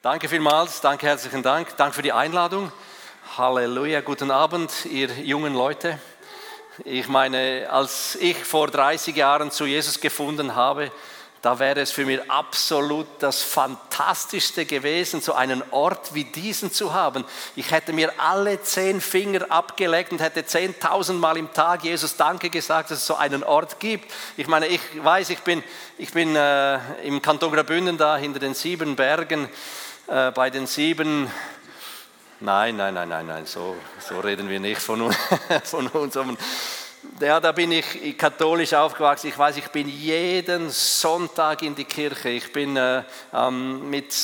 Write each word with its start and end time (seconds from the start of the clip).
Danke 0.00 0.28
vielmals, 0.28 0.80
danke, 0.80 1.08
herzlichen 1.08 1.42
Dank. 1.42 1.76
Danke 1.76 1.96
für 1.96 2.02
die 2.02 2.12
Einladung. 2.12 2.70
Halleluja, 3.36 4.00
guten 4.00 4.30
Abend, 4.30 4.70
ihr 4.84 5.08
jungen 5.08 5.54
Leute. 5.54 5.98
Ich 6.84 7.08
meine, 7.08 7.66
als 7.68 8.14
ich 8.14 8.36
vor 8.36 8.68
30 8.68 9.16
Jahren 9.16 9.50
zu 9.50 9.66
Jesus 9.66 10.00
gefunden 10.00 10.54
habe, 10.54 10.92
da 11.42 11.58
wäre 11.58 11.80
es 11.80 11.90
für 11.90 12.04
mich 12.06 12.20
absolut 12.30 13.08
das 13.18 13.42
Fantastischste 13.42 14.66
gewesen, 14.66 15.20
so 15.20 15.34
einen 15.34 15.64
Ort 15.72 16.14
wie 16.14 16.24
diesen 16.24 16.72
zu 16.72 16.94
haben. 16.94 17.24
Ich 17.56 17.72
hätte 17.72 17.92
mir 17.92 18.12
alle 18.18 18.62
zehn 18.62 19.00
Finger 19.00 19.50
abgelegt 19.50 20.12
und 20.12 20.20
hätte 20.20 20.44
zehntausendmal 20.44 21.36
im 21.36 21.52
Tag 21.52 21.82
Jesus 21.82 22.16
Danke 22.16 22.50
gesagt, 22.50 22.92
dass 22.92 22.98
es 22.98 23.06
so 23.06 23.16
einen 23.16 23.42
Ort 23.42 23.80
gibt. 23.80 24.12
Ich 24.36 24.46
meine, 24.46 24.68
ich 24.68 24.80
weiß, 24.94 25.30
ich 25.30 25.40
bin, 25.40 25.62
ich 25.96 26.12
bin 26.12 26.36
äh, 26.36 26.78
im 27.04 27.20
Kanton 27.20 27.52
Graubünden 27.52 27.98
da 27.98 28.16
hinter 28.16 28.38
den 28.38 28.54
sieben 28.54 28.94
Bergen, 28.94 29.48
äh, 30.08 30.30
bei 30.32 30.50
den 30.50 30.66
sieben 30.66 31.30
Nein, 32.40 32.76
nein, 32.76 32.94
nein, 32.94 33.08
nein, 33.08 33.26
nein, 33.26 33.46
so, 33.46 33.76
so 33.98 34.20
reden 34.20 34.48
wir 34.48 34.60
nicht 34.60 34.80
von, 34.80 35.12
von 35.64 35.88
uns 35.88 36.16
ja, 37.20 37.40
da 37.40 37.52
bin 37.52 37.72
ich 37.72 38.16
katholisch 38.16 38.74
aufgewachsen. 38.74 39.28
Ich 39.28 39.38
weiß, 39.38 39.56
ich 39.56 39.68
bin 39.68 39.88
jeden 39.88 40.70
Sonntag 40.70 41.62
in 41.62 41.74
die 41.74 41.84
Kirche. 41.84 42.28
Ich 42.28 42.52
bin 42.52 42.76
äh, 42.76 43.02
ähm, 43.32 43.88
mit 43.90 44.14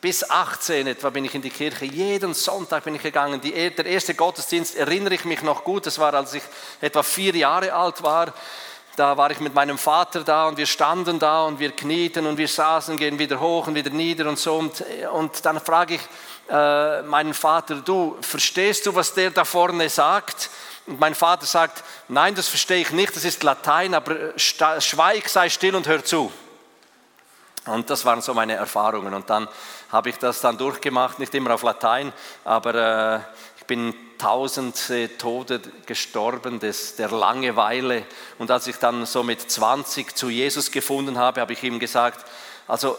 bis 0.00 0.28
18 0.28 0.88
etwa 0.88 1.10
bin 1.10 1.24
ich 1.24 1.34
in 1.34 1.42
die 1.42 1.50
Kirche. 1.50 1.84
Jeden 1.84 2.34
Sonntag 2.34 2.84
bin 2.84 2.96
ich 2.96 3.02
gegangen. 3.02 3.40
Die, 3.40 3.52
der 3.52 3.86
erste 3.86 4.14
Gottesdienst 4.14 4.74
erinnere 4.76 5.14
ich 5.14 5.24
mich 5.24 5.42
noch 5.42 5.62
gut. 5.62 5.86
Das 5.86 5.98
war, 5.98 6.14
als 6.14 6.34
ich 6.34 6.42
etwa 6.80 7.02
vier 7.02 7.36
Jahre 7.36 7.72
alt 7.72 8.02
war. 8.02 8.34
Da 8.94 9.16
war 9.16 9.30
ich 9.30 9.40
mit 9.40 9.54
meinem 9.54 9.78
Vater 9.78 10.22
da 10.22 10.48
und 10.48 10.58
wir 10.58 10.66
standen 10.66 11.18
da 11.18 11.44
und 11.44 11.58
wir 11.58 11.72
knieten 11.72 12.26
und 12.26 12.36
wir 12.36 12.48
saßen, 12.48 12.98
gehen 12.98 13.18
wieder 13.18 13.40
hoch 13.40 13.66
und 13.66 13.74
wieder 13.74 13.90
nieder 13.90 14.28
und 14.28 14.38
so. 14.38 14.56
Und, 14.56 14.84
und 15.12 15.44
dann 15.46 15.60
frage 15.60 15.94
ich 15.94 16.00
äh, 16.50 17.02
meinen 17.02 17.32
Vater, 17.32 17.76
du, 17.76 18.18
verstehst 18.20 18.84
du, 18.84 18.94
was 18.94 19.14
der 19.14 19.30
da 19.30 19.44
vorne 19.44 19.88
sagt? 19.88 20.50
Und 20.86 21.00
mein 21.00 21.14
Vater 21.14 21.46
sagt, 21.46 21.82
nein, 22.08 22.34
das 22.34 22.48
verstehe 22.48 22.82
ich 22.82 22.90
nicht, 22.90 23.16
das 23.16 23.24
ist 23.24 23.42
Latein, 23.42 23.94
aber 23.94 24.34
äh, 24.36 24.80
schweig, 24.80 25.28
sei 25.28 25.48
still 25.48 25.74
und 25.74 25.86
hör 25.86 26.04
zu. 26.04 26.30
Und 27.64 27.88
das 27.88 28.04
waren 28.04 28.20
so 28.20 28.34
meine 28.34 28.54
Erfahrungen. 28.54 29.14
Und 29.14 29.30
dann 29.30 29.48
habe 29.90 30.10
ich 30.10 30.18
das 30.18 30.40
dann 30.40 30.58
durchgemacht, 30.58 31.18
nicht 31.18 31.34
immer 31.34 31.54
auf 31.54 31.62
Latein, 31.62 32.12
aber 32.44 32.74
äh, 32.74 33.20
ich 33.58 33.64
bin 33.66 33.94
tausend 34.22 34.88
äh, 34.90 35.08
Tode 35.08 35.60
gestorben 35.84 36.60
des, 36.60 36.94
der 36.94 37.10
Langeweile. 37.10 38.04
Und 38.38 38.52
als 38.52 38.68
ich 38.68 38.76
dann 38.76 39.04
so 39.04 39.24
mit 39.24 39.40
20 39.50 40.14
zu 40.14 40.30
Jesus 40.30 40.70
gefunden 40.70 41.18
habe, 41.18 41.40
habe 41.40 41.52
ich 41.52 41.62
ihm 41.64 41.80
gesagt, 41.80 42.24
also 42.68 42.96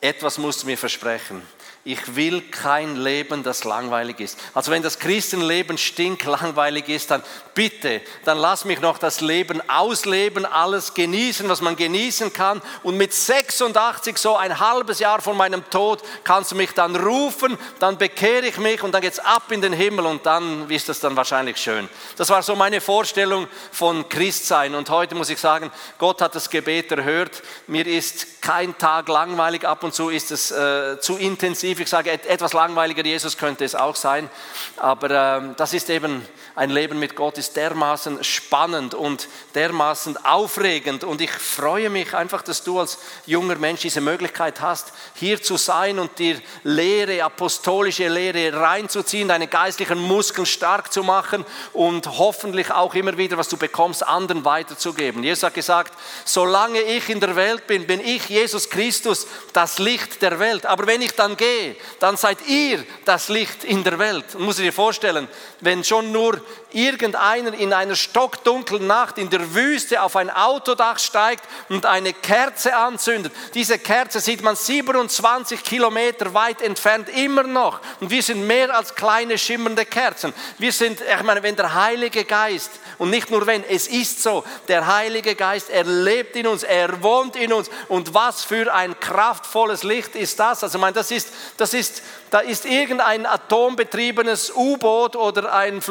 etwas 0.00 0.38
musst 0.38 0.62
du 0.62 0.66
mir 0.66 0.78
versprechen 0.78 1.42
ich 1.86 2.16
will 2.16 2.42
kein 2.42 2.96
Leben, 2.96 3.44
das 3.44 3.62
langweilig 3.62 4.18
ist. 4.18 4.38
Also 4.54 4.72
wenn 4.72 4.82
das 4.82 4.98
Christenleben 4.98 5.78
stinklangweilig 5.78 6.88
ist, 6.88 7.12
dann 7.12 7.22
bitte, 7.54 8.02
dann 8.24 8.38
lass 8.38 8.64
mich 8.64 8.80
noch 8.80 8.98
das 8.98 9.20
Leben 9.20 9.62
ausleben, 9.70 10.44
alles 10.44 10.94
genießen, 10.94 11.48
was 11.48 11.60
man 11.60 11.76
genießen 11.76 12.32
kann. 12.32 12.60
Und 12.82 12.96
mit 12.96 13.14
86, 13.14 14.18
so 14.18 14.36
ein 14.36 14.58
halbes 14.58 14.98
Jahr 14.98 15.22
vor 15.22 15.34
meinem 15.34 15.62
Tod, 15.70 16.02
kannst 16.24 16.50
du 16.50 16.56
mich 16.56 16.72
dann 16.72 16.96
rufen, 16.96 17.56
dann 17.78 17.96
bekehre 17.98 18.46
ich 18.46 18.58
mich 18.58 18.82
und 18.82 18.90
dann 18.90 19.00
geht 19.00 19.12
es 19.12 19.20
ab 19.20 19.52
in 19.52 19.60
den 19.60 19.72
Himmel 19.72 20.06
und 20.06 20.26
dann 20.26 20.68
ist 20.68 20.88
das 20.88 20.98
dann 20.98 21.14
wahrscheinlich 21.14 21.56
schön. 21.56 21.88
Das 22.16 22.30
war 22.30 22.42
so 22.42 22.56
meine 22.56 22.80
Vorstellung 22.80 23.46
von 23.70 24.08
Christsein. 24.08 24.74
Und 24.74 24.90
heute 24.90 25.14
muss 25.14 25.30
ich 25.30 25.38
sagen, 25.38 25.70
Gott 25.98 26.20
hat 26.20 26.34
das 26.34 26.50
Gebet 26.50 26.90
erhört. 26.90 27.44
Mir 27.68 27.86
ist 27.86 28.42
kein 28.42 28.76
Tag 28.76 29.08
langweilig, 29.08 29.64
ab 29.64 29.84
und 29.84 29.94
zu 29.94 30.08
ist 30.08 30.32
es 30.32 30.50
äh, 30.50 30.98
zu 30.98 31.16
intensiv 31.16 31.75
Ich 31.78 31.88
sage, 31.88 32.10
etwas 32.10 32.52
langweiliger 32.52 33.04
Jesus 33.04 33.36
könnte 33.36 33.64
es 33.64 33.74
auch 33.74 33.96
sein. 33.96 34.28
Aber 34.76 35.10
äh, 35.10 35.54
das 35.56 35.74
ist 35.74 35.90
eben 35.90 36.26
ein 36.56 36.70
Leben 36.70 36.98
mit 36.98 37.14
Gott, 37.14 37.36
ist 37.36 37.54
dermaßen 37.54 38.24
spannend 38.24 38.94
und 38.94 39.28
dermaßen 39.54 40.24
aufregend. 40.24 41.04
Und 41.04 41.20
ich 41.20 41.30
freue 41.30 41.90
mich 41.90 42.14
einfach, 42.14 42.40
dass 42.40 42.64
du 42.64 42.80
als 42.80 42.98
junger 43.26 43.56
Mensch 43.56 43.82
diese 43.82 44.00
Möglichkeit 44.00 44.62
hast, 44.62 44.94
hier 45.14 45.42
zu 45.42 45.58
sein 45.58 45.98
und 45.98 46.18
dir 46.18 46.40
Lehre, 46.64 47.22
apostolische 47.22 48.08
Lehre 48.08 48.58
reinzuziehen, 48.58 49.28
deine 49.28 49.48
geistlichen 49.48 49.98
Muskeln 49.98 50.46
stark 50.46 50.90
zu 50.90 51.02
machen 51.02 51.44
und 51.74 52.06
hoffentlich 52.06 52.70
auch 52.70 52.94
immer 52.94 53.18
wieder, 53.18 53.36
was 53.36 53.50
du 53.50 53.58
bekommst, 53.58 54.06
anderen 54.06 54.46
weiterzugeben. 54.46 55.22
Jesus 55.22 55.42
hat 55.42 55.52
gesagt, 55.52 55.92
solange 56.24 56.80
ich 56.80 57.10
in 57.10 57.20
der 57.20 57.36
Welt 57.36 57.66
bin, 57.66 57.86
bin 57.86 58.00
ich 58.00 58.30
Jesus 58.30 58.70
Christus, 58.70 59.26
das 59.52 59.78
Licht 59.78 60.22
der 60.22 60.38
Welt. 60.38 60.64
Aber 60.64 60.86
wenn 60.86 61.02
ich 61.02 61.12
dann 61.12 61.36
gehe, 61.36 61.76
dann 62.00 62.16
seid 62.16 62.38
ihr 62.48 62.82
das 63.04 63.28
Licht 63.28 63.62
in 63.62 63.84
der 63.84 63.98
Welt. 63.98 64.34
Und 64.34 64.46
muss 64.46 64.58
ich 64.58 64.64
dir 64.64 64.72
vorstellen, 64.72 65.28
wenn 65.60 65.84
schon 65.84 66.12
nur 66.12 66.40
irgendeiner 66.72 67.54
in 67.54 67.72
einer 67.72 67.96
stockdunklen 67.96 68.86
Nacht 68.86 69.18
in 69.18 69.30
der 69.30 69.54
Wüste 69.54 70.02
auf 70.02 70.16
ein 70.16 70.30
Autodach 70.30 70.98
steigt 70.98 71.44
und 71.68 71.86
eine 71.86 72.12
Kerze 72.12 72.76
anzündet. 72.76 73.32
Diese 73.54 73.78
Kerze 73.78 74.20
sieht 74.20 74.42
man 74.42 74.56
27 74.56 75.62
Kilometer 75.64 76.34
weit 76.34 76.60
entfernt 76.60 77.08
immer 77.08 77.44
noch. 77.44 77.80
Und 78.00 78.10
wir 78.10 78.22
sind 78.22 78.46
mehr 78.46 78.76
als 78.76 78.94
kleine 78.94 79.38
schimmernde 79.38 79.86
Kerzen. 79.86 80.34
Wir 80.58 80.72
sind, 80.72 81.00
ich 81.00 81.22
meine, 81.22 81.42
wenn 81.42 81.56
der 81.56 81.74
Heilige 81.74 82.24
Geist, 82.24 82.70
und 82.98 83.10
nicht 83.10 83.30
nur 83.30 83.46
wenn, 83.46 83.62
es 83.64 83.88
ist 83.88 84.22
so, 84.22 84.44
der 84.68 84.86
Heilige 84.86 85.34
Geist, 85.34 85.70
er 85.70 85.84
lebt 85.84 86.36
in 86.36 86.46
uns, 86.46 86.62
er 86.62 87.02
wohnt 87.02 87.36
in 87.36 87.52
uns. 87.52 87.70
Und 87.88 88.14
was 88.14 88.44
für 88.44 88.72
ein 88.72 88.98
kraftvolles 88.98 89.82
Licht 89.82 90.14
ist 90.14 90.38
das? 90.40 90.62
Also, 90.62 90.78
ich 90.78 90.80
meine, 90.80 90.94
das 90.94 91.10
ist, 91.10 91.28
das 91.56 91.74
ist, 91.74 92.02
da 92.30 92.40
ist 92.40 92.64
irgendein 92.64 93.26
atombetriebenes 93.26 94.52
U-Boot 94.54 95.16
oder 95.16 95.52
ein 95.52 95.82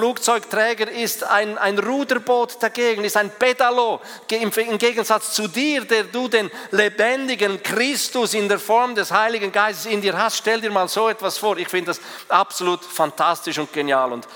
Flugzeugträger 0.46 0.86
Träger 0.86 0.92
ist 0.92 1.24
ein, 1.24 1.58
ein 1.58 1.78
Ruderboot 1.78 2.62
dagegen, 2.62 3.04
ist 3.04 3.18
ein 3.18 3.30
Pedalo, 3.30 4.02
im 4.30 4.78
Gegensatz 4.78 5.34
zu 5.34 5.48
dir, 5.48 5.86
der 5.86 6.06
du 6.06 6.28
den 6.28 6.50
lebendigen 6.72 7.62
Christus 7.62 8.34
in 8.34 8.48
der 8.48 8.60
Form 8.60 8.96
des 8.96 9.12
Heiligen 9.12 9.52
Geistes 9.52 9.86
in 9.86 10.02
dir 10.02 10.18
hast. 10.18 10.38
Stell 10.38 10.62
dir 10.62 10.72
mal 10.72 10.88
so 10.88 11.10
etwas 11.10 11.38
vor. 11.38 11.58
Ich 11.58 11.68
finde 11.68 11.88
das 11.88 12.02
absolut 12.30 12.84
fantastisch 12.84 13.58
und 13.58 13.72
genial. 13.74 14.12
Und 14.12 14.28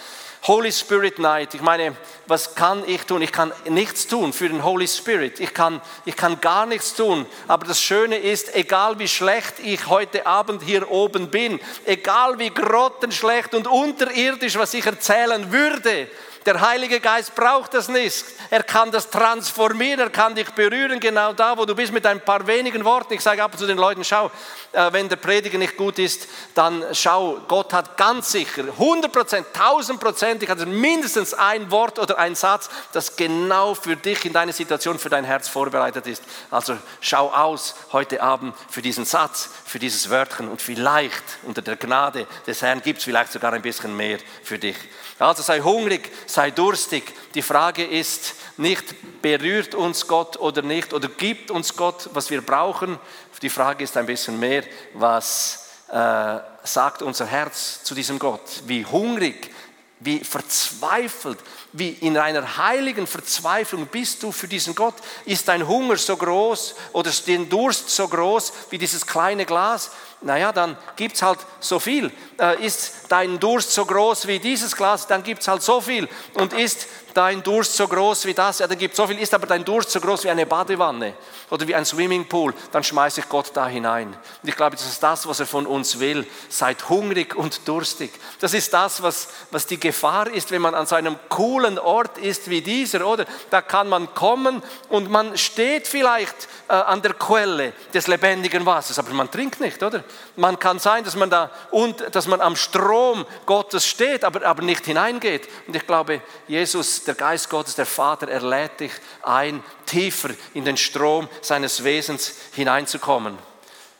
Holy 0.43 0.71
Spirit 0.71 1.19
Night. 1.19 1.53
Ich 1.53 1.61
meine, 1.61 1.95
was 2.25 2.55
kann 2.55 2.87
ich 2.87 3.01
tun? 3.03 3.21
Ich 3.21 3.31
kann 3.31 3.51
nichts 3.67 4.07
tun 4.07 4.31
für 4.31 4.47
den 4.47 4.63
Holy 4.63 4.87
Spirit. 4.87 5.39
Ich 5.39 5.53
kann, 5.53 5.81
ich 6.05 6.15
kann 6.15 6.39
gar 6.39 6.65
nichts 6.65 6.93
tun. 6.93 7.25
Aber 7.47 7.65
das 7.65 7.81
Schöne 7.81 8.17
ist, 8.17 8.55
egal 8.55 8.99
wie 8.99 9.07
schlecht 9.07 9.55
ich 9.59 9.87
heute 9.87 10.25
Abend 10.25 10.63
hier 10.63 10.89
oben 10.89 11.29
bin, 11.29 11.59
egal 11.85 12.39
wie 12.39 12.49
grottenschlecht 12.49 13.53
und 13.53 13.67
unterirdisch, 13.67 14.57
was 14.57 14.73
ich 14.73 14.85
erzählen 14.85 15.51
würde, 15.51 16.07
der 16.45 16.61
Heilige 16.61 16.99
Geist 16.99 17.35
braucht 17.35 17.73
das 17.73 17.89
nicht. 17.89 18.25
Er 18.49 18.63
kann 18.63 18.91
das 18.91 19.09
transformieren, 19.09 19.99
er 19.99 20.09
kann 20.09 20.35
dich 20.35 20.49
berühren, 20.51 20.99
genau 20.99 21.33
da, 21.33 21.57
wo 21.57 21.65
du 21.65 21.75
bist, 21.75 21.91
mit 21.91 22.05
ein 22.05 22.21
paar 22.21 22.45
wenigen 22.47 22.83
Worten. 22.85 23.13
Ich 23.13 23.21
sage 23.21 23.43
ab 23.43 23.51
und 23.53 23.59
zu 23.59 23.67
den 23.67 23.77
Leuten, 23.77 24.03
schau, 24.03 24.31
äh, 24.71 24.91
wenn 24.91 25.09
der 25.09 25.17
Prediger 25.17 25.57
nicht 25.57 25.77
gut 25.77 25.99
ist, 25.99 26.27
dann 26.55 26.83
schau, 26.93 27.39
Gott 27.47 27.73
hat 27.73 27.97
ganz 27.97 28.31
sicher, 28.31 28.63
100 28.63 29.11
Prozent, 29.11 29.47
1000 29.53 29.99
Prozent, 29.99 30.43
ich 30.43 30.49
hatte 30.49 30.65
mindestens 30.65 31.33
ein 31.33 31.69
Wort 31.71 31.99
oder 31.99 32.17
ein 32.17 32.35
Satz, 32.35 32.69
das 32.93 33.15
genau 33.15 33.73
für 33.73 33.95
dich 33.95 34.25
in 34.25 34.33
deine 34.33 34.53
Situation, 34.53 34.99
für 34.99 35.09
dein 35.09 35.25
Herz 35.25 35.47
vorbereitet 35.47 36.07
ist. 36.07 36.23
Also 36.51 36.77
schau 37.01 37.31
aus 37.31 37.75
heute 37.91 38.21
Abend 38.21 38.55
für 38.69 38.81
diesen 38.81 39.05
Satz, 39.05 39.49
für 39.69 39.77
dieses 39.77 40.09
Wörtchen 40.09 40.47
und 40.47 40.63
vielleicht 40.63 41.23
unter 41.43 41.61
der 41.61 41.75
Gnade 41.75 42.25
des 42.47 42.63
Herrn 42.63 42.81
gibt 42.81 42.97
es 42.97 43.03
vielleicht 43.03 43.31
sogar 43.31 43.53
ein 43.53 43.61
bisschen 43.61 43.95
mehr 43.95 44.17
für 44.41 44.57
dich. 44.57 44.75
Also 45.19 45.43
sei 45.43 45.59
hungrig, 45.59 46.09
sei 46.25 46.49
durstig. 46.49 47.03
Die 47.35 47.43
Frage 47.43 47.85
ist 47.85 48.33
nicht, 48.57 49.21
berührt 49.21 49.75
uns 49.75 50.07
Gott 50.07 50.37
oder 50.37 50.63
nicht, 50.63 50.91
oder 50.91 51.07
gibt 51.07 51.51
uns 51.51 51.75
Gott, 51.75 52.09
was 52.13 52.31
wir 52.31 52.41
brauchen. 52.41 52.97
Die 53.43 53.49
Frage 53.49 53.83
ist 53.83 53.95
ein 53.95 54.07
bisschen 54.07 54.39
mehr, 54.39 54.63
was 54.95 55.67
äh, 55.91 56.39
sagt 56.63 57.03
unser 57.03 57.27
Herz 57.27 57.83
zu 57.83 57.93
diesem 57.93 58.17
Gott? 58.17 58.63
Wie 58.65 58.83
hungrig, 58.83 59.51
wie 59.99 60.19
verzweifelt, 60.19 61.39
wie 61.73 61.89
in 61.89 62.17
einer 62.17 62.57
heiligen 62.57 63.05
Verzweiflung 63.05 63.87
bist 63.87 64.23
du 64.23 64.31
für 64.31 64.47
diesen 64.47 64.73
Gott? 64.73 64.95
Ist 65.25 65.47
dein 65.47 65.67
Hunger 65.67 65.97
so 65.97 66.15
groß 66.15 66.75
oder 66.93 67.09
ist 67.09 67.27
dein 67.27 67.49
Durst 67.49 67.89
so 67.89 68.07
groß 68.07 68.53
wie 68.69 68.77
dieses 68.77 69.05
kleine 69.05 69.45
Glas? 69.45 69.91
Naja, 70.21 70.51
dann 70.51 70.77
gibt 70.95 71.15
es 71.15 71.21
halt 71.21 71.39
so 71.59 71.79
viel. 71.79 72.11
Äh, 72.39 72.65
ist 72.65 73.05
dein 73.09 73.39
Durst 73.39 73.73
so 73.73 73.85
groß 73.85 74.27
wie 74.27 74.39
dieses 74.39 74.75
Glas, 74.75 75.07
dann 75.07 75.23
gibt 75.23 75.41
es 75.41 75.47
halt 75.47 75.61
so 75.61 75.79
viel. 75.79 76.09
Und 76.33 76.53
ist 76.53 76.87
dein 77.13 77.41
Durst 77.43 77.75
so 77.75 77.87
groß 77.87 78.25
wie 78.25 78.33
das, 78.33 78.59
ja, 78.59 78.67
dann 78.67 78.77
gibt 78.77 78.93
es 78.93 78.97
so 78.97 79.07
viel. 79.07 79.17
Ist 79.19 79.33
aber 79.33 79.47
dein 79.47 79.65
Durst 79.65 79.91
so 79.91 79.99
groß 79.99 80.23
wie 80.25 80.29
eine 80.29 80.45
Badewanne 80.45 81.13
oder 81.49 81.67
wie 81.67 81.75
ein 81.75 81.85
Swimmingpool, 81.85 82.53
dann 82.71 82.83
schmeiße 82.83 83.21
ich 83.21 83.29
Gott 83.29 83.51
da 83.53 83.67
hinein. 83.67 84.07
Und 84.07 84.49
ich 84.49 84.55
glaube, 84.55 84.75
das 84.75 84.85
ist 84.85 85.01
das, 85.01 85.27
was 85.27 85.39
er 85.39 85.45
von 85.45 85.65
uns 85.65 85.99
will. 85.99 86.27
Seid 86.49 86.89
hungrig 86.89 87.35
und 87.35 87.67
durstig. 87.67 88.11
Das 88.39 88.53
ist 88.53 88.73
das, 88.73 89.01
was, 89.01 89.29
was 89.51 89.65
die 89.65 89.79
Gefahr 89.79 90.27
ist, 90.27 90.51
wenn 90.51 90.61
man 90.61 90.75
an 90.75 90.85
so 90.85 90.95
einem 90.95 91.17
coolen 91.29 91.79
Ort 91.79 92.17
ist 92.17 92.49
wie 92.49 92.61
dieser, 92.61 93.05
oder? 93.05 93.25
Da 93.49 93.61
kann 93.61 93.89
man 93.89 94.13
kommen 94.13 94.61
und 94.89 95.09
man 95.09 95.37
steht 95.37 95.87
vielleicht 95.87 96.47
äh, 96.67 96.73
an 96.73 97.01
der 97.01 97.13
Quelle 97.13 97.73
des 97.93 98.07
lebendigen 98.07 98.65
Wassers, 98.65 98.99
aber 98.99 99.11
man 99.13 99.31
trinkt 99.31 99.59
nicht, 99.59 99.81
oder? 99.81 100.03
Man 100.35 100.59
kann 100.59 100.79
sein, 100.79 101.03
dass 101.03 101.15
man 101.15 101.29
da 101.29 101.51
und 101.71 102.15
dass 102.15 102.27
man 102.27 102.41
am 102.41 102.55
Strom 102.55 103.25
Gottes 103.45 103.85
steht, 103.85 104.23
aber, 104.23 104.45
aber 104.45 104.61
nicht 104.63 104.85
hineingeht. 104.85 105.47
Und 105.67 105.75
ich 105.75 105.85
glaube, 105.85 106.21
Jesus, 106.47 107.03
der 107.03 107.15
Geist 107.15 107.49
Gottes, 107.49 107.75
der 107.75 107.85
Vater, 107.85 108.27
er 108.27 108.41
lädt 108.41 108.79
dich 108.79 108.91
ein, 109.23 109.63
tiefer 109.85 110.29
in 110.53 110.65
den 110.65 110.77
Strom 110.77 111.27
seines 111.41 111.83
Wesens 111.83 112.33
hineinzukommen. 112.53 113.37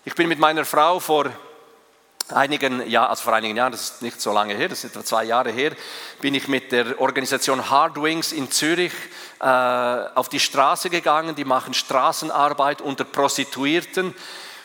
Ich 0.06 0.16
bin 0.16 0.28
mit 0.28 0.40
meiner 0.40 0.66
Frau 0.66 1.00
vor 1.00 1.32
einigen 2.32 2.88
Jahren, 2.90 3.10
also 3.10 3.24
vor 3.24 3.34
einigen 3.34 3.56
Jahren, 3.56 3.72
das 3.72 3.82
ist 3.82 4.02
nicht 4.02 4.22
so 4.22 4.32
lange 4.32 4.54
her, 4.54 4.70
das 4.70 4.84
ist 4.84 4.92
etwa 4.92 5.04
zwei 5.04 5.24
Jahre 5.24 5.52
her, 5.52 5.72
bin 6.22 6.36
ich 6.36 6.48
mit 6.48 6.72
der 6.72 7.00
Organisation 7.00 7.70
Hardwings 7.70 8.32
in 8.32 8.52
Zürich 8.52 8.94
äh, 9.40 9.46
auf 9.46 10.30
die 10.30 10.40
Straße 10.40 10.90
gegangen. 10.90 11.36
Die 11.36 11.46
machen 11.46 11.74
Straßenarbeit 11.74 12.82
unter 12.82 13.04
Prostituierten. 13.04 14.14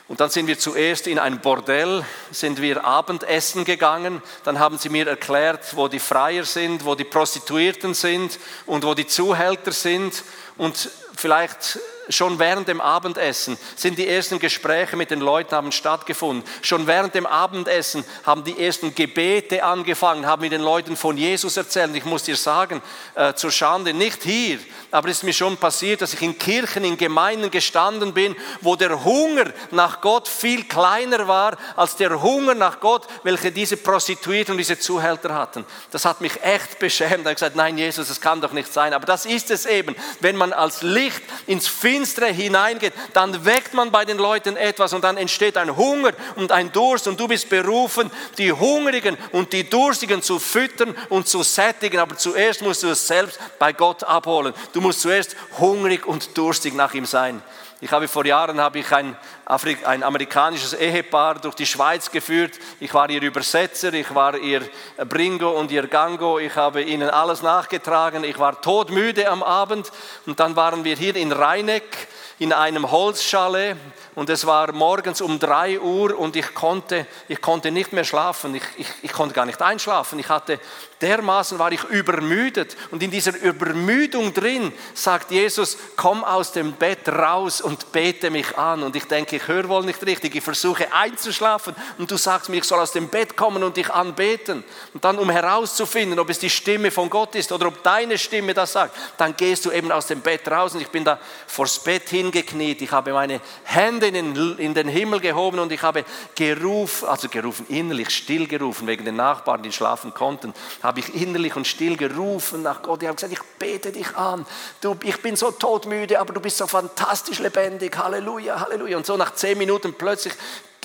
Und 0.07 0.21
dann 0.21 0.29
sind 0.29 0.47
wir 0.47 0.59
zuerst 0.59 1.07
in 1.07 1.19
ein 1.19 1.41
Bordell, 1.41 2.05
sind 2.31 2.61
wir 2.61 2.85
Abendessen 2.85 3.65
gegangen. 3.65 4.21
Dann 4.45 4.59
haben 4.59 4.77
sie 4.77 4.91
mir 4.91 5.07
erklärt, 5.07 5.77
wo 5.77 5.89
die 5.89 5.99
Freier 5.99 6.45
sind, 6.45 6.85
wo 6.85 6.95
die 6.95 7.05
Prostituierten 7.05 7.95
sind 7.95 8.39
und 8.67 8.85
wo 8.85 8.93
die 8.93 9.07
Zuhälter 9.07 9.73
sind. 9.73 10.23
Und 10.59 10.91
vielleicht 11.17 11.79
schon 12.09 12.39
während 12.39 12.69
dem 12.69 12.81
Abendessen 12.81 13.57
sind 13.77 13.99
die 13.99 14.09
ersten 14.09 14.39
Gespräche 14.39 14.97
mit 14.97 15.11
den 15.11 15.21
Leuten 15.21 15.55
haben 15.55 15.73
stattgefunden. 15.73 16.45
Schon 16.63 16.87
während 16.87 17.15
dem 17.15 17.27
Abendessen 17.27 18.05
haben 18.25 18.45
die 18.45 18.63
ersten 18.63 18.95
Gebete 18.95 19.65
angefangen, 19.65 20.27
haben 20.27 20.43
wir 20.43 20.51
den 20.51 20.61
Leuten 20.61 20.97
von 20.97 21.17
Jesus 21.17 21.57
erzählt. 21.57 21.95
Ich 21.95 22.05
muss 22.05 22.25
dir 22.25 22.37
sagen, 22.37 22.83
äh, 23.15 23.35
zur 23.35 23.51
Schande, 23.51 23.95
nicht 23.95 24.23
hier, 24.23 24.59
aber 24.91 25.09
es 25.09 25.19
ist 25.19 25.23
mir 25.23 25.33
schon 25.33 25.57
passiert, 25.57 26.03
dass 26.03 26.13
ich 26.13 26.23
in 26.23 26.39
Kirchen, 26.39 26.85
in 26.85 26.97
Gemeinden 26.97 27.51
gestanden 27.51 28.13
bin, 28.13 28.37
wo 28.61 28.77
der 28.77 29.05
Hunger 29.05 29.53
nach 29.71 30.01
Gott 30.01 30.29
viel 30.29 30.65
kleiner 30.65 31.27
war 31.27 31.57
als 31.77 31.97
der 31.97 32.23
Hunger 32.23 32.55
nach 32.55 32.81
Gott, 32.81 33.07
welche 33.23 33.51
diese 33.51 33.77
Prostituierten 33.77 34.53
und 34.53 34.59
diese 34.59 34.79
Zuhälter 34.79 35.35
hatten. 35.35 35.65
Das 35.91 36.05
hat 36.05 36.21
mich 36.21 36.43
echt 36.43 36.79
beschämt. 36.79 37.21
Ich 37.21 37.25
habe 37.25 37.35
gesagt, 37.35 37.57
nein, 37.57 37.79
Jesus, 37.79 38.09
das 38.09 38.21
kann 38.21 38.41
doch 38.41 38.53
nicht 38.53 38.73
sein. 38.73 38.93
Aber 38.93 39.07
das 39.07 39.27
ist 39.27 39.51
es 39.51 39.67
eben, 39.67 39.97
wenn 40.21 40.37
man 40.37 40.53
als 40.53 40.83
Licht 40.83 41.23
ins 41.47 41.67
Film 41.67 41.94
Finstere 41.95 42.33
hineingeht, 42.33 42.93
dann 43.13 43.45
weckt 43.45 43.73
man 43.73 43.93
bei 43.93 44.05
den 44.05 44.19
Leuten 44.19 44.57
etwas 44.57 44.93
und 44.93 45.05
dann 45.05 45.17
entsteht 45.17 45.57
ein 45.57 45.77
Hunger 45.77 46.11
und 46.35 46.51
ein 46.51 46.73
Durst 46.73 47.07
und 47.07 47.21
du 47.21 47.29
bist 47.29 47.49
berufen, 47.49 48.11
die 48.37 48.51
Hungrigen 48.51 49.17
und 49.31 49.53
die 49.53 49.71
Durstigen 49.71 50.21
zu 50.21 50.41
füttern 50.41 50.97
und 51.09 51.29
zu 51.29 51.45
sättigen. 51.45 52.01
Aber 52.01 52.17
zuerst 52.17 52.63
musst 52.63 52.83
du 52.83 52.89
es 52.89 53.07
selbst 53.07 53.39
bei 53.61 53.73
Gott 53.73 54.03
abholen. 54.03 54.53
Du 54.73 54.81
musst 54.81 55.03
zuerst 55.03 55.37
hungrig 55.61 56.05
und 56.05 56.37
durstig 56.37 56.75
nach 56.75 56.95
ihm 56.95 57.07
sein. 57.07 57.41
Ich 57.81 57.93
habe 57.93 58.09
vor 58.09 58.27
Jahren 58.27 58.61
habe 58.61 58.81
ich 58.81 58.91
ein, 58.93 59.17
ein 59.47 60.03
amerikanisches 60.03 60.73
Ehepaar 60.73 61.35
durch 61.35 61.55
die 61.55 61.67
Schweiz 61.67 62.11
geführt. 62.11 62.59
Ich 62.81 62.95
war 62.95 63.11
ihr 63.11 63.21
Übersetzer, 63.21 63.93
ich 63.93 64.15
war 64.15 64.37
ihr 64.39 64.63
Bringo 65.09 65.51
und 65.51 65.71
ihr 65.71 65.87
Gango. 65.87 66.39
Ich 66.39 66.57
habe 66.57 66.83
ihnen 66.83 67.11
alles 67.11 67.43
nachgetragen. 67.43 68.25
Ich 68.25 68.39
war 68.39 68.61
todmüde 68.61 69.29
am 69.29 69.43
Abend 69.43 69.93
und 70.27 70.41
dann 70.41 70.57
waren 70.57 70.85
wir 70.85 70.97
hier 70.97 71.17
in 71.17 71.33
Rheineck 71.33 72.09
in 72.39 72.53
einem 72.53 72.91
Holzschale 72.91 73.77
und 74.17 74.29
es 74.29 74.45
war 74.45 74.73
morgens 74.73 75.21
um 75.21 75.39
drei 75.39 75.79
Uhr 75.79 76.19
und 76.19 76.35
ich 76.35 76.53
konnte, 76.53 77.07
ich 77.29 77.41
konnte 77.41 77.71
nicht 77.71 77.93
mehr 77.93 78.05
schlafen, 78.05 78.55
ich, 78.57 78.63
ich, 78.77 78.89
ich 79.03 79.13
konnte 79.13 79.35
gar 79.35 79.47
nicht 79.47 79.63
einschlafen. 79.63 80.19
Ich 80.19 80.29
hatte 80.29 80.59
dermaßen 81.01 81.59
war 81.59 81.71
ich 81.71 81.85
übermüdet 81.85 82.77
und 82.91 83.03
in 83.03 83.11
dieser 83.11 83.37
Übermüdung 83.37 84.35
drin 84.35 84.73
sagt 84.95 85.31
Jesus, 85.31 85.77
komm 85.97 86.25
aus 86.25 86.53
dem 86.53 86.73
Bett 86.73 87.09
raus 87.09 87.61
und 87.61 87.93
bete 87.93 88.31
mich 88.31 88.57
an. 88.57 88.83
Und 88.83 88.97
ich 88.97 89.05
denke, 89.05 89.34
ich 89.37 89.49
höre 89.49 89.69
wohl 89.69 89.85
nicht 89.85 90.05
richtig, 90.07 90.35
ich 90.35 90.45
versuche 90.45 90.93
einzuschlafen 90.93 91.75
und 91.99 92.11
du 92.11 92.17
sagst 92.17 92.49
mir, 92.49 92.57
ich 92.57 92.65
soll 92.65 92.81
aus 92.81 92.93
dem 92.93 93.09
Bett 93.09 93.37
kommen 93.37 93.63
und 93.63 93.77
dich 93.77 93.91
anbeten. 93.91 94.65
Und 94.93 95.05
dann, 95.05 95.19
um 95.19 95.31
herauszufinden, 95.31 96.19
ob 96.19 96.31
es 96.31 96.39
die 96.39 96.51
Stimme 96.51 96.91
von 96.91 97.11
Gott 97.11 97.35
ist 97.35 97.53
oder 97.53 97.69
ob 97.69 97.83
deine 97.83 98.19
Stimme 98.19 98.55
das 98.55 98.73
sagt, 98.73 98.97
dann 99.19 99.37
gehst 99.37 99.65
du 99.65 99.71
eben 99.71 99.91
aus 99.93 100.07
dem 100.07 100.21
Bett 100.21 100.49
raus 100.51 100.75
und 100.75 100.81
ich 100.81 100.89
bin 100.89 101.05
da 101.05 101.19
vors 101.47 101.79
Bett 101.83 102.09
hingekniet. 102.09 102.83
Ich 102.83 102.91
habe 102.91 103.13
meine 103.13 103.41
Hände 103.65 104.09
in 104.09 104.75
den, 104.75 104.89
Himmel 104.89 105.21
gehoben 105.21 105.59
und 105.59 105.73
ich 105.73 105.83
habe 105.83 106.05
gerufen, 106.35 107.09
also 107.09 107.29
gerufen, 107.29 107.67
innerlich 107.69 108.11
still 108.11 108.47
gerufen, 108.47 108.87
wegen 108.87 109.05
den 109.05 109.17
Nachbarn, 109.17 109.63
die 109.63 109.73
schlafen 109.73 110.15
konnten, 110.15 110.55
habe 110.83 111.01
ich 111.01 111.15
innerlich 111.15 111.57
und 111.57 111.67
still 111.67 111.97
gerufen 111.97 112.63
nach 112.63 112.83
Gott. 112.83 113.03
Ich 113.03 113.09
habe 113.09 113.17
gesagt, 113.17 113.33
ich 113.33 113.43
bete 113.59 113.93
dich 113.93 114.17
an. 114.17 114.47
Du, 114.81 114.97
ich 115.03 115.21
bin 115.21 115.37
so 115.37 115.51
todmüde, 115.51 116.21
aber 116.21 116.33
du 116.33 116.41
bist 116.41 116.59
so 116.59 116.67
fantastisch 116.67 117.39
lebendig. 117.39 117.97
Halleluja, 117.97 118.61
Halleluja. 118.61 118.97
Und 118.97 119.07
so 119.07 119.17
nach 119.25 119.35
zehn 119.35 119.57
Minuten 119.57 119.95
plötzlich 119.95 120.35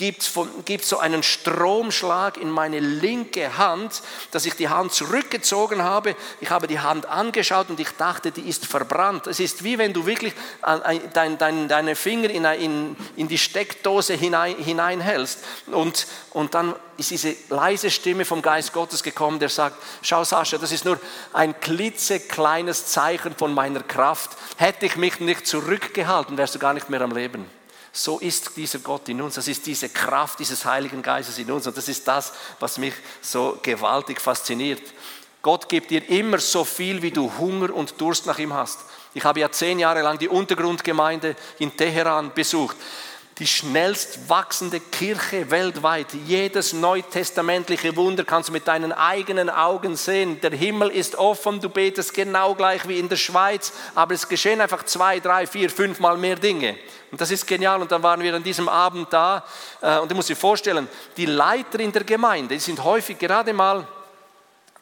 gibt 0.00 0.22
es 0.22 0.88
so 0.88 0.98
einen 0.98 1.22
Stromschlag 1.22 2.38
in 2.38 2.48
meine 2.48 2.80
linke 2.80 3.58
Hand, 3.58 4.00
dass 4.30 4.46
ich 4.46 4.54
die 4.54 4.70
Hand 4.70 4.94
zurückgezogen 4.94 5.82
habe. 5.82 6.16
Ich 6.40 6.48
habe 6.48 6.66
die 6.66 6.80
Hand 6.80 7.04
angeschaut 7.04 7.68
und 7.68 7.78
ich 7.78 7.90
dachte, 7.90 8.30
die 8.30 8.48
ist 8.48 8.64
verbrannt. 8.64 9.26
Es 9.26 9.40
ist 9.40 9.62
wie 9.62 9.76
wenn 9.76 9.92
du 9.92 10.06
wirklich 10.06 10.32
dein, 11.12 11.36
dein, 11.36 11.68
deine 11.68 11.96
Finger 11.96 12.30
in, 12.30 12.46
in, 12.46 12.96
in 13.16 13.28
die 13.28 13.36
Steckdose 13.36 14.14
hinein, 14.14 14.56
hineinhältst. 14.56 15.40
Und, 15.66 16.06
und 16.30 16.54
dann 16.54 16.74
ist 16.96 17.10
diese 17.10 17.36
leise 17.50 17.90
Stimme 17.90 18.24
vom 18.24 18.40
Geist 18.40 18.72
Gottes 18.72 19.02
gekommen, 19.02 19.38
der 19.38 19.50
sagt, 19.50 19.76
schau 20.00 20.24
Sascha, 20.24 20.56
das 20.56 20.72
ist 20.72 20.86
nur 20.86 20.98
ein 21.34 21.60
klitzekleines 21.60 22.86
Zeichen 22.86 23.36
von 23.36 23.52
meiner 23.52 23.82
Kraft. 23.82 24.30
Hätte 24.56 24.86
ich 24.86 24.96
mich 24.96 25.20
nicht 25.20 25.46
zurückgehalten, 25.46 26.38
wärst 26.38 26.54
du 26.54 26.58
gar 26.58 26.72
nicht 26.72 26.88
mehr 26.88 27.02
am 27.02 27.14
Leben. 27.14 27.59
So 27.92 28.18
ist 28.18 28.56
dieser 28.56 28.78
Gott 28.78 29.08
in 29.08 29.20
uns, 29.20 29.34
das 29.34 29.48
ist 29.48 29.66
diese 29.66 29.88
Kraft 29.88 30.38
dieses 30.38 30.64
Heiligen 30.64 31.02
Geistes 31.02 31.38
in 31.38 31.50
uns 31.50 31.66
und 31.66 31.76
das 31.76 31.88
ist 31.88 32.06
das, 32.06 32.32
was 32.60 32.78
mich 32.78 32.94
so 33.20 33.58
gewaltig 33.62 34.20
fasziniert. 34.20 34.82
Gott 35.42 35.68
gibt 35.68 35.90
dir 35.90 36.08
immer 36.08 36.38
so 36.38 36.64
viel, 36.64 37.02
wie 37.02 37.10
du 37.10 37.32
Hunger 37.38 37.74
und 37.74 38.00
Durst 38.00 38.26
nach 38.26 38.38
ihm 38.38 38.52
hast. 38.52 38.80
Ich 39.14 39.24
habe 39.24 39.40
ja 39.40 39.50
zehn 39.50 39.78
Jahre 39.78 40.02
lang 40.02 40.18
die 40.18 40.28
Untergrundgemeinde 40.28 41.34
in 41.58 41.76
Teheran 41.76 42.32
besucht 42.32 42.76
die 43.40 43.46
schnellst 43.46 44.28
wachsende 44.28 44.80
Kirche 44.80 45.50
weltweit. 45.50 46.08
Jedes 46.26 46.74
neutestamentliche 46.74 47.96
Wunder 47.96 48.22
kannst 48.22 48.50
du 48.50 48.52
mit 48.52 48.68
deinen 48.68 48.92
eigenen 48.92 49.48
Augen 49.48 49.96
sehen. 49.96 50.38
Der 50.42 50.50
Himmel 50.50 50.90
ist 50.90 51.16
offen, 51.16 51.58
du 51.58 51.70
betest 51.70 52.12
genau 52.12 52.54
gleich 52.54 52.86
wie 52.86 52.98
in 52.98 53.08
der 53.08 53.16
Schweiz, 53.16 53.72
aber 53.94 54.12
es 54.12 54.28
geschehen 54.28 54.60
einfach 54.60 54.84
zwei, 54.84 55.20
drei, 55.20 55.46
vier, 55.46 55.70
fünfmal 55.70 56.18
mehr 56.18 56.36
Dinge. 56.36 56.76
Und 57.10 57.18
das 57.20 57.30
ist 57.30 57.46
genial. 57.46 57.80
Und 57.80 57.90
dann 57.90 58.02
waren 58.02 58.20
wir 58.20 58.34
an 58.34 58.42
diesem 58.42 58.68
Abend 58.68 59.10
da 59.10 59.42
äh, 59.80 59.98
und 59.98 60.10
du 60.10 60.14
musst 60.14 60.28
dir 60.28 60.36
vorstellen, 60.36 60.86
die 61.16 61.26
Leiter 61.26 61.80
in 61.80 61.92
der 61.92 62.04
Gemeinde, 62.04 62.54
die 62.54 62.60
sind 62.60 62.84
häufig 62.84 63.18
gerade 63.18 63.54
mal 63.54 63.86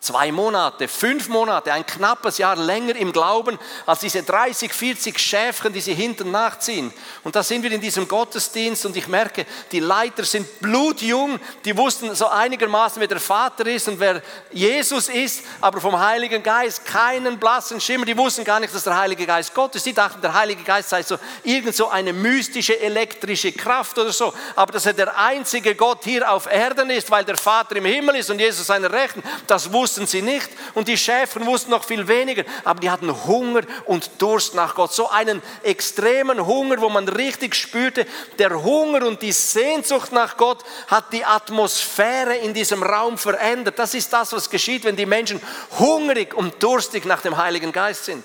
Zwei 0.00 0.30
Monate, 0.30 0.86
fünf 0.86 1.28
Monate, 1.28 1.72
ein 1.72 1.84
knappes 1.84 2.38
Jahr 2.38 2.54
länger 2.54 2.94
im 2.94 3.12
Glauben 3.12 3.58
als 3.84 3.98
diese 3.98 4.22
30, 4.22 4.72
40 4.72 5.18
Schäfchen, 5.18 5.72
die 5.72 5.80
sie 5.80 5.92
hinten 5.92 6.30
nachziehen. 6.30 6.92
Und 7.24 7.34
da 7.34 7.42
sind 7.42 7.64
wir 7.64 7.72
in 7.72 7.80
diesem 7.80 8.06
Gottesdienst 8.06 8.86
und 8.86 8.96
ich 8.96 9.08
merke, 9.08 9.44
die 9.72 9.80
Leiter 9.80 10.22
sind 10.22 10.60
blutjung, 10.60 11.40
die 11.64 11.76
wussten 11.76 12.14
so 12.14 12.28
einigermaßen, 12.28 13.00
wer 13.00 13.08
der 13.08 13.18
Vater 13.18 13.66
ist 13.66 13.88
und 13.88 13.98
wer 13.98 14.22
Jesus 14.52 15.08
ist, 15.08 15.42
aber 15.60 15.80
vom 15.80 15.98
Heiligen 15.98 16.44
Geist 16.44 16.84
keinen 16.86 17.36
blassen 17.36 17.80
Schimmer. 17.80 18.04
Die 18.04 18.16
wussten 18.16 18.44
gar 18.44 18.60
nicht, 18.60 18.72
dass 18.72 18.84
der 18.84 18.96
Heilige 18.96 19.26
Geist 19.26 19.52
Gott 19.52 19.74
ist. 19.74 19.84
Die 19.84 19.92
dachten, 19.92 20.20
der 20.20 20.32
Heilige 20.32 20.62
Geist 20.62 20.90
sei 20.90 21.02
so 21.02 21.18
irgend 21.42 21.74
so 21.74 21.88
eine 21.88 22.12
mystische 22.12 22.78
elektrische 22.78 23.50
Kraft 23.50 23.98
oder 23.98 24.12
so. 24.12 24.32
Aber 24.54 24.72
dass 24.72 24.86
er 24.86 24.92
der 24.92 25.18
einzige 25.18 25.74
Gott 25.74 26.04
hier 26.04 26.30
auf 26.30 26.46
Erden 26.46 26.88
ist, 26.90 27.10
weil 27.10 27.24
der 27.24 27.36
Vater 27.36 27.74
im 27.74 27.84
Himmel 27.84 28.14
ist 28.14 28.30
und 28.30 28.38
Jesus 28.38 28.68
seiner 28.68 28.92
Rechten, 28.92 29.24
das 29.48 29.72
wussten 29.72 29.87
wussten 29.88 30.06
sie 30.06 30.20
nicht 30.20 30.50
und 30.74 30.86
die 30.86 30.98
Schäfer 30.98 31.44
wussten 31.46 31.70
noch 31.70 31.82
viel 31.82 32.06
weniger, 32.08 32.44
aber 32.62 32.80
die 32.80 32.90
hatten 32.90 33.10
Hunger 33.24 33.62
und 33.86 34.10
Durst 34.18 34.54
nach 34.54 34.74
Gott. 34.74 34.92
So 34.92 35.08
einen 35.08 35.40
extremen 35.62 36.44
Hunger, 36.46 36.78
wo 36.82 36.90
man 36.90 37.08
richtig 37.08 37.54
spürte, 37.54 38.06
der 38.38 38.62
Hunger 38.62 39.06
und 39.06 39.22
die 39.22 39.32
Sehnsucht 39.32 40.12
nach 40.12 40.36
Gott 40.36 40.62
hat 40.88 41.10
die 41.14 41.24
Atmosphäre 41.24 42.36
in 42.36 42.52
diesem 42.52 42.82
Raum 42.82 43.16
verändert. 43.16 43.78
Das 43.78 43.94
ist 43.94 44.12
das, 44.12 44.34
was 44.34 44.50
geschieht, 44.50 44.84
wenn 44.84 44.96
die 44.96 45.06
Menschen 45.06 45.40
hungrig 45.78 46.34
und 46.34 46.62
durstig 46.62 47.06
nach 47.06 47.22
dem 47.22 47.38
Heiligen 47.38 47.72
Geist 47.72 48.04
sind 48.04 48.24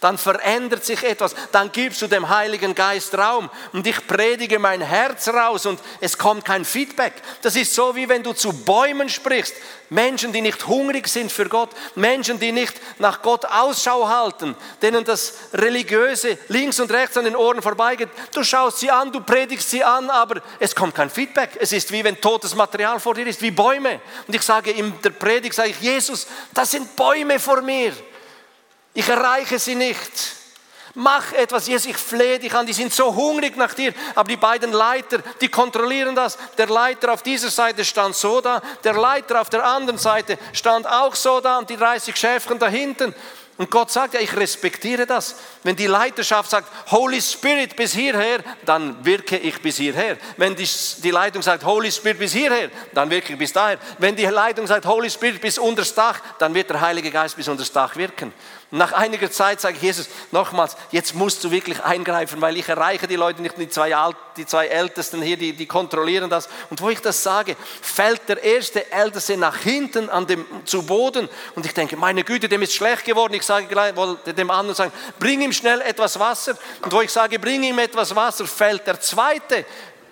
dann 0.00 0.18
verändert 0.18 0.84
sich 0.84 1.04
etwas, 1.04 1.34
dann 1.52 1.70
gibst 1.72 2.00
du 2.02 2.06
dem 2.06 2.28
Heiligen 2.28 2.74
Geist 2.74 3.16
Raum 3.16 3.50
und 3.72 3.86
ich 3.86 4.06
predige 4.06 4.58
mein 4.58 4.80
Herz 4.80 5.28
raus 5.28 5.66
und 5.66 5.78
es 6.00 6.16
kommt 6.16 6.44
kein 6.44 6.64
Feedback. 6.64 7.12
Das 7.42 7.54
ist 7.54 7.74
so 7.74 7.94
wie 7.94 8.08
wenn 8.08 8.22
du 8.22 8.32
zu 8.32 8.52
Bäumen 8.52 9.08
sprichst. 9.08 9.54
Menschen, 9.90 10.32
die 10.32 10.40
nicht 10.40 10.68
hungrig 10.68 11.08
sind 11.08 11.32
für 11.32 11.48
Gott, 11.48 11.70
Menschen, 11.96 12.38
die 12.38 12.52
nicht 12.52 12.74
nach 12.98 13.22
Gott 13.22 13.44
Ausschau 13.44 14.08
halten, 14.08 14.54
denen 14.82 15.04
das 15.04 15.34
Religiöse 15.52 16.38
links 16.48 16.78
und 16.78 16.92
rechts 16.92 17.16
an 17.16 17.24
den 17.24 17.34
Ohren 17.34 17.60
vorbeigeht. 17.60 18.08
Du 18.32 18.44
schaust 18.44 18.78
sie 18.78 18.90
an, 18.90 19.10
du 19.10 19.20
predigst 19.20 19.68
sie 19.68 19.82
an, 19.82 20.08
aber 20.08 20.42
es 20.60 20.76
kommt 20.76 20.94
kein 20.94 21.10
Feedback. 21.10 21.50
Es 21.58 21.72
ist 21.72 21.90
wie 21.90 22.04
wenn 22.04 22.20
totes 22.20 22.54
Material 22.54 23.00
vor 23.00 23.14
dir 23.14 23.26
ist, 23.26 23.42
wie 23.42 23.50
Bäume. 23.50 24.00
Und 24.28 24.34
ich 24.34 24.42
sage 24.42 24.70
in 24.70 24.94
der 25.02 25.10
Predigt, 25.10 25.56
sage 25.56 25.70
ich, 25.70 25.80
Jesus, 25.80 26.28
das 26.54 26.70
sind 26.70 26.94
Bäume 26.94 27.40
vor 27.40 27.60
mir. 27.60 27.92
Ich 29.00 29.08
erreiche 29.08 29.58
sie 29.58 29.76
nicht. 29.76 30.12
Mach 30.94 31.32
etwas, 31.32 31.66
Jesus, 31.66 31.86
ich 31.86 31.96
flehe 31.96 32.38
dich 32.38 32.52
an, 32.54 32.66
die 32.66 32.74
sind 32.74 32.92
so 32.92 33.14
hungrig 33.14 33.56
nach 33.56 33.72
dir. 33.72 33.94
Aber 34.14 34.28
die 34.28 34.36
beiden 34.36 34.72
Leiter, 34.72 35.20
die 35.40 35.48
kontrollieren 35.48 36.14
das. 36.14 36.36
Der 36.58 36.66
Leiter 36.66 37.14
auf 37.14 37.22
dieser 37.22 37.48
Seite 37.48 37.82
stand 37.82 38.14
so 38.14 38.42
da, 38.42 38.60
der 38.84 38.92
Leiter 38.92 39.40
auf 39.40 39.48
der 39.48 39.64
anderen 39.64 39.98
Seite 39.98 40.36
stand 40.52 40.86
auch 40.86 41.14
so 41.14 41.40
da 41.40 41.56
und 41.56 41.70
die 41.70 41.78
30 41.78 42.14
Schäfchen 42.14 42.58
da 42.58 42.68
hinten. 42.68 43.14
Und 43.56 43.70
Gott 43.70 43.90
sagt 43.90 44.14
ja, 44.14 44.20
ich 44.20 44.36
respektiere 44.36 45.06
das. 45.06 45.36
Wenn 45.62 45.76
die 45.76 45.86
Leiterschaft 45.86 46.50
sagt, 46.50 46.68
Holy 46.90 47.22
Spirit 47.22 47.76
bis 47.76 47.92
hierher, 47.92 48.40
dann 48.66 49.02
wirke 49.04 49.38
ich 49.38 49.60
bis 49.62 49.76
hierher. 49.76 50.18
Wenn 50.36 50.56
die, 50.56 50.68
die 51.02 51.10
Leitung 51.10 51.40
sagt, 51.42 51.64
Holy 51.64 51.90
Spirit 51.90 52.18
bis 52.18 52.32
hierher, 52.32 52.70
dann 52.92 53.08
wirke 53.08 53.32
ich 53.32 53.38
bis 53.38 53.52
daher. 53.52 53.78
Wenn 53.98 54.16
die 54.16 54.24
Leitung 54.26 54.66
sagt, 54.66 54.84
Holy 54.84 55.10
Spirit 55.10 55.40
bis 55.40 55.58
unter 55.58 55.82
das 55.82 55.94
Dach, 55.94 56.20
dann 56.38 56.54
wird 56.54 56.68
der 56.68 56.80
Heilige 56.80 57.10
Geist 57.10 57.36
bis 57.36 57.48
unter 57.48 57.60
das 57.60 57.72
Dach 57.72 57.96
wirken. 57.96 58.32
Nach 58.72 58.92
einiger 58.92 59.32
Zeit 59.32 59.60
sage 59.60 59.76
ich 59.76 59.82
Jesus 59.82 60.08
nochmals, 60.30 60.76
jetzt 60.92 61.16
musst 61.16 61.42
du 61.42 61.50
wirklich 61.50 61.82
eingreifen, 61.82 62.40
weil 62.40 62.56
ich 62.56 62.68
erreiche 62.68 63.08
die 63.08 63.16
Leute 63.16 63.42
nicht, 63.42 63.58
die 63.58 63.68
zwei, 63.68 63.96
Alt, 63.96 64.16
die 64.36 64.46
zwei 64.46 64.68
Ältesten 64.68 65.20
hier, 65.20 65.36
die, 65.36 65.52
die 65.52 65.66
kontrollieren 65.66 66.30
das. 66.30 66.48
Und 66.70 66.80
wo 66.80 66.88
ich 66.88 67.00
das 67.00 67.20
sage, 67.20 67.56
fällt 67.82 68.28
der 68.28 68.40
erste 68.44 68.92
Älteste 68.92 69.36
nach 69.36 69.56
hinten 69.56 70.08
an 70.08 70.28
dem, 70.28 70.46
zu 70.66 70.84
Boden 70.84 71.28
und 71.56 71.66
ich 71.66 71.74
denke, 71.74 71.96
meine 71.96 72.22
Güte, 72.22 72.48
dem 72.48 72.62
ist 72.62 72.72
schlecht 72.72 73.04
geworden. 73.04 73.34
Ich 73.34 73.42
sage 73.42 73.66
gleich, 73.66 73.96
wollte 73.96 74.32
dem 74.32 74.52
anderen 74.52 74.76
sagen, 74.76 74.92
bring 75.18 75.40
ihm 75.40 75.52
schnell 75.52 75.80
etwas 75.80 76.20
Wasser. 76.20 76.56
Und 76.82 76.92
wo 76.92 77.00
ich 77.00 77.10
sage, 77.10 77.40
bring 77.40 77.64
ihm 77.64 77.78
etwas 77.80 78.14
Wasser, 78.14 78.46
fällt 78.46 78.86
der 78.86 79.00
zweite 79.00 79.64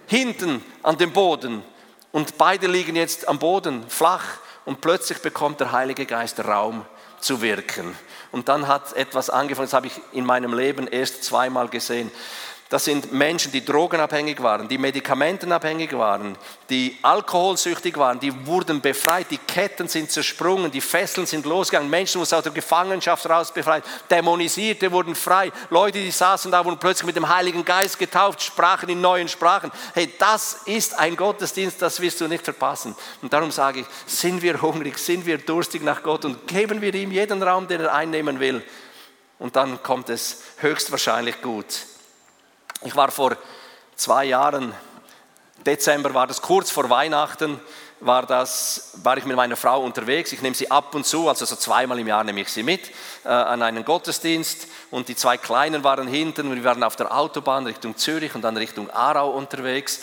hinten 0.08 0.64
an 0.82 0.98
dem 0.98 1.12
Boden. 1.12 1.62
Und 2.10 2.36
beide 2.36 2.66
liegen 2.66 2.96
jetzt 2.96 3.28
am 3.28 3.38
Boden 3.38 3.88
flach 3.88 4.24
und 4.64 4.80
plötzlich 4.80 5.18
bekommt 5.22 5.60
der 5.60 5.70
Heilige 5.70 6.06
Geist 6.06 6.40
Raum 6.40 6.84
zu 7.20 7.40
wirken. 7.42 7.96
Und 8.30 8.48
dann 8.48 8.68
hat 8.68 8.92
etwas 8.94 9.30
angefangen, 9.30 9.66
das 9.66 9.72
habe 9.72 9.86
ich 9.86 10.00
in 10.12 10.24
meinem 10.26 10.52
Leben 10.52 10.86
erst 10.86 11.24
zweimal 11.24 11.68
gesehen. 11.68 12.10
Das 12.70 12.84
sind 12.84 13.14
Menschen, 13.14 13.50
die 13.50 13.64
drogenabhängig 13.64 14.42
waren, 14.42 14.68
die 14.68 14.76
medikamentenabhängig 14.76 15.96
waren, 15.96 16.36
die 16.68 16.98
alkoholsüchtig 17.00 17.96
waren, 17.96 18.20
die 18.20 18.46
wurden 18.46 18.82
befreit, 18.82 19.30
die 19.30 19.38
Ketten 19.38 19.88
sind 19.88 20.10
zersprungen, 20.10 20.70
die 20.70 20.82
Fesseln 20.82 21.26
sind 21.26 21.46
losgegangen, 21.46 21.88
Menschen 21.88 22.20
wurden 22.20 22.34
aus 22.34 22.42
der 22.42 22.52
Gefangenschaft 22.52 23.24
raus 23.26 23.54
befreit, 23.54 23.84
Dämonisierte 24.10 24.92
wurden 24.92 25.14
frei, 25.14 25.50
Leute, 25.70 25.98
die 25.98 26.10
saßen 26.10 26.50
da, 26.50 26.62
wurden 26.62 26.78
plötzlich 26.78 27.06
mit 27.06 27.16
dem 27.16 27.30
Heiligen 27.30 27.64
Geist 27.64 27.98
getauft, 27.98 28.42
sprachen 28.42 28.90
in 28.90 29.00
neuen 29.00 29.28
Sprachen. 29.28 29.72
Hey, 29.94 30.12
das 30.18 30.64
ist 30.66 30.98
ein 30.98 31.16
Gottesdienst, 31.16 31.80
das 31.80 32.00
wirst 32.00 32.20
du 32.20 32.28
nicht 32.28 32.44
verpassen. 32.44 32.94
Und 33.22 33.32
darum 33.32 33.50
sage 33.50 33.80
ich, 33.80 33.86
sind 34.04 34.42
wir 34.42 34.60
hungrig, 34.60 34.98
sind 34.98 35.24
wir 35.24 35.38
durstig 35.38 35.82
nach 35.82 36.02
Gott 36.02 36.26
und 36.26 36.46
geben 36.46 36.82
wir 36.82 36.94
ihm 36.94 37.12
jeden 37.12 37.42
Raum, 37.42 37.66
den 37.66 37.80
er 37.80 37.94
einnehmen 37.94 38.40
will. 38.40 38.62
Und 39.38 39.56
dann 39.56 39.82
kommt 39.82 40.10
es 40.10 40.42
höchstwahrscheinlich 40.58 41.40
gut. 41.40 41.64
Ich 42.82 42.94
war 42.94 43.10
vor 43.10 43.36
zwei 43.96 44.26
Jahren, 44.26 44.72
Dezember 45.66 46.14
war 46.14 46.28
das 46.28 46.40
kurz 46.40 46.70
vor 46.70 46.88
Weihnachten, 46.88 47.60
war, 47.98 48.24
das, 48.24 48.92
war 49.02 49.16
ich 49.16 49.24
mit 49.24 49.36
meiner 49.36 49.56
Frau 49.56 49.82
unterwegs. 49.82 50.32
Ich 50.32 50.42
nehme 50.42 50.54
sie 50.54 50.70
ab 50.70 50.94
und 50.94 51.04
zu, 51.04 51.28
also 51.28 51.44
so 51.44 51.56
zweimal 51.56 51.98
im 51.98 52.06
Jahr 52.06 52.22
nehme 52.22 52.40
ich 52.40 52.48
sie 52.48 52.62
mit 52.62 52.92
äh, 53.24 53.28
an 53.28 53.62
einen 53.62 53.84
Gottesdienst. 53.84 54.68
Und 54.92 55.08
die 55.08 55.16
zwei 55.16 55.36
Kleinen 55.36 55.82
waren 55.82 56.06
hinten 56.06 56.48
und 56.48 56.54
wir 56.54 56.62
waren 56.62 56.84
auf 56.84 56.94
der 56.94 57.12
Autobahn 57.12 57.66
Richtung 57.66 57.96
Zürich 57.96 58.36
und 58.36 58.42
dann 58.42 58.56
Richtung 58.56 58.88
Aarau 58.90 59.30
unterwegs. 59.30 60.00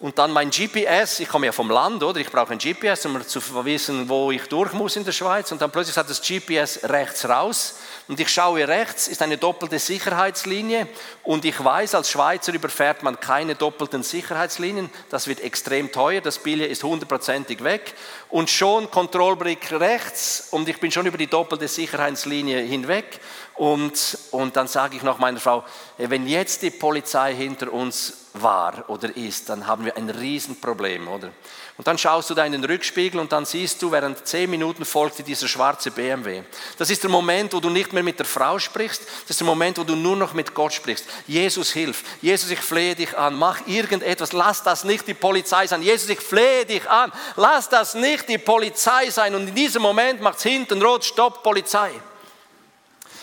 Und 0.00 0.18
dann 0.18 0.32
mein 0.32 0.50
GPS, 0.50 1.20
ich 1.20 1.28
komme 1.28 1.46
ja 1.46 1.52
vom 1.52 1.70
Land, 1.70 2.02
oder? 2.02 2.18
Ich 2.18 2.30
brauche 2.30 2.52
ein 2.52 2.58
GPS, 2.58 3.06
um 3.06 3.24
zu 3.24 3.40
wissen, 3.64 4.08
wo 4.08 4.32
ich 4.32 4.48
durch 4.48 4.72
muss 4.72 4.96
in 4.96 5.04
der 5.04 5.12
Schweiz. 5.12 5.52
Und 5.52 5.62
dann 5.62 5.70
plötzlich 5.70 5.96
hat 5.96 6.10
das 6.10 6.20
GPS 6.20 6.80
rechts 6.84 7.28
raus. 7.28 7.76
Und 8.10 8.18
ich 8.18 8.28
schaue 8.28 8.66
rechts, 8.66 9.06
ist 9.06 9.22
eine 9.22 9.38
doppelte 9.38 9.78
Sicherheitslinie. 9.78 10.88
Und 11.22 11.44
ich 11.44 11.62
weiß, 11.62 11.94
als 11.94 12.10
Schweizer 12.10 12.52
überfährt 12.52 13.04
man 13.04 13.20
keine 13.20 13.54
doppelten 13.54 14.02
Sicherheitslinien. 14.02 14.90
Das 15.10 15.28
wird 15.28 15.38
extrem 15.38 15.92
teuer. 15.92 16.20
Das 16.20 16.40
Billett 16.40 16.72
ist 16.72 16.82
hundertprozentig 16.82 17.62
weg. 17.62 17.94
Und 18.28 18.50
schon 18.50 18.90
Kontrollblick 18.90 19.70
rechts. 19.70 20.48
Und 20.50 20.68
ich 20.68 20.80
bin 20.80 20.90
schon 20.90 21.06
über 21.06 21.18
die 21.18 21.28
doppelte 21.28 21.68
Sicherheitslinie 21.68 22.58
hinweg. 22.62 23.20
Und, 23.54 24.18
und 24.30 24.56
dann 24.56 24.68
sage 24.68 24.96
ich 24.96 25.02
noch 25.02 25.18
meiner 25.18 25.40
Frau, 25.40 25.64
wenn 25.98 26.26
jetzt 26.26 26.62
die 26.62 26.70
Polizei 26.70 27.34
hinter 27.34 27.72
uns 27.72 28.14
war 28.34 28.88
oder 28.88 29.14
ist, 29.16 29.48
dann 29.48 29.66
haben 29.66 29.84
wir 29.84 29.96
ein 29.96 30.08
Riesenproblem, 30.08 31.08
oder? 31.08 31.30
Und 31.76 31.86
dann 31.86 31.96
schaust 31.96 32.28
du 32.28 32.34
da 32.34 32.44
in 32.44 32.52
den 32.52 32.64
Rückspiegel 32.64 33.18
und 33.18 33.32
dann 33.32 33.46
siehst 33.46 33.80
du, 33.80 33.90
während 33.90 34.26
zehn 34.26 34.50
Minuten 34.50 34.84
folgt 34.84 35.18
dir 35.18 35.22
dieser 35.22 35.48
schwarze 35.48 35.90
BMW. 35.90 36.42
Das 36.76 36.90
ist 36.90 37.02
der 37.02 37.10
Moment, 37.10 37.54
wo 37.54 37.60
du 37.60 37.70
nicht 37.70 37.94
mehr 37.94 38.02
mit 38.02 38.18
der 38.18 38.26
Frau 38.26 38.58
sprichst, 38.58 39.02
das 39.02 39.30
ist 39.30 39.40
der 39.40 39.46
Moment, 39.46 39.78
wo 39.78 39.84
du 39.84 39.96
nur 39.96 40.14
noch 40.14 40.34
mit 40.34 40.54
Gott 40.54 40.74
sprichst. 40.74 41.06
Jesus, 41.26 41.72
hilf. 41.72 42.04
Jesus, 42.20 42.50
ich 42.50 42.60
flehe 42.60 42.94
dich 42.94 43.16
an. 43.16 43.34
Mach 43.34 43.66
irgendetwas. 43.66 44.32
Lass 44.32 44.62
das 44.62 44.84
nicht 44.84 45.06
die 45.06 45.14
Polizei 45.14 45.66
sein. 45.66 45.82
Jesus, 45.82 46.10
ich 46.10 46.20
flehe 46.20 46.66
dich 46.66 46.88
an. 46.88 47.12
Lass 47.36 47.70
das 47.70 47.94
nicht 47.94 48.28
die 48.28 48.38
Polizei 48.38 49.08
sein. 49.08 49.34
Und 49.34 49.48
in 49.48 49.54
diesem 49.54 49.80
Moment 49.80 50.20
macht 50.20 50.36
es 50.36 50.42
hinten 50.42 50.82
rot, 50.82 51.02
Stopp, 51.02 51.42
Polizei. 51.42 51.92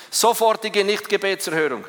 Sofortige 0.09 0.83
Nichtgebetserhörung. 0.83 1.85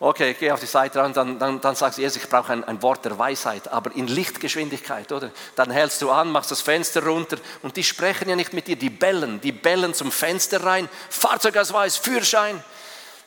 Okay, 0.00 0.36
geh 0.38 0.50
auf 0.50 0.60
die 0.60 0.66
Seite 0.66 1.02
und 1.02 1.16
dann, 1.16 1.38
dann, 1.38 1.60
dann 1.60 1.74
sagst 1.76 1.96
du, 1.96 2.02
Jesus, 2.02 2.22
ich 2.22 2.28
brauche 2.28 2.52
ein, 2.52 2.64
ein, 2.64 2.82
Wort 2.82 3.04
der 3.04 3.16
Weisheit, 3.18 3.68
aber 3.68 3.94
in 3.94 4.06
Lichtgeschwindigkeit, 4.06 5.10
oder? 5.12 5.30
Dann 5.54 5.70
hältst 5.70 6.02
du 6.02 6.10
an, 6.10 6.30
machst 6.30 6.50
das 6.50 6.60
Fenster 6.60 7.04
runter 7.04 7.38
und 7.62 7.76
die 7.76 7.84
sprechen 7.84 8.28
ja 8.28 8.36
nicht 8.36 8.52
mit 8.52 8.66
dir, 8.66 8.76
die 8.76 8.90
bellen, 8.90 9.40
die 9.40 9.52
bellen 9.52 9.94
zum 9.94 10.12
Fenster 10.12 10.62
rein, 10.62 10.88
Fahrzeugausweis, 11.08 11.96
Führerschein. 11.96 12.62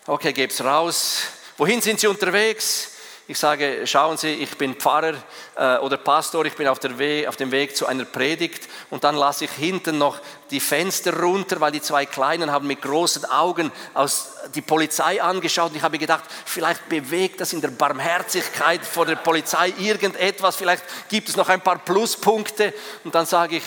Okay, 0.05 0.33
geb's 0.33 0.63
raus. 0.63 1.21
Wohin 1.57 1.81
sind 1.81 1.99
sie 1.99 2.07
unterwegs? 2.07 2.96
Ich 3.29 3.37
sage, 3.37 3.85
schauen 3.85 4.15
Sie, 4.15 4.29
ich 4.29 4.57
bin 4.57 4.75
Pfarrer 4.75 5.15
äh, 5.57 5.79
oder 5.79 5.97
Pastor, 5.97 6.45
ich 6.45 6.53
bin 6.53 6.65
auf, 6.65 6.79
auf, 6.79 7.35
dem 7.35 7.51
Weg 7.51 7.75
zu 7.75 7.85
einer 7.85 8.05
Predigt 8.05 8.69
und 8.89 9.03
dann 9.03 9.15
lasse 9.15 9.43
ich 9.43 9.51
hinten 9.51 9.97
noch 9.97 10.21
die 10.49 10.61
Fenster 10.61 11.13
runter, 11.19 11.59
weil 11.59 11.73
die 11.73 11.81
zwei 11.81 12.05
Kleinen 12.05 12.53
haben 12.53 12.67
mit 12.67 12.81
großen 12.81 13.25
Augen 13.25 13.69
aus 13.93 14.29
die 14.55 14.61
Polizei 14.61 15.21
angeschaut 15.21 15.71
und 15.71 15.75
ich 15.75 15.83
habe 15.83 15.97
gedacht, 15.97 16.23
vielleicht 16.45 16.87
bewegt 16.87 17.41
das 17.41 17.51
in 17.51 17.59
der 17.59 17.67
Barmherzigkeit 17.67 18.85
vor 18.85 19.05
der 19.05 19.17
Polizei 19.17 19.73
irgendetwas, 19.77 20.55
vielleicht 20.55 20.85
gibt 21.09 21.27
es 21.27 21.35
noch 21.35 21.49
ein 21.49 21.59
paar 21.59 21.79
Pluspunkte. 21.79 22.73
Und 23.03 23.13
dann 23.13 23.25
sage 23.25 23.57
ich, 23.57 23.63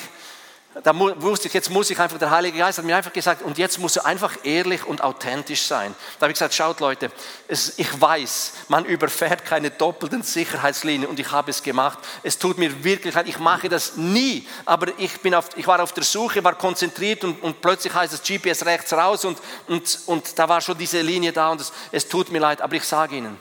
da 0.85 0.97
wusste 0.97 1.49
ich, 1.49 1.55
jetzt 1.55 1.69
muss 1.69 1.91
ich 1.91 1.99
einfach, 1.99 2.17
der 2.17 2.31
Heilige 2.31 2.59
Geist 2.59 2.79
hat 2.79 2.85
mir 2.85 2.97
einfach 2.97 3.13
gesagt, 3.13 3.43
und 3.43 3.59
jetzt 3.59 3.81
musst 3.81 3.97
du 3.97 4.05
einfach 4.05 4.37
ehrlich 4.45 4.87
und 4.87 5.03
authentisch 5.03 5.63
sein. 5.63 5.93
Da 6.19 6.25
habe 6.25 6.31
ich 6.31 6.37
gesagt, 6.37 6.55
schaut 6.55 6.79
Leute, 6.79 7.11
es, 7.49 7.77
ich 7.77 8.01
weiß, 8.01 8.53
man 8.69 8.85
überfährt 8.85 9.45
keine 9.45 9.73
doppelten 9.73 10.23
Sicherheitslinien 10.23 11.11
und 11.11 11.19
ich 11.19 11.29
habe 11.33 11.51
es 11.51 11.65
gemacht. 11.65 11.99
Es 12.23 12.39
tut 12.39 12.57
mir 12.57 12.85
wirklich 12.85 13.17
leid, 13.17 13.27
ich 13.27 13.41
mache 13.41 13.69
das 13.69 13.97
nie, 13.97 14.47
aber 14.65 14.97
ich, 14.97 15.21
bin 15.21 15.35
auf, 15.35 15.49
ich 15.57 15.67
war 15.67 15.83
auf 15.83 15.93
der 15.93 16.05
Suche, 16.05 16.45
war 16.45 16.55
konzentriert 16.55 17.25
und, 17.25 17.43
und 17.43 17.61
plötzlich 17.61 17.93
heißt 17.93 18.13
das 18.13 18.23
GPS 18.23 18.65
rechts 18.65 18.93
raus 18.93 19.25
und, 19.25 19.39
und, 19.67 19.99
und 20.07 20.39
da 20.39 20.49
war 20.49 20.61
schon 20.61 20.79
diese 20.79 21.01
Linie 21.01 21.33
da 21.33 21.51
und 21.51 21.61
es, 21.63 21.73
es 21.91 22.09
tut 22.09 22.31
mir 22.31 22.39
leid, 22.39 22.63
aber 22.63 22.77
ich 22.77 22.85
sage 22.85 23.17
Ihnen, 23.17 23.41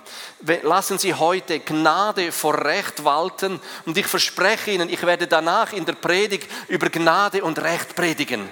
lassen 0.64 0.98
Sie 0.98 1.14
heute 1.14 1.60
Gnade 1.60 2.32
vor 2.32 2.60
Recht 2.66 3.04
walten 3.04 3.62
und 3.86 3.96
ich 3.96 4.08
verspreche 4.08 4.72
Ihnen, 4.72 4.90
ich 4.90 5.04
werde 5.04 5.28
danach 5.28 5.74
in 5.74 5.86
der 5.86 5.94
Predigt 5.94 6.50
über 6.68 6.90
Gnade 6.90 7.19
und 7.44 7.60
Recht 7.60 7.96
predigen. 7.96 8.50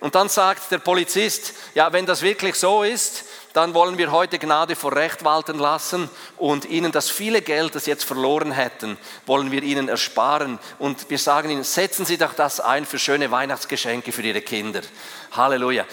Und 0.00 0.14
dann 0.14 0.28
sagt 0.28 0.70
der 0.70 0.78
Polizist, 0.78 1.54
ja, 1.74 1.92
wenn 1.92 2.04
das 2.04 2.20
wirklich 2.20 2.56
so 2.56 2.82
ist, 2.82 3.24
dann 3.54 3.72
wollen 3.72 3.96
wir 3.96 4.12
heute 4.12 4.38
Gnade 4.38 4.76
vor 4.76 4.94
Recht 4.94 5.24
walten 5.24 5.58
lassen 5.58 6.10
und 6.36 6.66
ihnen 6.66 6.92
das 6.92 7.08
viele 7.08 7.40
Geld, 7.40 7.74
das 7.74 7.86
sie 7.86 7.90
jetzt 7.90 8.04
verloren 8.04 8.52
hätten, 8.52 8.98
wollen 9.24 9.50
wir 9.50 9.62
ihnen 9.62 9.88
ersparen. 9.88 10.58
Und 10.78 11.08
wir 11.08 11.18
sagen 11.18 11.48
ihnen, 11.48 11.64
setzen 11.64 12.04
Sie 12.04 12.18
doch 12.18 12.34
das 12.34 12.60
ein 12.60 12.84
für 12.84 12.98
schöne 12.98 13.30
Weihnachtsgeschenke 13.30 14.12
für 14.12 14.20
Ihre 14.20 14.42
Kinder. 14.42 14.82
Halleluja. 15.32 15.86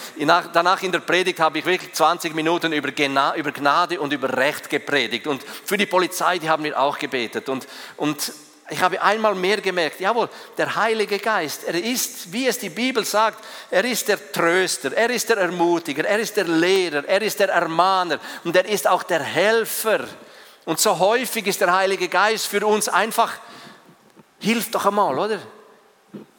Danach 0.52 0.82
in 0.82 0.92
der 0.92 0.98
Predigt 0.98 1.40
habe 1.40 1.60
ich 1.60 1.64
wirklich 1.64 1.94
20 1.94 2.34
Minuten 2.34 2.74
über 2.74 2.92
Gnade 2.92 3.98
und 3.98 4.12
über 4.12 4.36
Recht 4.36 4.68
gepredigt. 4.68 5.26
Und 5.26 5.42
für 5.42 5.78
die 5.78 5.86
Polizei, 5.86 6.38
die 6.38 6.50
haben 6.50 6.64
wir 6.64 6.78
auch 6.78 6.98
gebetet. 6.98 7.48
Und, 7.48 7.66
und 7.96 8.30
ich 8.70 8.80
habe 8.80 9.00
einmal 9.02 9.34
mehr 9.34 9.60
gemerkt, 9.60 10.00
jawohl, 10.00 10.28
der 10.56 10.74
Heilige 10.74 11.18
Geist, 11.18 11.64
er 11.64 11.74
ist, 11.74 12.32
wie 12.32 12.46
es 12.46 12.58
die 12.58 12.70
Bibel 12.70 13.04
sagt, 13.04 13.44
er 13.70 13.84
ist 13.84 14.08
der 14.08 14.32
Tröster, 14.32 14.92
er 14.94 15.10
ist 15.10 15.28
der 15.28 15.36
Ermutiger, 15.36 16.04
er 16.04 16.18
ist 16.18 16.36
der 16.36 16.44
Lehrer, 16.44 17.04
er 17.06 17.20
ist 17.20 17.38
der 17.40 17.50
Ermahner 17.50 18.18
und 18.42 18.56
er 18.56 18.66
ist 18.66 18.88
auch 18.88 19.02
der 19.02 19.22
Helfer. 19.22 20.06
Und 20.64 20.80
so 20.80 20.98
häufig 20.98 21.46
ist 21.46 21.60
der 21.60 21.74
Heilige 21.74 22.08
Geist 22.08 22.46
für 22.46 22.66
uns 22.66 22.88
einfach, 22.88 23.32
hilf 24.40 24.70
doch 24.70 24.86
einmal, 24.86 25.18
oder? 25.18 25.40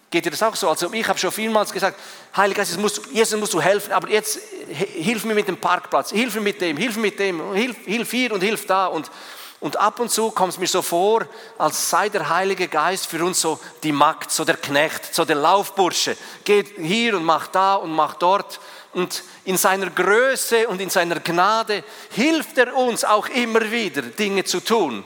Geht 0.10 0.26
dir 0.26 0.32
das 0.32 0.42
auch 0.42 0.56
so? 0.56 0.70
Also 0.70 0.92
ich 0.94 1.08
habe 1.08 1.20
schon 1.20 1.32
vielmals 1.32 1.72
gesagt, 1.72 2.00
Heiliger 2.36 2.62
Geist, 2.62 2.80
musst, 2.80 3.06
Jesus 3.12 3.40
musst 3.40 3.54
du 3.54 3.62
helfen, 3.62 3.94
aber 3.94 4.10
jetzt 4.10 4.40
hilf 4.68 5.26
mir 5.26 5.36
mit 5.36 5.48
dem 5.48 5.58
Parkplatz, 5.58 6.10
hilf 6.10 6.34
mir 6.36 6.42
mit 6.42 6.60
dem, 6.60 6.76
hilf 6.78 6.96
mir 6.96 7.04
mit 7.04 7.20
dem, 7.20 7.54
hilf, 7.54 7.78
hilf 7.86 8.10
hier 8.10 8.32
und 8.32 8.42
hilf 8.42 8.66
da 8.66 8.88
und 8.88 9.12
und 9.60 9.78
ab 9.78 10.00
und 10.00 10.12
zu 10.12 10.32
kommt 10.32 10.54
es 10.54 10.60
mir 10.60 10.68
so 10.68 10.82
vor, 10.82 11.26
als 11.58 11.90
sei 11.90 12.10
der 12.10 12.30
Heilige 12.30 12.68
Geist 12.68 13.08
für 13.08 13.24
uns 13.24 13.42
so 13.42 13.60
die 13.84 13.92
Magd, 13.92 14.32
so 14.32 14.44
der 14.44 14.58
Knecht, 14.58 15.16
so 15.16 15.26
der 15.26 15.38
Laufbursche. 15.38 16.18
Geht 16.44 16.76
hier 16.78 17.16
und 17.16 17.24
macht 17.24 17.56
da 17.56 17.76
und 17.76 17.92
macht 17.92 18.22
dort. 18.22 18.60
Und 18.94 19.24
in 19.46 19.58
seiner 19.58 19.90
Größe 19.90 20.68
und 20.68 20.82
in 20.82 20.90
seiner 20.90 21.20
Gnade 21.20 21.84
hilft 22.12 22.58
er 22.58 22.76
uns 22.76 23.04
auch 23.04 23.28
immer 23.28 23.72
wieder, 23.72 24.02
Dinge 24.02 24.44
zu 24.44 24.60
tun. 24.60 25.06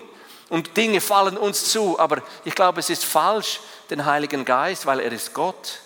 Und 0.49 0.75
Dinge 0.75 0.99
fallen 0.99 1.37
uns 1.37 1.71
zu. 1.71 1.99
Aber 1.99 2.21
ich 2.43 2.55
glaube, 2.55 2.79
es 2.79 2.89
ist 2.89 3.05
falsch, 3.05 3.59
den 3.89 4.05
Heiligen 4.05 4.45
Geist, 4.45 4.85
weil 4.85 4.99
er 4.99 5.11
ist 5.11 5.33
Gott, 5.33 5.79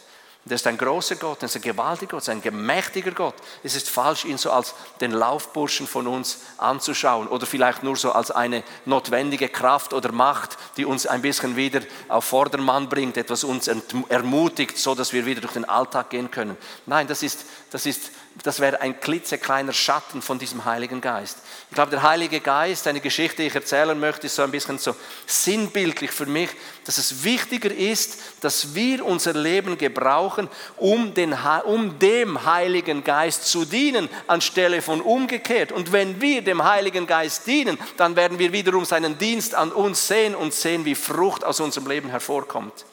das 0.45 0.59
ist 0.59 0.67
ein 0.67 0.77
großer 0.77 1.15
Gott, 1.15 1.41
das 1.41 1.51
ist 1.51 1.55
ein 1.55 1.61
gewaltiger 1.61 2.11
Gott, 2.11 2.19
das 2.19 2.27
ist 2.27 2.33
ein 2.33 2.41
gemächtiger 2.41 3.11
Gott. 3.11 3.35
Es 3.63 3.75
ist 3.75 3.89
falsch, 3.89 4.25
ihn 4.25 4.37
so 4.37 4.51
als 4.51 4.75
den 4.99 5.11
Laufburschen 5.11 5.87
von 5.87 6.05
uns 6.05 6.39
anzuschauen 6.57 7.27
oder 7.27 7.45
vielleicht 7.45 7.81
nur 7.81 7.95
so 7.95 8.11
als 8.11 8.29
eine 8.29 8.63
notwendige 8.85 9.47
Kraft 9.47 9.93
oder 9.93 10.11
Macht, 10.11 10.57
die 10.75 10.83
uns 10.83 11.07
ein 11.07 11.21
bisschen 11.21 11.55
wieder 11.55 11.79
auf 12.09 12.25
Vordermann 12.25 12.89
bringt, 12.89 13.15
etwas 13.15 13.45
uns 13.45 13.69
ermutigt, 14.09 14.77
so 14.77 14.95
dass 14.95 15.13
wir 15.13 15.25
wieder 15.25 15.39
durch 15.39 15.53
den 15.53 15.65
Alltag 15.65 16.09
gehen 16.09 16.29
können. 16.29 16.57
Nein, 16.85 17.07
das 17.07 17.23
ist, 17.23 17.45
das 17.71 17.85
ist 17.85 18.11
das 18.41 18.59
wäre 18.59 18.81
ein 18.81 18.99
klitzekleiner 18.99 19.73
Schatten 19.73 20.23
von 20.23 20.39
diesem 20.39 20.65
Heiligen 20.65 21.01
Geist. 21.01 21.37
Ich 21.69 21.75
glaube, 21.75 21.91
der 21.91 22.01
Heilige 22.01 22.39
Geist, 22.39 22.87
eine 22.87 22.99
Geschichte, 22.99 23.43
die 23.43 23.47
ich 23.47 23.55
erzählen 23.55 23.97
möchte, 23.99 24.25
ist 24.25 24.35
so 24.35 24.41
ein 24.41 24.49
bisschen 24.49 24.79
so 24.79 24.95
sinnbildlich 25.27 26.09
für 26.09 26.25
mich, 26.25 26.49
dass 26.83 26.97
es 26.97 27.23
wichtiger 27.23 27.71
ist, 27.71 28.17
dass 28.41 28.73
wir 28.73 29.05
unser 29.05 29.33
Leben 29.33 29.77
gebrauchen, 29.77 30.49
um, 30.77 31.13
den, 31.13 31.37
um 31.65 31.99
dem 31.99 32.43
Heiligen 32.43 33.03
Geist 33.03 33.45
zu 33.45 33.65
dienen, 33.65 34.09
anstelle 34.25 34.81
von 34.81 35.01
umgekehrt. 35.01 35.71
Und 35.71 35.91
wenn 35.91 36.19
wir 36.19 36.41
dem 36.41 36.63
Heiligen 36.63 37.05
Geist 37.05 37.45
dienen, 37.45 37.77
dann 37.97 38.15
werden 38.15 38.39
wir 38.39 38.51
wiederum 38.51 38.83
seinen 38.83 39.19
Dienst 39.19 39.53
an 39.53 39.71
uns 39.71 40.07
sehen 40.07 40.33
und 40.33 40.55
sehen, 40.55 40.85
wie 40.85 40.95
Frucht 40.95 41.43
aus 41.43 41.59
unserem 41.59 41.87
Leben 41.87 42.09
hervorkommt. 42.09 42.85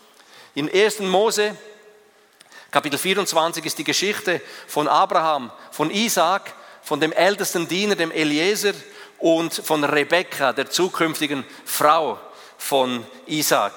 In 0.54 0.70
1. 0.70 1.00
Mose 1.00 1.56
Kapitel 2.70 2.98
24 2.98 3.64
ist 3.66 3.78
die 3.78 3.84
Geschichte 3.84 4.40
von 4.68 4.86
Abraham, 4.86 5.50
von 5.72 5.90
Isaac, 5.90 6.54
von 6.82 7.00
dem 7.00 7.12
ältesten 7.12 7.66
Diener, 7.66 7.96
dem 7.96 8.12
Eliezer 8.12 8.74
und 9.18 9.52
von 9.52 9.82
Rebekka, 9.82 10.52
der 10.52 10.70
zukünftigen 10.70 11.44
Frau 11.64 12.20
von 12.58 13.04
Isaac. 13.26 13.72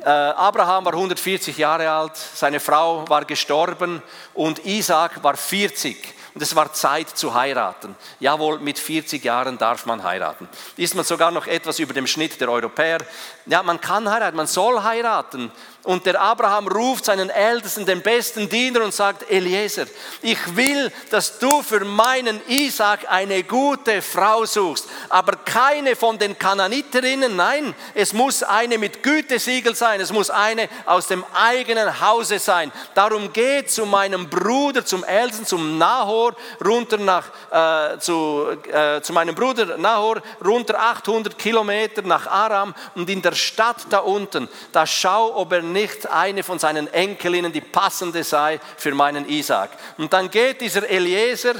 Äh, 0.00 0.10
Abraham 0.10 0.84
war 0.84 0.92
140 0.92 1.56
Jahre 1.56 1.90
alt, 1.90 2.12
seine 2.16 2.60
Frau 2.60 3.08
war 3.08 3.24
gestorben 3.24 4.02
und 4.34 4.64
Isaac 4.66 5.24
war 5.24 5.36
40 5.36 6.14
und 6.34 6.42
es 6.42 6.54
war 6.54 6.72
Zeit 6.72 7.08
zu 7.08 7.34
heiraten. 7.34 7.96
Jawohl, 8.20 8.60
mit 8.60 8.78
40 8.78 9.24
Jahren 9.24 9.58
darf 9.58 9.86
man 9.86 10.04
heiraten. 10.04 10.48
Ist 10.76 10.94
man 10.94 11.04
sogar 11.04 11.32
noch 11.32 11.48
etwas 11.48 11.80
über 11.80 11.94
dem 11.94 12.06
Schnitt 12.06 12.40
der 12.40 12.48
Europäer. 12.48 12.98
Ja, 13.46 13.62
man 13.64 13.80
kann 13.80 14.08
heiraten, 14.08 14.36
man 14.36 14.46
soll 14.46 14.82
heiraten. 14.84 15.50
Und 15.84 16.04
der 16.04 16.20
Abraham 16.20 16.66
ruft 16.68 17.04
seinen 17.04 17.30
Ältesten, 17.30 17.86
den 17.86 18.02
besten 18.02 18.48
Diener 18.48 18.82
und 18.84 18.92
sagt, 18.92 19.30
Eliezer, 19.30 19.86
ich 20.20 20.56
will, 20.56 20.92
dass 21.08 21.38
du 21.38 21.62
für 21.62 21.84
meinen 21.84 22.40
Isaac 22.48 23.06
eine 23.08 23.44
gute 23.44 24.02
Frau 24.02 24.44
suchst, 24.44 24.88
aber 25.08 25.36
keine 25.36 25.94
von 25.94 26.18
den 26.18 26.36
Kananiterinnen, 26.36 27.36
nein, 27.36 27.74
es 27.94 28.12
muss 28.12 28.42
eine 28.42 28.76
mit 28.76 29.02
Gütesiegel 29.04 29.74
sein, 29.76 30.00
es 30.00 30.12
muss 30.12 30.30
eine 30.30 30.68
aus 30.84 31.06
dem 31.06 31.24
eigenen 31.32 32.00
Hause 32.00 32.40
sein. 32.40 32.72
Darum 32.94 33.32
geh 33.32 33.64
zu 33.64 33.86
meinem 33.86 34.28
Bruder, 34.28 34.84
zum 34.84 35.04
Ältesten, 35.04 35.46
zum 35.46 35.78
Nahor, 35.78 36.34
runter 36.62 36.98
nach, 36.98 37.30
äh, 37.50 37.98
zu, 37.98 38.48
äh, 38.70 39.00
zu 39.00 39.12
meinem 39.12 39.34
Bruder 39.34 39.78
Nahor, 39.78 40.20
runter 40.44 40.78
800 40.78 41.38
Kilometer 41.38 42.02
nach 42.02 42.26
Aram 42.26 42.74
und 42.96 43.08
in 43.08 43.22
der 43.22 43.32
Stadt 43.32 43.86
da 43.90 44.00
unten, 44.00 44.48
da 44.72 44.84
schau, 44.84 45.34
ob 45.36 45.52
er 45.52 45.62
nicht 45.62 45.77
eine 46.10 46.42
von 46.42 46.58
seinen 46.58 46.92
Enkelinnen 46.92 47.52
die 47.52 47.60
passende 47.60 48.24
sei 48.24 48.60
für 48.76 48.94
meinen 48.94 49.28
Isaac. 49.28 49.70
Und 49.96 50.12
dann 50.12 50.30
geht 50.30 50.60
dieser 50.60 50.88
Eliezer, 50.88 51.54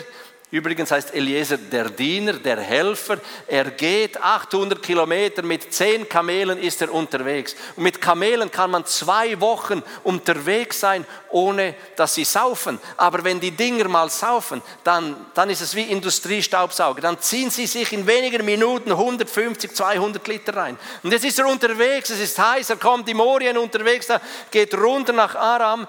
Übrigens 0.50 0.90
heißt 0.90 1.14
Eliezer 1.14 1.59
der 1.59 1.90
Diener, 1.90 2.33
der 2.33 2.59
Helfer. 2.59 3.19
Er 3.47 3.67
geht 3.71 4.19
800 4.23 4.83
Kilometer, 4.83 5.43
mit 5.43 5.75
zehn 5.75 6.09
Kamelen 6.09 6.59
ist 6.59 6.81
er 6.81 6.90
unterwegs. 6.90 7.55
Und 7.76 7.83
mit 7.83 8.00
Kamelen 8.00 8.50
kann 8.50 8.71
man 8.71 8.87
zwei 8.87 9.38
Wochen 9.43 9.83
unterwegs 10.05 10.81
sein, 10.81 11.04
ohne 11.28 11.75
dass 11.97 12.15
sie 12.15 12.25
saufen. 12.25 12.78
Aber 12.97 13.23
wenn 13.25 13.41
die 13.41 13.50
Dinger 13.50 13.89
mal 13.89 14.08
saufen, 14.08 14.63
dann, 14.84 15.26
dann 15.34 15.50
ist 15.50 15.61
es 15.61 15.75
wie 15.75 15.82
Industriestaubsauger. 15.82 17.02
Dann 17.02 17.21
ziehen 17.21 17.50
sie 17.50 17.67
sich 17.67 17.93
in 17.93 18.06
wenigen 18.06 18.43
Minuten 18.43 18.93
150, 18.93 19.75
200 19.75 20.26
Liter 20.28 20.56
rein. 20.56 20.78
Und 21.02 21.13
jetzt 21.13 21.26
ist 21.26 21.39
er 21.39 21.47
unterwegs, 21.47 22.08
es 22.08 22.21
ist 22.21 22.39
heiß, 22.39 22.71
er 22.71 22.76
kommt 22.76 23.06
im 23.11 23.21
Orient 23.21 23.58
unterwegs, 23.58 24.06
da 24.06 24.19
geht 24.50 24.73
runter 24.73 25.13
nach 25.13 25.34
Aram. 25.34 25.87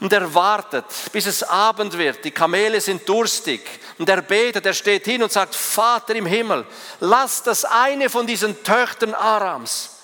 Und 0.00 0.12
er 0.12 0.32
wartet, 0.32 0.84
bis 1.12 1.26
es 1.26 1.42
Abend 1.42 1.96
wird. 1.98 2.24
Die 2.24 2.30
Kamele 2.30 2.80
sind 2.80 3.08
durstig. 3.08 3.60
Und 3.98 4.08
er 4.08 4.22
betet, 4.22 4.64
er 4.64 4.74
steht 4.74 5.04
hin 5.04 5.22
und 5.22 5.32
sagt, 5.32 5.54
Vater 5.56 6.14
im 6.14 6.26
Himmel, 6.26 6.64
lass 7.00 7.42
das 7.42 7.64
eine 7.64 8.08
von 8.08 8.26
diesen 8.26 8.62
Töchtern 8.62 9.12
Arams, 9.12 9.96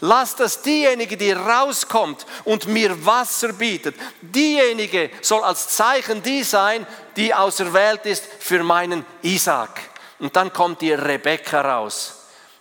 lass 0.00 0.36
das 0.36 0.60
diejenige, 0.60 1.16
die 1.16 1.32
rauskommt 1.32 2.26
und 2.44 2.66
mir 2.66 3.06
Wasser 3.06 3.54
bietet, 3.54 3.96
diejenige 4.20 5.10
soll 5.22 5.42
als 5.42 5.68
Zeichen 5.68 6.22
die 6.22 6.42
sein, 6.42 6.86
die 7.16 7.32
auserwählt 7.32 8.04
ist 8.04 8.24
für 8.38 8.62
meinen 8.62 9.06
Isaac. 9.22 9.80
Und 10.18 10.36
dann 10.36 10.52
kommt 10.52 10.82
die 10.82 10.92
Rebekka 10.92 11.62
raus. 11.62 12.16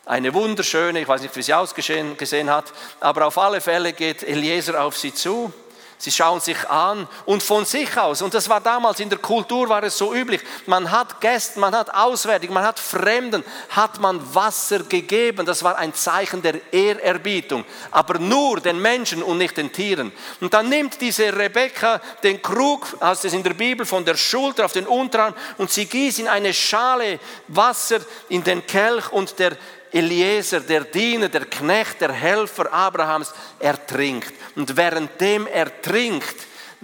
Eine 0.05 0.33
wunderschöne, 0.33 1.01
ich 1.01 1.07
weiß 1.07 1.21
nicht, 1.21 1.35
wie 1.35 1.41
sie 1.43 1.53
ausgesehen 1.53 2.49
hat, 2.49 2.71
aber 3.01 3.25
auf 3.27 3.37
alle 3.37 3.59
Fälle 3.59 3.91
geht 3.91 4.23
Eliezer 4.23 4.81
auf 4.81 4.95
sie 4.95 5.13
zu 5.13 5.51
Sie 5.99 6.11
schauen 6.11 6.39
sich 6.39 6.69
an 6.69 7.07
und 7.25 7.41
von 7.41 7.65
sich 7.65 7.97
aus, 7.97 8.21
und 8.21 8.31
das 8.31 8.47
war 8.47 8.61
damals 8.61 8.99
in 8.99 9.09
der 9.09 9.17
Kultur, 9.17 9.67
war 9.67 9.81
es 9.81 9.97
so 9.97 10.13
üblich, 10.13 10.41
man 10.67 10.91
hat 10.91 11.19
Gästen, 11.19 11.59
man 11.59 11.75
hat 11.75 11.91
Auswärtigen, 11.91 12.53
man 12.53 12.63
hat 12.63 12.79
Fremden, 12.79 13.43
hat 13.69 13.99
man 13.99 14.21
Wasser 14.35 14.83
gegeben. 14.83 15.43
Das 15.43 15.63
war 15.63 15.75
ein 15.75 15.95
Zeichen 15.95 16.43
der 16.43 16.71
Ehrerbietung, 16.71 17.65
aber 17.89 18.19
nur 18.19 18.59
den 18.59 18.79
Menschen 18.79 19.23
und 19.23 19.39
nicht 19.39 19.57
den 19.57 19.73
Tieren. 19.73 20.11
Und 20.39 20.53
dann 20.53 20.69
nimmt 20.69 21.01
diese 21.01 21.35
Rebekka 21.35 21.99
den 22.21 22.43
Krug, 22.43 22.95
heißt 23.01 23.25
es 23.25 23.33
in 23.33 23.41
der 23.41 23.55
Bibel, 23.55 23.83
von 23.83 24.05
der 24.05 24.17
Schulter 24.17 24.65
auf 24.65 24.73
den 24.73 24.85
Unterarm 24.85 25.33
und 25.57 25.71
sie 25.71 25.85
gießt 25.85 26.19
in 26.19 26.27
eine 26.27 26.53
Schale 26.53 27.19
Wasser 27.47 28.01
in 28.29 28.43
den 28.43 28.67
Kelch 28.67 29.11
und 29.11 29.39
der 29.39 29.57
Eliezer, 29.91 30.59
der 30.59 30.85
Diener, 30.85 31.29
der 31.29 31.45
Knecht, 31.45 32.01
der 32.01 32.11
Helfer 32.11 32.71
Abrahams, 32.71 33.33
ertrinkt. 33.59 34.33
Und 34.55 34.75
währenddem 34.75 35.47
er 35.47 35.81
trinkt, 35.81 36.35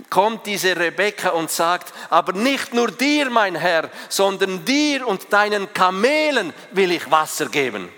kommt 0.10 0.46
diese 0.46 0.76
Rebekka 0.76 1.30
und 1.30 1.52
sagt, 1.52 1.94
aber 2.10 2.34
nicht 2.34 2.74
nur 2.74 2.90
dir, 2.92 3.30
mein 3.30 3.56
Herr, 3.56 3.90
sondern 4.10 4.66
dir 4.66 5.08
und 5.08 5.32
deinen 5.32 5.72
Kamelen 5.74 6.54
will 6.72 6.92
ich 6.92 7.10
Wasser 7.12 7.48
geben. 7.48 7.90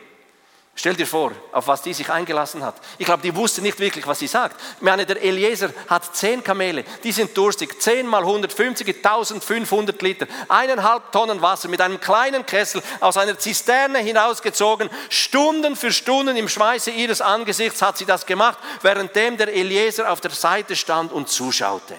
Stell 0.78 0.94
dir 0.94 1.08
vor, 1.08 1.32
auf 1.54 1.68
was 1.68 1.82
die 1.84 1.94
sich 1.94 2.10
eingelassen 2.10 2.62
hat. 2.62 2.76
Ich 2.98 3.06
glaube, 3.06 3.24
die 3.24 3.34
wusste 3.34 3.62
nicht 3.62 3.80
wirklich, 3.80 4.06
was 4.06 4.20
sie 4.20 4.28
sagt. 4.28 4.60
Ich 4.76 4.82
meine, 4.82 5.06
der 5.06 5.24
Eliezer 5.24 5.70
hat 5.88 6.14
zehn 6.14 6.44
Kamele, 6.44 6.84
die 7.02 7.14
sind 7.14 7.36
durstig. 7.36 7.82
Zehn 7.82 8.06
mal 8.06 8.20
150, 8.20 8.86
1500 8.98 10.02
Liter. 10.02 10.28
Eineinhalb 10.50 11.14
Tonnen 11.14 11.42
Wasser 11.42 11.70
mit 11.70 11.80
einem 11.80 12.02
kleinen 12.02 12.46
Kessel 12.46 12.84
aus 13.00 13.16
einer 13.16 13.40
Zisterne 13.40 14.00
hinausgezogen. 14.00 14.90
Stunden 15.08 15.78
für 15.78 15.94
Stunden 15.94 16.36
im 16.36 16.50
Schweiße 16.50 16.92
ihres 16.92 17.22
Angesichts 17.22 17.82
hat 17.82 17.98
sie 17.98 18.06
das 18.06 18.26
gemacht, 18.26 18.58
währenddem 18.82 19.38
der 19.38 19.54
Eliezer 19.54 20.12
auf 20.12 20.20
der 20.20 20.32
Seite 20.32 20.76
stand 20.76 21.14
und 21.14 21.30
zuschaute. 21.30 21.96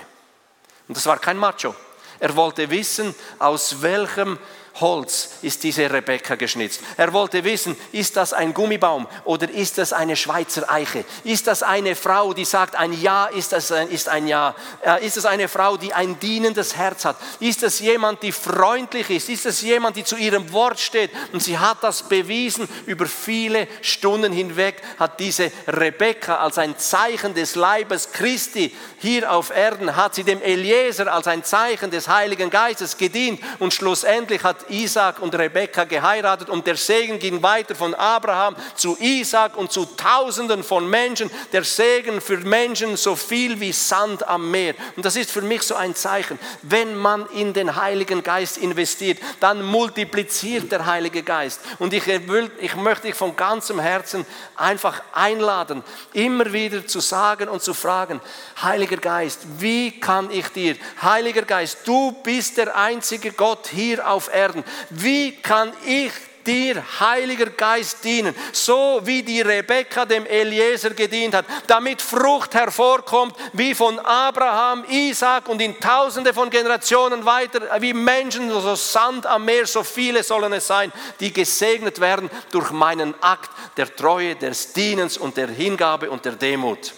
Und 0.86 0.98
das 0.98 1.06
war 1.06 1.18
kein 1.18 1.38
Macho. 1.38 1.74
Er 2.18 2.36
wollte 2.36 2.70
wissen, 2.70 3.14
aus 3.38 3.82
welchem 3.82 4.38
Holz 4.80 5.30
ist 5.42 5.62
diese 5.62 5.90
Rebecca 5.90 6.34
geschnitzt. 6.34 6.80
Er 6.96 7.12
wollte 7.12 7.42
wissen, 7.44 7.76
ist 7.92 8.16
das 8.16 8.32
ein 8.32 8.52
Gummibaum 8.52 9.06
oder 9.24 9.48
ist 9.50 9.78
das 9.78 9.92
eine 9.92 10.16
Schweizer 10.16 10.70
Eiche? 10.70 11.04
Ist 11.24 11.46
das 11.46 11.62
eine 11.62 11.96
Frau, 11.96 12.34
die 12.34 12.44
sagt, 12.44 12.76
ein 12.76 12.92
Ja 12.92 13.26
ist, 13.26 13.52
das 13.52 13.72
ein, 13.72 13.88
ist 13.88 14.08
ein 14.08 14.26
Ja? 14.26 14.54
Äh, 14.84 15.06
ist 15.06 15.16
das 15.16 15.24
eine 15.24 15.48
Frau, 15.48 15.76
die 15.78 15.94
ein 15.94 16.18
dienendes 16.20 16.76
Herz 16.76 17.06
hat? 17.06 17.16
Ist 17.40 17.62
das 17.62 17.80
jemand, 17.80 18.22
die 18.22 18.32
freundlich 18.32 19.08
ist? 19.08 19.30
Ist 19.30 19.46
das 19.46 19.62
jemand, 19.62 19.96
die 19.96 20.04
zu 20.04 20.16
ihrem 20.16 20.52
Wort 20.52 20.78
steht? 20.78 21.10
Und 21.32 21.42
sie 21.42 21.58
hat 21.58 21.78
das 21.82 22.02
bewiesen 22.02 22.68
über 22.84 23.06
viele 23.06 23.68
Stunden 23.80 24.32
hinweg, 24.32 24.82
hat 24.98 25.20
diese 25.20 25.50
Rebecca 25.66 26.36
als 26.36 26.58
ein 26.58 26.76
Zeichen 26.78 27.34
des 27.34 27.54
Leibes 27.54 28.12
Christi 28.12 28.74
hier 28.98 29.32
auf 29.32 29.50
Erden, 29.50 29.96
hat 29.96 30.14
sie 30.14 30.24
dem 30.24 30.42
Eliezer 30.42 31.12
als 31.12 31.26
ein 31.28 31.44
Zeichen 31.44 31.90
des 31.90 32.08
Heiligen 32.08 32.50
Geistes 32.50 32.98
gedient 32.98 33.40
und 33.58 33.72
schlussendlich 33.72 34.42
hat 34.42 34.65
hat 34.66 34.70
Isaac 34.70 35.20
und 35.20 35.34
Rebekka 35.34 35.84
geheiratet 35.84 36.48
und 36.48 36.66
der 36.66 36.76
Segen 36.76 37.18
ging 37.18 37.42
weiter 37.42 37.74
von 37.74 37.94
Abraham 37.94 38.56
zu 38.74 38.96
Isaac 39.00 39.56
und 39.56 39.72
zu 39.72 39.84
Tausenden 39.84 40.62
von 40.62 40.88
Menschen. 40.88 41.30
Der 41.52 41.64
Segen 41.64 42.20
für 42.20 42.38
Menschen 42.38 42.96
so 42.96 43.16
viel 43.16 43.60
wie 43.60 43.72
Sand 43.72 44.26
am 44.26 44.50
Meer. 44.50 44.74
Und 44.96 45.04
das 45.04 45.16
ist 45.16 45.30
für 45.30 45.42
mich 45.42 45.62
so 45.62 45.74
ein 45.74 45.94
Zeichen. 45.94 46.38
Wenn 46.62 46.96
man 46.96 47.26
in 47.30 47.52
den 47.52 47.76
Heiligen 47.76 48.22
Geist 48.22 48.58
investiert, 48.58 49.18
dann 49.40 49.62
multipliziert 49.62 50.70
der 50.72 50.86
Heilige 50.86 51.22
Geist. 51.22 51.60
Und 51.78 51.92
ich, 51.92 52.06
will, 52.06 52.50
ich 52.58 52.74
möchte 52.76 53.08
dich 53.08 53.16
von 53.16 53.36
ganzem 53.36 53.78
Herzen 53.78 54.26
einfach 54.56 55.02
einladen, 55.12 55.82
immer 56.12 56.52
wieder 56.52 56.86
zu 56.86 57.00
sagen 57.00 57.48
und 57.48 57.62
zu 57.62 57.74
fragen, 57.74 58.20
Heiliger 58.62 58.96
Geist, 58.96 59.40
wie 59.58 60.00
kann 60.00 60.30
ich 60.30 60.48
dir, 60.48 60.76
Heiliger 61.02 61.42
Geist, 61.42 61.78
du 61.84 62.12
bist 62.22 62.56
der 62.56 62.76
einzige 62.76 63.32
Gott 63.32 63.68
hier 63.68 64.08
auf 64.08 64.32
Erden, 64.32 64.55
wie 64.90 65.32
kann 65.32 65.72
ich 65.84 66.12
dir, 66.46 66.82
Heiliger 67.00 67.46
Geist, 67.46 68.04
dienen, 68.04 68.34
so 68.52 69.00
wie 69.04 69.22
die 69.22 69.40
Rebekka 69.40 70.04
dem 70.04 70.26
Eliezer 70.26 70.90
gedient 70.90 71.34
hat, 71.34 71.44
damit 71.66 72.00
Frucht 72.00 72.54
hervorkommt, 72.54 73.34
wie 73.52 73.74
von 73.74 73.98
Abraham, 73.98 74.84
Isaac 74.88 75.48
und 75.48 75.60
in 75.60 75.78
tausende 75.78 76.32
von 76.32 76.48
Generationen 76.48 77.24
weiter, 77.24 77.60
wie 77.80 77.92
Menschen, 77.92 78.48
so 78.50 78.74
Sand 78.74 79.26
am 79.26 79.44
Meer, 79.44 79.66
so 79.66 79.82
viele 79.82 80.22
sollen 80.22 80.52
es 80.52 80.66
sein, 80.66 80.92
die 81.20 81.32
gesegnet 81.32 82.00
werden 82.00 82.30
durch 82.52 82.70
meinen 82.70 83.14
Akt 83.20 83.50
der 83.76 83.94
Treue, 83.94 84.36
des 84.36 84.72
Dienens 84.72 85.18
und 85.18 85.36
der 85.36 85.48
Hingabe 85.48 86.10
und 86.10 86.24
der 86.24 86.32
Demut. 86.32 86.92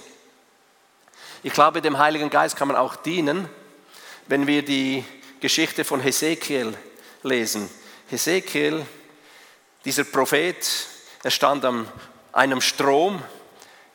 Ich 1.43 1.53
glaube, 1.53 1.81
dem 1.81 1.99
Heiligen 1.99 2.31
Geist 2.31 2.57
kann 2.57 2.69
man 2.69 2.77
auch 2.77 2.97
dienen, 2.97 3.49
wenn 4.27 4.47
wir 4.47 4.65
die 4.65 5.05
Geschichte 5.41 5.85
von 5.85 6.01
Hesekiel 6.01 6.75
lesen. 7.29 7.69
Hesekiel 8.11 8.85
dieser 9.85 10.05
Prophet, 10.05 10.57
er 11.23 11.31
stand 11.31 11.65
an 11.65 11.87
einem 12.33 12.61
Strom. 12.61 13.23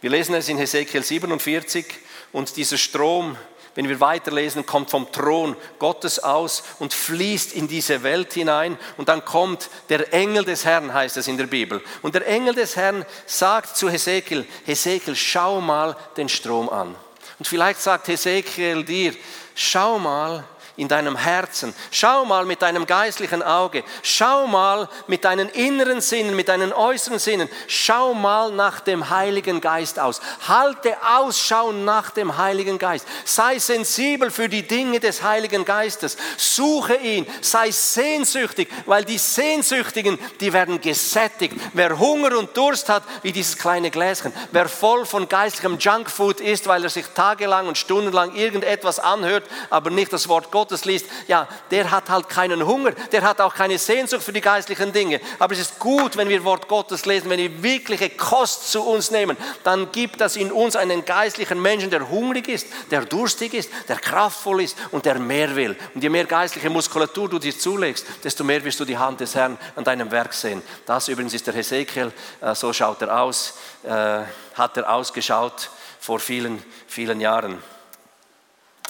Wir 0.01 0.09
lesen 0.09 0.35
es 0.35 0.49
in 0.49 0.57
Hesekiel 0.57 1.03
47 1.03 1.85
und 2.31 2.55
dieser 2.57 2.77
Strom, 2.77 3.37
wenn 3.75 3.89
wir 3.89 3.99
weiterlesen, 3.99 4.65
kommt 4.65 4.91
vom 4.91 5.11
Thron 5.11 5.55
Gottes 5.79 6.19
aus 6.19 6.63
und 6.79 6.93
fließt 6.93 7.53
in 7.53 7.67
diese 7.67 8.03
Welt 8.03 8.33
hinein. 8.33 8.77
Und 8.97 9.09
dann 9.09 9.25
kommt 9.25 9.69
der 9.89 10.13
Engel 10.13 10.45
des 10.45 10.63
Herrn, 10.65 10.93
heißt 10.93 11.17
es 11.17 11.27
in 11.27 11.37
der 11.37 11.47
Bibel. 11.47 11.81
Und 12.01 12.15
der 12.15 12.27
Engel 12.27 12.53
des 12.53 12.75
Herrn 12.75 13.05
sagt 13.25 13.75
zu 13.75 13.89
Hesekiel, 13.89 14.45
Hesekiel, 14.65 15.15
schau 15.15 15.59
mal 15.59 15.95
den 16.17 16.29
Strom 16.29 16.69
an. 16.69 16.95
Und 17.39 17.47
vielleicht 17.47 17.81
sagt 17.81 18.07
Hesekiel 18.07 18.83
dir, 18.83 19.15
schau 19.55 19.97
mal 19.97 20.43
in 20.75 20.87
deinem 20.87 21.15
Herzen. 21.15 21.73
Schau 21.91 22.25
mal 22.25 22.45
mit 22.45 22.61
deinem 22.63 22.87
geistlichen 22.87 23.43
Auge. 23.43 23.83
Schau 24.01 24.47
mal 24.47 24.89
mit 25.05 25.23
deinen 25.23 25.49
inneren 25.49 26.01
Sinnen, 26.01 26.35
mit 26.35 26.49
deinen 26.49 26.73
äußeren 26.73 27.19
Sinnen. 27.19 27.47
Schau 27.67 28.15
mal 28.15 28.51
nach 28.51 28.79
dem 28.79 29.11
Heiligen 29.11 29.61
Geist 29.61 29.99
aus. 29.99 30.19
Halte 30.47 30.97
Ausschau 31.15 31.71
nach 31.71 32.09
dem 32.09 32.37
Heiligen 32.37 32.79
Geist. 32.79 33.07
Sei 33.23 33.59
sensibel 33.59 34.31
für 34.31 34.49
die 34.49 34.67
Dinge 34.67 34.99
des 34.99 35.21
Heiligen 35.21 35.63
Geistes. 35.63 36.17
Suche 36.37 36.95
ihn. 36.95 37.27
Sei 37.41 37.69
sehnsüchtig, 37.69 38.67
weil 38.87 39.05
die 39.05 39.19
Sehnsüchtigen, 39.19 40.17
die 40.39 40.53
werden 40.53 40.81
gesättigt. 40.81 41.55
Wer 41.73 41.99
Hunger 41.99 42.35
und 42.35 42.57
Durst 42.57 42.89
hat, 42.89 43.03
wie 43.21 43.31
dieses 43.31 43.59
kleine 43.59 43.91
Gläschen. 43.91 44.33
Wer 44.51 44.67
voll 44.67 45.05
von 45.05 45.29
geistlichem 45.29 45.77
Junkfood 45.77 46.41
ist, 46.41 46.65
weil 46.65 46.83
er 46.83 46.89
sich 46.89 47.05
tagelang 47.13 47.67
und 47.67 47.77
stundenlang 47.77 48.33
irgendetwas 48.35 48.97
anhört, 48.97 49.43
aber 49.69 49.91
nicht 49.91 50.11
das 50.11 50.27
Wort 50.27 50.49
Gottes 50.49 50.62
Gottes 50.63 50.85
liest, 50.85 51.07
ja, 51.27 51.45
der 51.71 51.91
hat 51.91 52.09
halt 52.09 52.29
keinen 52.29 52.65
Hunger, 52.65 52.91
der 53.11 53.23
hat 53.23 53.41
auch 53.41 53.53
keine 53.53 53.77
Sehnsucht 53.77 54.23
für 54.23 54.31
die 54.31 54.39
geistlichen 54.39 54.93
Dinge. 54.93 55.19
Aber 55.37 55.53
es 55.53 55.59
ist 55.59 55.77
gut, 55.77 56.15
wenn 56.15 56.29
wir 56.29 56.41
Wort 56.45 56.69
Gottes 56.69 57.05
lesen, 57.05 57.29
wenn 57.29 57.37
wir 57.37 57.61
wirkliche 57.61 58.09
Kost 58.11 58.71
zu 58.71 58.81
uns 58.81 59.11
nehmen, 59.11 59.35
dann 59.65 59.91
gibt 59.91 60.21
das 60.21 60.37
in 60.37 60.53
uns 60.53 60.77
einen 60.77 61.03
geistlichen 61.03 61.61
Menschen, 61.61 61.89
der 61.89 62.09
hungrig 62.09 62.47
ist, 62.47 62.67
der 62.91 63.03
durstig 63.03 63.53
ist, 63.53 63.69
der 63.89 63.97
kraftvoll 63.97 64.61
ist 64.61 64.77
und 64.91 65.05
der 65.05 65.19
mehr 65.19 65.53
will. 65.53 65.75
Und 65.93 66.01
je 66.01 66.07
mehr 66.07 66.23
geistliche 66.23 66.69
Muskulatur 66.69 67.27
du 67.27 67.39
dir 67.39 67.59
zulegst, 67.59 68.05
desto 68.23 68.45
mehr 68.45 68.63
wirst 68.63 68.79
du 68.79 68.85
die 68.85 68.97
Hand 68.97 69.19
des 69.19 69.35
Herrn 69.35 69.57
an 69.75 69.83
deinem 69.83 70.09
Werk 70.11 70.33
sehen. 70.33 70.61
Das 70.85 71.09
übrigens 71.09 71.33
ist 71.33 71.45
der 71.45 71.55
Hesekiel, 71.55 72.13
äh, 72.39 72.55
so 72.55 72.71
schaut 72.71 73.01
er 73.01 73.21
aus, 73.21 73.55
äh, 73.83 74.21
hat 74.53 74.77
er 74.77 74.89
ausgeschaut 74.89 75.69
vor 75.99 76.21
vielen, 76.21 76.63
vielen 76.87 77.19
Jahren. 77.19 77.61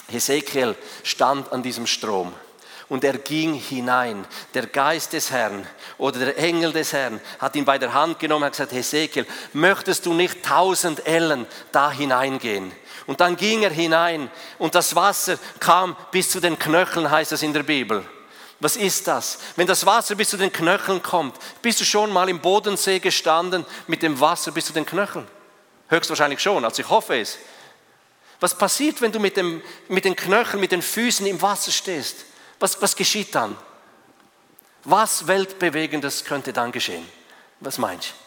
Hesekiel 0.08 0.76
stand 1.02 1.52
an 1.52 1.62
diesem 1.62 1.86
Strom 1.86 2.32
und 2.88 3.04
er 3.04 3.18
ging 3.18 3.54
hinein. 3.54 4.26
Der 4.52 4.66
Geist 4.66 5.12
des 5.12 5.30
Herrn 5.30 5.66
oder 5.98 6.18
der 6.18 6.38
Engel 6.38 6.72
des 6.72 6.92
Herrn 6.92 7.20
hat 7.38 7.56
ihn 7.56 7.64
bei 7.64 7.78
der 7.78 7.92
Hand 7.92 8.18
genommen 8.18 8.44
und 8.44 8.50
gesagt, 8.50 8.72
Hesekiel, 8.72 9.26
möchtest 9.52 10.06
du 10.06 10.12
nicht 10.12 10.44
tausend 10.44 11.06
Ellen 11.06 11.46
da 11.72 11.90
hineingehen? 11.90 12.72
Und 13.06 13.20
dann 13.20 13.36
ging 13.36 13.62
er 13.62 13.70
hinein 13.70 14.30
und 14.58 14.74
das 14.74 14.94
Wasser 14.94 15.38
kam 15.60 15.96
bis 16.10 16.30
zu 16.30 16.40
den 16.40 16.58
Knöcheln, 16.58 17.10
heißt 17.10 17.32
es 17.32 17.42
in 17.42 17.52
der 17.52 17.62
Bibel. 17.62 18.04
Was 18.60 18.76
ist 18.76 19.06
das? 19.08 19.38
Wenn 19.56 19.66
das 19.66 19.84
Wasser 19.84 20.14
bis 20.14 20.30
zu 20.30 20.36
den 20.36 20.52
Knöcheln 20.52 21.02
kommt, 21.02 21.36
bist 21.60 21.80
du 21.80 21.84
schon 21.84 22.12
mal 22.12 22.28
im 22.28 22.40
Bodensee 22.40 22.98
gestanden 22.98 23.66
mit 23.86 24.02
dem 24.02 24.18
Wasser 24.20 24.52
bis 24.52 24.66
zu 24.66 24.72
den 24.72 24.86
Knöcheln? 24.86 25.26
Höchstwahrscheinlich 25.88 26.40
schon, 26.40 26.64
also 26.64 26.80
ich 26.80 26.88
hoffe 26.88 27.18
es. 27.18 27.38
Was 28.44 28.54
passiert, 28.54 29.00
wenn 29.00 29.10
du 29.10 29.20
mit, 29.20 29.38
dem, 29.38 29.62
mit 29.88 30.04
den 30.04 30.14
Knöcheln, 30.14 30.60
mit 30.60 30.70
den 30.70 30.82
Füßen 30.82 31.26
im 31.26 31.40
Wasser 31.40 31.72
stehst? 31.72 32.26
Was, 32.60 32.82
was 32.82 32.94
geschieht 32.94 33.34
dann? 33.34 33.56
Was 34.84 35.26
Weltbewegendes 35.26 36.26
könnte 36.26 36.52
dann 36.52 36.70
geschehen? 36.70 37.08
Was 37.60 37.78
meinst 37.78 38.10
du? 38.10 38.23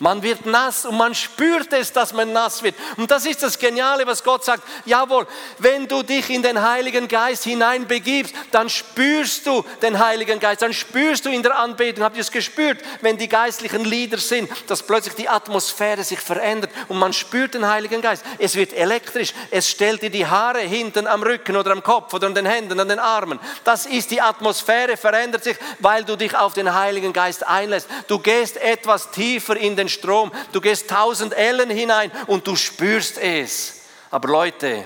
Man 0.00 0.22
wird 0.22 0.46
nass 0.46 0.86
und 0.86 0.96
man 0.96 1.12
spürt 1.12 1.72
es, 1.72 1.92
dass 1.92 2.12
man 2.12 2.32
nass 2.32 2.62
wird. 2.62 2.76
Und 2.96 3.10
das 3.10 3.26
ist 3.26 3.42
das 3.42 3.58
Geniale, 3.58 4.06
was 4.06 4.22
Gott 4.22 4.44
sagt. 4.44 4.62
Jawohl, 4.84 5.26
wenn 5.58 5.88
du 5.88 6.04
dich 6.04 6.30
in 6.30 6.40
den 6.40 6.62
Heiligen 6.62 7.08
Geist 7.08 7.42
hineinbegibst, 7.42 8.32
dann 8.52 8.70
spürst 8.70 9.46
du 9.46 9.64
den 9.82 9.98
Heiligen 9.98 10.38
Geist, 10.38 10.62
dann 10.62 10.72
spürst 10.72 11.24
du 11.24 11.30
in 11.30 11.42
der 11.42 11.58
Anbetung, 11.58 12.04
habt 12.04 12.16
ihr 12.16 12.20
es 12.20 12.30
gespürt, 12.30 12.78
wenn 13.00 13.18
die 13.18 13.28
geistlichen 13.28 13.84
Lieder 13.84 14.18
sind, 14.18 14.48
dass 14.68 14.84
plötzlich 14.84 15.14
die 15.14 15.28
Atmosphäre 15.28 16.04
sich 16.04 16.20
verändert 16.20 16.70
und 16.86 16.98
man 16.98 17.12
spürt 17.12 17.54
den 17.54 17.66
Heiligen 17.66 18.00
Geist. 18.00 18.24
Es 18.38 18.54
wird 18.54 18.72
elektrisch, 18.74 19.34
es 19.50 19.68
stellt 19.68 20.02
dir 20.02 20.10
die 20.10 20.26
Haare 20.26 20.60
hinten 20.60 21.08
am 21.08 21.24
Rücken 21.24 21.56
oder 21.56 21.72
am 21.72 21.82
Kopf 21.82 22.14
oder 22.14 22.28
an 22.28 22.34
den 22.36 22.46
Händen, 22.46 22.78
an 22.78 22.88
den 22.88 23.00
Armen. 23.00 23.40
Das 23.64 23.84
ist 23.84 24.12
die 24.12 24.20
Atmosphäre, 24.20 24.96
verändert 24.96 25.42
sich, 25.42 25.56
weil 25.80 26.04
du 26.04 26.14
dich 26.14 26.36
auf 26.36 26.54
den 26.54 26.72
Heiligen 26.72 27.12
Geist 27.12 27.44
einlässt. 27.44 27.88
Du 28.06 28.20
gehst 28.20 28.58
etwas 28.58 29.10
tiefer 29.10 29.56
in 29.56 29.74
den 29.74 29.87
den 29.88 29.90
Strom, 29.90 30.30
du 30.52 30.60
gehst 30.60 30.88
tausend 30.88 31.32
Ellen 31.34 31.70
hinein 31.70 32.12
und 32.26 32.46
du 32.46 32.56
spürst 32.56 33.18
es. 33.18 33.80
Aber 34.10 34.28
Leute, 34.28 34.84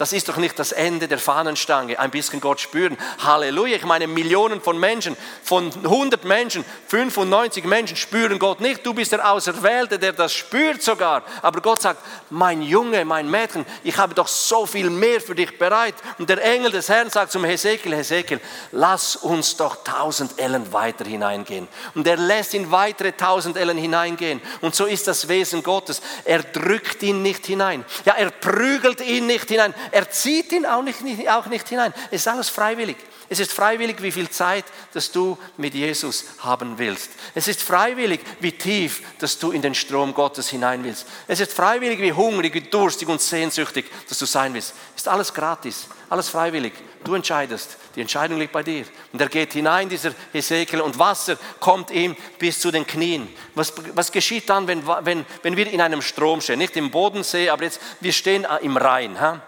das 0.00 0.14
ist 0.14 0.30
doch 0.30 0.38
nicht 0.38 0.58
das 0.58 0.72
Ende 0.72 1.08
der 1.08 1.18
Fahnenstange. 1.18 1.98
Ein 1.98 2.10
bisschen 2.10 2.40
Gott 2.40 2.58
spüren. 2.58 2.96
Halleluja. 3.18 3.76
Ich 3.76 3.84
meine, 3.84 4.06
Millionen 4.06 4.62
von 4.62 4.80
Menschen, 4.80 5.14
von 5.42 5.70
100 5.70 6.24
Menschen, 6.24 6.64
95 6.86 7.66
Menschen 7.66 7.98
spüren 7.98 8.38
Gott 8.38 8.62
nicht. 8.62 8.86
Du 8.86 8.94
bist 8.94 9.12
der 9.12 9.30
Auserwählte, 9.30 9.98
der 9.98 10.14
das 10.14 10.32
spürt 10.32 10.82
sogar. 10.82 11.22
Aber 11.42 11.60
Gott 11.60 11.82
sagt, 11.82 12.02
mein 12.30 12.62
Junge, 12.62 13.04
mein 13.04 13.30
Mädchen, 13.30 13.66
ich 13.84 13.98
habe 13.98 14.14
doch 14.14 14.26
so 14.26 14.64
viel 14.64 14.88
mehr 14.88 15.20
für 15.20 15.34
dich 15.34 15.58
bereit. 15.58 15.96
Und 16.16 16.30
der 16.30 16.42
Engel 16.42 16.70
des 16.70 16.88
Herrn 16.88 17.10
sagt 17.10 17.32
zum 17.32 17.44
Hesekiel, 17.44 17.94
Hesekiel, 17.94 18.40
lass 18.72 19.16
uns 19.16 19.58
doch 19.58 19.84
tausend 19.84 20.38
Ellen 20.38 20.72
weiter 20.72 21.04
hineingehen. 21.04 21.68
Und 21.94 22.06
er 22.06 22.16
lässt 22.16 22.54
ihn 22.54 22.70
weitere 22.70 23.12
tausend 23.12 23.58
Ellen 23.58 23.76
hineingehen. 23.76 24.40
Und 24.62 24.74
so 24.74 24.86
ist 24.86 25.08
das 25.08 25.28
Wesen 25.28 25.62
Gottes. 25.62 26.00
Er 26.24 26.42
drückt 26.42 27.02
ihn 27.02 27.20
nicht 27.20 27.44
hinein. 27.44 27.84
Ja, 28.06 28.14
er 28.14 28.30
prügelt 28.30 29.02
ihn 29.02 29.26
nicht 29.26 29.50
hinein. 29.50 29.74
Er 29.90 30.10
zieht 30.10 30.52
ihn 30.52 30.66
auch 30.66 30.82
nicht, 30.82 30.98
auch 31.28 31.46
nicht 31.46 31.68
hinein. 31.68 31.92
Es 32.10 32.22
ist 32.22 32.28
alles 32.28 32.48
freiwillig. 32.48 32.96
Es 33.32 33.38
ist 33.38 33.52
freiwillig, 33.52 34.02
wie 34.02 34.10
viel 34.10 34.28
Zeit, 34.28 34.64
dass 34.92 35.12
du 35.12 35.38
mit 35.56 35.72
Jesus 35.72 36.24
haben 36.40 36.78
willst. 36.78 37.10
Es 37.32 37.46
ist 37.46 37.62
freiwillig, 37.62 38.20
wie 38.40 38.50
tief, 38.50 39.02
dass 39.20 39.38
du 39.38 39.52
in 39.52 39.62
den 39.62 39.76
Strom 39.76 40.14
Gottes 40.14 40.48
hinein 40.48 40.82
willst. 40.82 41.06
Es 41.28 41.38
ist 41.38 41.52
freiwillig, 41.52 42.00
wie 42.00 42.12
hungrig, 42.12 42.52
wie 42.54 42.62
durstig 42.62 43.08
und 43.08 43.20
sehnsüchtig, 43.20 43.86
dass 44.08 44.18
du 44.18 44.26
sein 44.26 44.52
willst. 44.52 44.74
Es 44.96 45.02
ist 45.02 45.08
alles 45.08 45.32
gratis, 45.32 45.86
alles 46.08 46.28
freiwillig. 46.28 46.72
Du 47.04 47.14
entscheidest. 47.14 47.76
Die 47.94 48.00
Entscheidung 48.00 48.36
liegt 48.40 48.52
bei 48.52 48.64
dir. 48.64 48.84
Und 49.12 49.20
er 49.20 49.28
geht 49.28 49.52
hinein, 49.52 49.88
dieser 49.88 50.12
Hesekiel, 50.32 50.80
und 50.80 50.98
Wasser 50.98 51.38
kommt 51.60 51.92
ihm 51.92 52.16
bis 52.40 52.58
zu 52.58 52.72
den 52.72 52.84
Knien. 52.84 53.28
Was, 53.54 53.72
was 53.94 54.10
geschieht 54.10 54.50
dann, 54.50 54.66
wenn, 54.66 54.84
wenn, 55.02 55.24
wenn 55.42 55.56
wir 55.56 55.70
in 55.70 55.80
einem 55.80 56.02
Strom 56.02 56.40
stehen? 56.40 56.58
Nicht 56.58 56.76
im 56.76 56.90
Bodensee, 56.90 57.48
aber 57.48 57.62
jetzt, 57.62 57.80
wir 58.00 58.12
stehen 58.12 58.44
im 58.60 58.76
Rhein. 58.76 59.20
Ha? 59.20 59.40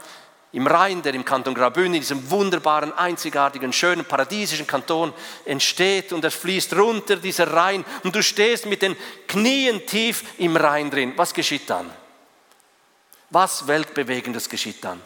Im 0.53 0.67
Rhein, 0.67 1.03
der 1.03 1.15
im 1.15 1.25
Kanton 1.25 1.55
Graubünden, 1.55 1.95
in 1.95 2.01
diesem 2.01 2.31
wunderbaren, 2.31 2.93
einzigartigen, 2.93 3.73
schönen, 3.73 4.05
paradiesischen 4.05 4.67
Kanton 4.67 5.13
entsteht 5.47 6.13
und 6.13 6.23
er 6.25 6.31
fließt 6.31 6.75
runter, 6.75 7.17
dieser 7.17 7.53
Rhein, 7.53 7.85
und 8.03 8.15
du 8.15 8.23
stehst 8.23 8.67
mit 8.67 8.83
den 8.83 8.97
Knien 9.27 9.87
tief 9.87 10.25
im 10.39 10.57
Rhein 10.57 10.91
drin. 10.91 11.15
Was 11.17 11.33
geschieht 11.33 11.69
dann? 11.71 11.91
Was 13.31 13.67
Weltbewegendes 13.67 14.49
geschieht 14.49 14.85
dann? 14.85 15.01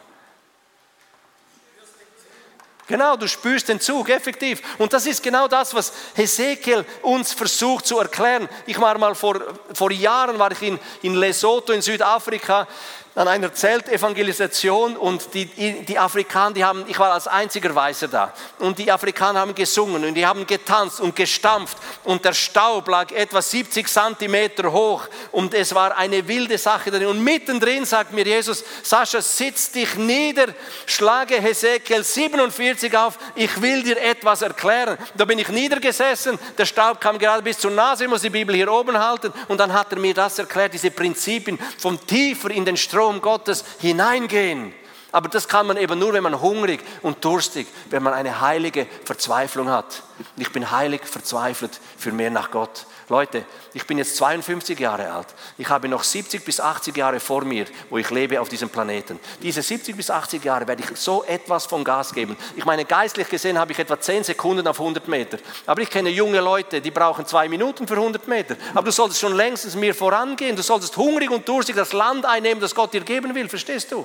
Genau, 2.89 3.17
du 3.17 3.27
spürst 3.27 3.69
den 3.69 3.81
Zug, 3.81 4.09
effektiv. 4.11 4.63
Und 4.79 4.93
das 4.93 5.07
ist 5.07 5.21
genau 5.23 5.49
das, 5.49 5.75
was 5.75 5.93
Hesekiel 6.15 6.85
uns 7.03 7.33
versucht 7.33 7.85
zu 7.85 7.99
erklären. 7.99 8.49
Ich 8.65 8.81
war 8.81 8.97
mal 8.97 9.17
vor, 9.17 9.41
vor 9.75 9.91
Jahren 9.91 10.39
war 10.39 10.53
ich 10.53 10.63
in, 10.63 10.79
in 11.03 11.15
Lesotho 11.15 11.73
in 11.73 11.83
Südafrika 11.83 12.69
an 13.17 13.29
einer 13.29 13.53
Zeltevangelisation 13.53 14.95
und 14.95 15.33
die, 15.33 15.47
die 15.47 15.99
Afrikaner, 15.99 16.55
die 16.55 16.65
haben, 16.65 16.85
ich 16.87 16.99
war 16.99 17.13
als 17.13 17.27
einziger 17.27 17.75
Weißer 17.75 18.09
da. 18.09 18.35
Und 18.59 18.79
die 18.79 18.93
Afrikaner 18.93 19.41
haben 19.41 19.55
gesungen 19.55 20.05
und 20.05 20.15
die 20.15 20.27
haben 20.27 20.47
getanzt 20.47 21.01
und 21.01 21.17
gestampft 21.17 21.79
und 22.05 22.27
der 22.27 22.35
Staub 22.35 22.87
lag 22.89 23.11
etwa 23.13 23.41
70 23.41 23.89
Zentimeter 23.89 24.71
hoch 24.71 25.09
und 25.33 25.55
es 25.55 25.75
war 25.75 25.97
eine 25.97 26.29
wilde 26.29 26.59
Sache 26.59 26.91
drin 26.91 27.07
und 27.07 27.25
mittendrin 27.25 27.87
sagt 27.87 28.13
mir 28.13 28.27
Jesus, 28.27 28.63
Sascha, 28.83 29.23
sitz 29.23 29.73
dich 29.73 29.95
nieder, 29.95 30.49
schlage 30.85 31.41
Hesekiel 31.41 32.05
47 32.05 32.95
auf, 32.99 33.19
ich 33.35 33.63
will 33.63 33.83
dir 33.83 33.99
etwas 33.99 34.43
erklären. 34.43 34.99
Da 35.15 35.25
bin 35.25 35.39
ich 35.39 35.49
niedergesessen, 35.49 36.39
der 36.59 36.67
Staub 36.67 37.01
kam 37.01 37.19
gerade 37.19 37.43
bis 37.43 37.59
zur 37.59 37.71
Nase, 37.71 38.05
ich 38.05 38.11
muss 38.11 38.21
die 38.21 38.29
Bibel 38.29 38.55
hier 38.55 38.71
oben 38.71 38.99
halten. 38.99 39.33
Und 39.49 39.59
dann 39.59 39.73
hat 39.73 39.91
er 39.91 39.99
mir 39.99 40.13
das 40.13 40.39
erklärt, 40.39 40.75
diese 40.75 40.91
Prinzipien 40.91 41.59
vom 41.79 41.99
tiefer 42.07 42.51
in 42.51 42.67
den 42.67 42.77
Strom 42.77 43.06
Strom 43.07 43.21
Gottes 43.21 43.65
hineingehen. 43.79 44.75
Aber 45.13 45.29
das 45.29 45.47
kann 45.47 45.69
man 45.69 45.77
eben 45.77 45.97
nur, 45.97 46.13
wenn 46.13 46.25
man 46.25 46.41
hungrig 46.41 46.81
und 47.03 47.25
durstig, 47.25 47.69
wenn 47.89 48.03
man 48.03 48.13
eine 48.13 48.41
heilige 48.41 48.89
Verzweiflung 49.05 49.71
hat. 49.71 50.03
Ich 50.37 50.51
bin 50.51 50.73
heilig 50.73 51.03
verzweifelt 51.05 51.81
für 51.97 52.11
mehr 52.11 52.31
nach 52.31 52.51
Gott. 52.51 52.87
Leute, 53.09 53.45
ich 53.73 53.87
bin 53.87 53.99
jetzt 53.99 54.17
52 54.17 54.81
Jahre 54.81 55.13
alt. 55.13 55.29
Ich 55.59 55.69
habe 55.69 55.89
noch 55.89 56.03
70 56.03 56.45
bis 56.45 56.59
80 56.59 56.97
Jahre 56.97 57.21
vor 57.21 57.45
mir, 57.45 57.67
wo 57.89 57.99
ich 57.99 58.11
lebe 58.11 58.41
auf 58.41 58.49
diesem 58.49 58.69
Planeten. 58.69 59.21
Diese 59.43 59.63
70 59.63 59.97
bis 59.97 60.11
80 60.11 60.45
Jahre 60.45 60.67
werde 60.67 60.83
ich 60.83 60.97
so 60.97 61.23
etwas 61.23 61.67
von 61.67 61.85
Gas 61.85 62.13
geben. 62.13 62.37
Ich 62.57 62.65
meine, 62.65 62.85
geistlich 62.85 63.29
gesehen 63.29 63.59
habe 63.59 63.71
ich 63.71 63.79
etwa 63.79 64.01
10 64.01 64.25
Sekunden 64.25 64.67
auf 64.67 64.81
100 64.81 65.07
Meter. 65.07 65.39
Aber 65.67 65.83
ich 65.83 65.91
kenne 65.91 66.11
junge 66.11 66.41
Leute, 66.41 66.81
die 66.81 66.91
brauchen 66.91 67.25
zwei 67.27 67.49
Minuten 67.49 67.87
für 67.87 67.95
100 67.95 68.27
Meter. 68.27 68.57
Aber 68.75 68.87
du 68.87 68.91
solltest 68.91 69.21
schon 69.21 69.37
längstens 69.37 69.77
mir 69.77 69.95
vorangehen. 69.95 70.57
Du 70.57 70.63
solltest 70.63 70.97
hungrig 70.97 71.31
und 71.31 71.49
durstig 71.49 71.77
das 71.77 71.93
Land 71.93 72.25
einnehmen, 72.27 72.61
das 72.61 72.75
Gott 72.75 72.93
dir 72.93 73.03
geben 73.03 73.33
will. 73.37 73.49
Verstehst 73.49 73.93
du? 73.93 74.05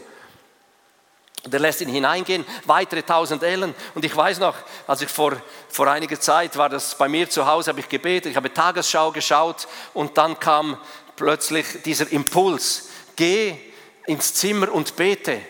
Der 1.46 1.60
lässt 1.60 1.82
ihn 1.82 1.90
hineingehen, 1.90 2.46
weitere 2.66 3.02
tausend 3.02 3.42
Ellen. 3.42 3.74
Und 3.96 4.06
ich 4.06 4.16
weiß 4.16 4.40
noch, 4.40 4.56
als 4.86 5.02
ich 5.02 5.10
vor, 5.10 5.34
vor 5.70 5.88
einiger 5.88 6.20
Zeit 6.20 6.56
war, 6.56 6.70
das 6.70 6.96
bei 6.96 7.08
mir 7.08 7.30
zu 7.30 7.48
Hause, 7.48 7.70
habe 7.70 7.80
ich 7.80 7.90
gebetet, 7.90 8.32
ich 8.32 8.38
habe 8.38 8.54
Tagesschau 8.54 9.12
geschaut 9.12 9.68
und 9.94 10.18
dann 10.18 10.40
kam 10.40 10.78
plötzlich 11.16 11.66
dieser 11.84 12.12
Impuls, 12.12 12.90
geh 13.16 13.56
ins 14.06 14.36
Zimmer 14.36 14.72
und 14.72 14.96
bete. 14.96 15.42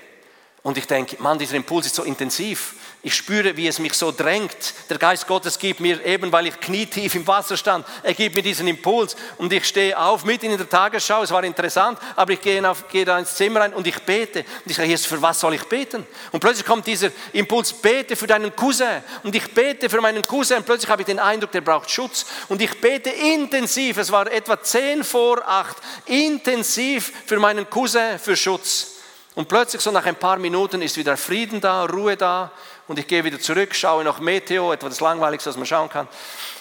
Und 0.64 0.78
ich 0.78 0.88
denke, 0.88 1.22
Mann, 1.22 1.40
dieser 1.40 1.56
Impuls 1.56 1.88
ist 1.88 1.96
so 1.96 2.04
intensiv. 2.04 2.76
Ich 3.04 3.16
spüre, 3.16 3.58
wie 3.58 3.68
es 3.68 3.80
mich 3.80 3.96
so 3.96 4.12
drängt. 4.12 4.56
Der 4.88 5.00
Geist 5.00 5.26
Gottes 5.26 5.58
gibt 5.58 5.80
mir, 5.80 6.06
eben 6.06 6.32
weil 6.32 6.46
ich 6.46 6.60
knietief 6.60 7.16
im 7.16 7.26
Wasser 7.26 7.58
stand, 7.58 7.84
er 8.04 8.14
gibt 8.14 8.36
mir 8.36 8.44
diesen 8.44 8.68
Impuls 8.68 9.16
und 9.40 9.52
ich 9.52 9.66
stehe 9.66 9.98
auf, 9.98 10.24
mitten 10.24 10.52
in 10.52 10.58
der 10.58 10.70
Tagesschau, 10.70 11.24
es 11.24 11.32
war 11.32 11.44
interessant, 11.44 11.98
aber 12.16 12.34
ich 12.34 12.42
gehe, 12.42 12.70
auf, 12.70 12.88
gehe 12.90 13.04
da 13.04 13.18
ins 13.18 13.34
Zimmer 13.34 13.62
rein 13.62 13.74
und 13.74 13.88
ich 13.88 13.98
bete. 14.04 14.42
Und 14.42 14.70
ich 14.70 14.76
sage, 14.76 14.88
Jesus, 14.88 15.08
für 15.08 15.20
was 15.20 15.40
soll 15.40 15.56
ich 15.56 15.64
beten? 15.64 16.06
Und 16.32 16.42
plötzlich 16.42 16.66
kommt 16.66 16.86
dieser 16.86 17.10
Impuls, 17.34 17.74
bete 17.74 18.16
für 18.16 18.28
deinen 18.28 18.56
Cousin. 18.56 19.02
Und 19.24 19.36
ich 19.36 19.52
bete 19.52 19.90
für 19.90 20.00
meinen 20.00 20.22
Cousin 20.22 20.58
und 20.58 20.68
plötzlich 20.68 20.90
habe 20.92 21.02
ich 21.02 21.08
den 21.08 21.20
Eindruck, 21.20 21.52
der 21.52 21.62
braucht 21.62 21.90
Schutz. 21.90 22.28
Und 22.50 22.62
ich 22.62 22.80
bete 22.80 23.10
intensiv, 23.10 23.98
es 23.98 24.12
war 24.12 24.32
etwa 24.32 24.62
zehn 24.62 25.04
vor 25.04 25.42
acht, 25.48 25.78
intensiv 26.06 27.12
für 27.26 27.40
meinen 27.40 27.68
Cousin 27.68 28.20
für 28.20 28.36
Schutz. 28.36 28.92
Und 29.34 29.48
plötzlich, 29.48 29.82
so 29.82 29.92
nach 29.92 30.06
ein 30.06 30.18
paar 30.18 30.38
Minuten, 30.38 30.82
ist 30.82 30.98
wieder 30.98 31.16
Frieden 31.16 31.62
da, 31.62 31.86
Ruhe 31.86 32.18
da. 32.18 32.52
Und 32.92 33.00
ich 33.00 33.08
gehe 33.08 33.24
wieder 33.24 33.40
zurück, 33.40 33.74
schaue 33.74 34.04
noch 34.04 34.20
Meteo, 34.20 34.74
etwa 34.74 34.90
das 34.90 35.00
Langweiligste, 35.00 35.50
was 35.50 35.56
man 35.56 35.66
schauen 35.66 35.88
kann. 35.88 36.10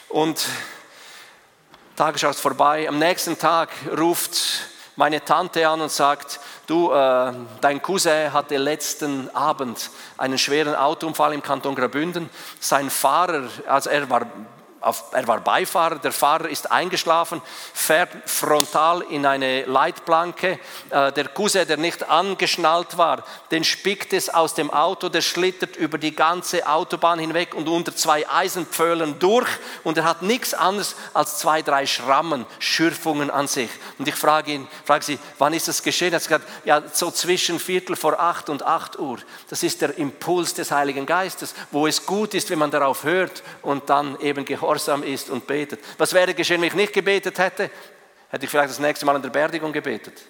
Und 0.09 0.47
Tagesschau 1.97 2.31
ist 2.31 2.39
vorbei. 2.39 2.89
Am 2.89 3.01
nächsten 3.01 3.37
Tag 3.37 3.71
ruft 3.99 4.61
meine 4.95 5.25
Tante 5.25 5.69
an 5.69 5.81
und 5.81 5.91
sagt, 5.91 6.39
du, 6.69 6.93
äh, 6.93 7.33
dein 7.61 7.83
Cousin 7.83 8.33
hatte 8.33 8.59
letzten 8.59 9.29
Abend 9.35 9.91
einen 10.19 10.39
schweren 10.39 10.77
Autounfall 10.77 11.35
im 11.35 11.43
Kanton 11.43 11.75
Graubünden. 11.75 12.31
Sein 12.61 12.91
Fahrer, 12.91 13.49
also 13.67 13.91
er 13.91 14.09
war 14.09 14.29
auf, 14.81 15.05
er 15.13 15.29
war 15.29 15.41
Beifahrer, 15.41 15.97
der 15.97 16.13
Fahrer 16.13 16.49
ist 16.49 16.71
eingeschlafen, 16.71 17.43
fährt 17.75 18.09
frontal 18.25 19.03
in 19.03 19.27
eine 19.27 19.65
Leitplanke. 19.65 20.59
Äh, 20.89 21.13
der 21.13 21.29
Cousin, 21.29 21.67
der 21.67 21.77
nicht 21.77 22.09
angeschnallt 22.09 22.97
war, 22.97 23.23
den 23.51 23.63
spickt 23.63 24.15
es 24.15 24.31
aus 24.31 24.55
dem 24.55 24.71
Auto, 24.71 25.11
der 25.11 25.21
schlittert 25.21 25.77
über 25.77 25.99
die 25.99 26.17
ganze 26.17 26.67
Autobahn 26.67 27.19
hinweg 27.19 27.55
und 27.55 27.69
unter 27.69 27.95
zwei 27.95 28.27
Eisenpföhlen 28.29 29.19
durch 29.19 29.49
und 29.85 29.99
er 29.99 30.05
hat 30.05 30.23
nichts 30.23 30.55
anderes 30.55 30.97
als 31.13 31.39
zwei, 31.39 31.61
drei 31.61 31.85
Schrammen, 31.85 32.47
Schürfungen 32.59 33.31
an 33.31 33.49
sich. 33.49 33.71
Und 33.99 34.09
ich 34.09 34.15
frage 34.15 34.53
ihn, 34.53 34.69
frage 34.87 35.05
sie, 35.05 35.19
wann 35.37 35.53
ist 35.53 35.69
das 35.69 35.83
geschehen? 35.83 36.15
Er 36.15 36.21
hat 36.21 36.25
gesagt, 36.25 36.49
ja, 36.65 36.83
so 36.91 37.11
zwischen 37.11 37.61
Viertel 37.61 37.97
vor 37.97 38.19
acht 38.19 38.49
und 38.49 38.63
acht 38.63 38.99
Uhr. 38.99 39.19
Das 39.51 39.63
ist 39.63 39.83
der 39.83 39.99
Impuls 39.99 40.55
des 40.55 40.71
Heiligen 40.71 41.05
Geistes, 41.05 41.55
wo 41.71 41.87
es 41.87 42.07
gut 42.07 42.33
ist, 42.33 42.49
wenn 42.49 42.59
man 42.59 42.71
darauf 42.71 43.05
hört 43.05 43.43
und 43.61 43.91
dann 43.91 44.19
eben 44.21 44.47
gehorcht 44.47 44.70
gehorsam 44.71 45.03
ist 45.03 45.31
und 45.31 45.47
betet. 45.47 45.81
Was 45.99 46.13
wäre 46.13 46.33
geschehen, 46.33 46.61
wenn 46.61 46.69
ich 46.69 46.75
nicht 46.75 46.93
gebetet 46.93 47.39
hätte? 47.39 47.71
Hätte 48.29 48.45
ich 48.45 48.51
vielleicht 48.51 48.71
das 48.71 48.79
nächste 48.79 49.05
Mal 49.05 49.17
in 49.17 49.23
der 49.23 49.31
Beerdigung 49.31 49.73
gebetet. 49.73 50.23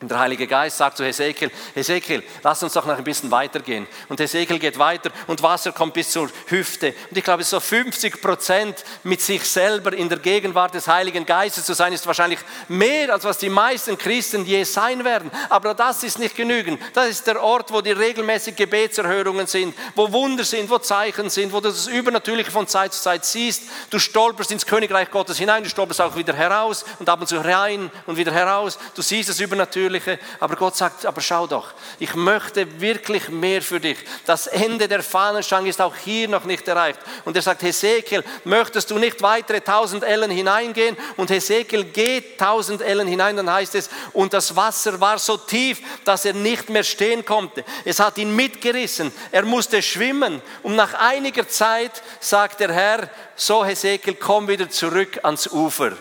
Und 0.00 0.10
der 0.10 0.18
Heilige 0.18 0.46
Geist 0.46 0.78
sagt 0.78 0.96
zu 0.96 1.04
Hesekiel, 1.04 1.50
Hesekiel, 1.74 2.22
lass 2.42 2.62
uns 2.62 2.72
doch 2.72 2.86
noch 2.86 2.96
ein 2.96 3.04
bisschen 3.04 3.30
weitergehen. 3.30 3.86
Und 4.08 4.18
Hesekiel 4.18 4.58
geht 4.58 4.78
weiter 4.78 5.10
und 5.26 5.42
Wasser 5.42 5.72
kommt 5.72 5.92
bis 5.92 6.10
zur 6.10 6.30
Hüfte. 6.46 6.94
Und 7.10 7.18
ich 7.18 7.22
glaube, 7.22 7.44
so 7.44 7.60
50 7.60 8.22
Prozent 8.22 8.82
mit 9.02 9.20
sich 9.20 9.44
selber 9.44 9.92
in 9.92 10.08
der 10.08 10.18
Gegenwart 10.18 10.72
des 10.72 10.88
Heiligen 10.88 11.26
Geistes 11.26 11.66
zu 11.66 11.74
sein, 11.74 11.92
ist 11.92 12.06
wahrscheinlich 12.06 12.38
mehr, 12.68 13.12
als 13.12 13.24
was 13.24 13.36
die 13.36 13.50
meisten 13.50 13.98
Christen 13.98 14.46
je 14.46 14.64
sein 14.64 15.04
werden. 15.04 15.30
Aber 15.50 15.74
das 15.74 16.02
ist 16.02 16.18
nicht 16.18 16.34
genügend. 16.34 16.80
Das 16.94 17.06
ist 17.06 17.26
der 17.26 17.42
Ort, 17.42 17.70
wo 17.70 17.82
die 17.82 17.92
regelmäßig 17.92 18.56
Gebetserhörungen 18.56 19.48
sind, 19.48 19.74
wo 19.96 20.10
Wunder 20.10 20.44
sind, 20.44 20.70
wo 20.70 20.78
Zeichen 20.78 21.28
sind, 21.28 21.52
wo 21.52 21.60
du 21.60 21.68
das 21.68 21.88
Übernatürliche 21.88 22.50
von 22.50 22.66
Zeit 22.66 22.94
zu 22.94 23.02
Zeit 23.02 23.26
siehst. 23.26 23.64
Du 23.90 23.98
stolperst 23.98 24.50
ins 24.50 24.64
Königreich 24.64 25.10
Gottes 25.10 25.36
hinein, 25.36 25.62
du 25.62 25.68
stolperst 25.68 26.00
auch 26.00 26.16
wieder 26.16 26.32
heraus 26.32 26.86
und 26.98 27.08
ab 27.10 27.20
und 27.20 27.26
zu 27.26 27.36
rein 27.36 27.90
und 28.06 28.16
wieder 28.16 28.32
heraus. 28.32 28.78
Du 28.94 29.02
siehst 29.02 29.28
das 29.28 29.40
Übernatürliche 29.40 29.89
Natürliche. 29.90 30.18
Aber 30.38 30.56
Gott 30.56 30.76
sagt, 30.76 31.04
aber 31.04 31.20
schau 31.20 31.46
doch, 31.46 31.72
ich 31.98 32.14
möchte 32.14 32.80
wirklich 32.80 33.28
mehr 33.28 33.62
für 33.62 33.80
dich. 33.80 33.98
Das 34.24 34.46
Ende 34.46 34.88
der 34.88 35.02
Fahnenstange 35.02 35.68
ist 35.68 35.80
auch 35.80 35.96
hier 35.96 36.28
noch 36.28 36.44
nicht 36.44 36.66
erreicht. 36.68 36.98
Und 37.24 37.36
er 37.36 37.42
sagt, 37.42 37.62
Hesekiel, 37.62 38.24
möchtest 38.44 38.90
du 38.90 38.98
nicht 38.98 39.20
weitere 39.22 39.60
tausend 39.60 40.04
Ellen 40.04 40.30
hineingehen? 40.30 40.96
Und 41.16 41.30
Hesekiel 41.30 41.84
geht 41.84 42.38
tausend 42.38 42.82
Ellen 42.82 43.08
hinein, 43.08 43.36
dann 43.36 43.50
heißt 43.50 43.74
es, 43.74 43.90
und 44.12 44.32
das 44.32 44.54
Wasser 44.54 45.00
war 45.00 45.18
so 45.18 45.36
tief, 45.36 45.80
dass 46.04 46.24
er 46.24 46.34
nicht 46.34 46.68
mehr 46.68 46.84
stehen 46.84 47.24
konnte. 47.24 47.64
Es 47.84 48.00
hat 48.00 48.18
ihn 48.18 48.34
mitgerissen. 48.34 49.12
Er 49.32 49.44
musste 49.44 49.82
schwimmen. 49.82 50.40
Und 50.62 50.76
nach 50.76 50.94
einiger 50.94 51.48
Zeit 51.48 52.02
sagt 52.20 52.60
der 52.60 52.72
Herr, 52.72 53.10
so 53.34 53.64
Hesekiel, 53.64 54.14
komm 54.14 54.48
wieder 54.48 54.68
zurück 54.68 55.18
ans 55.22 55.46
Ufer. 55.48 55.92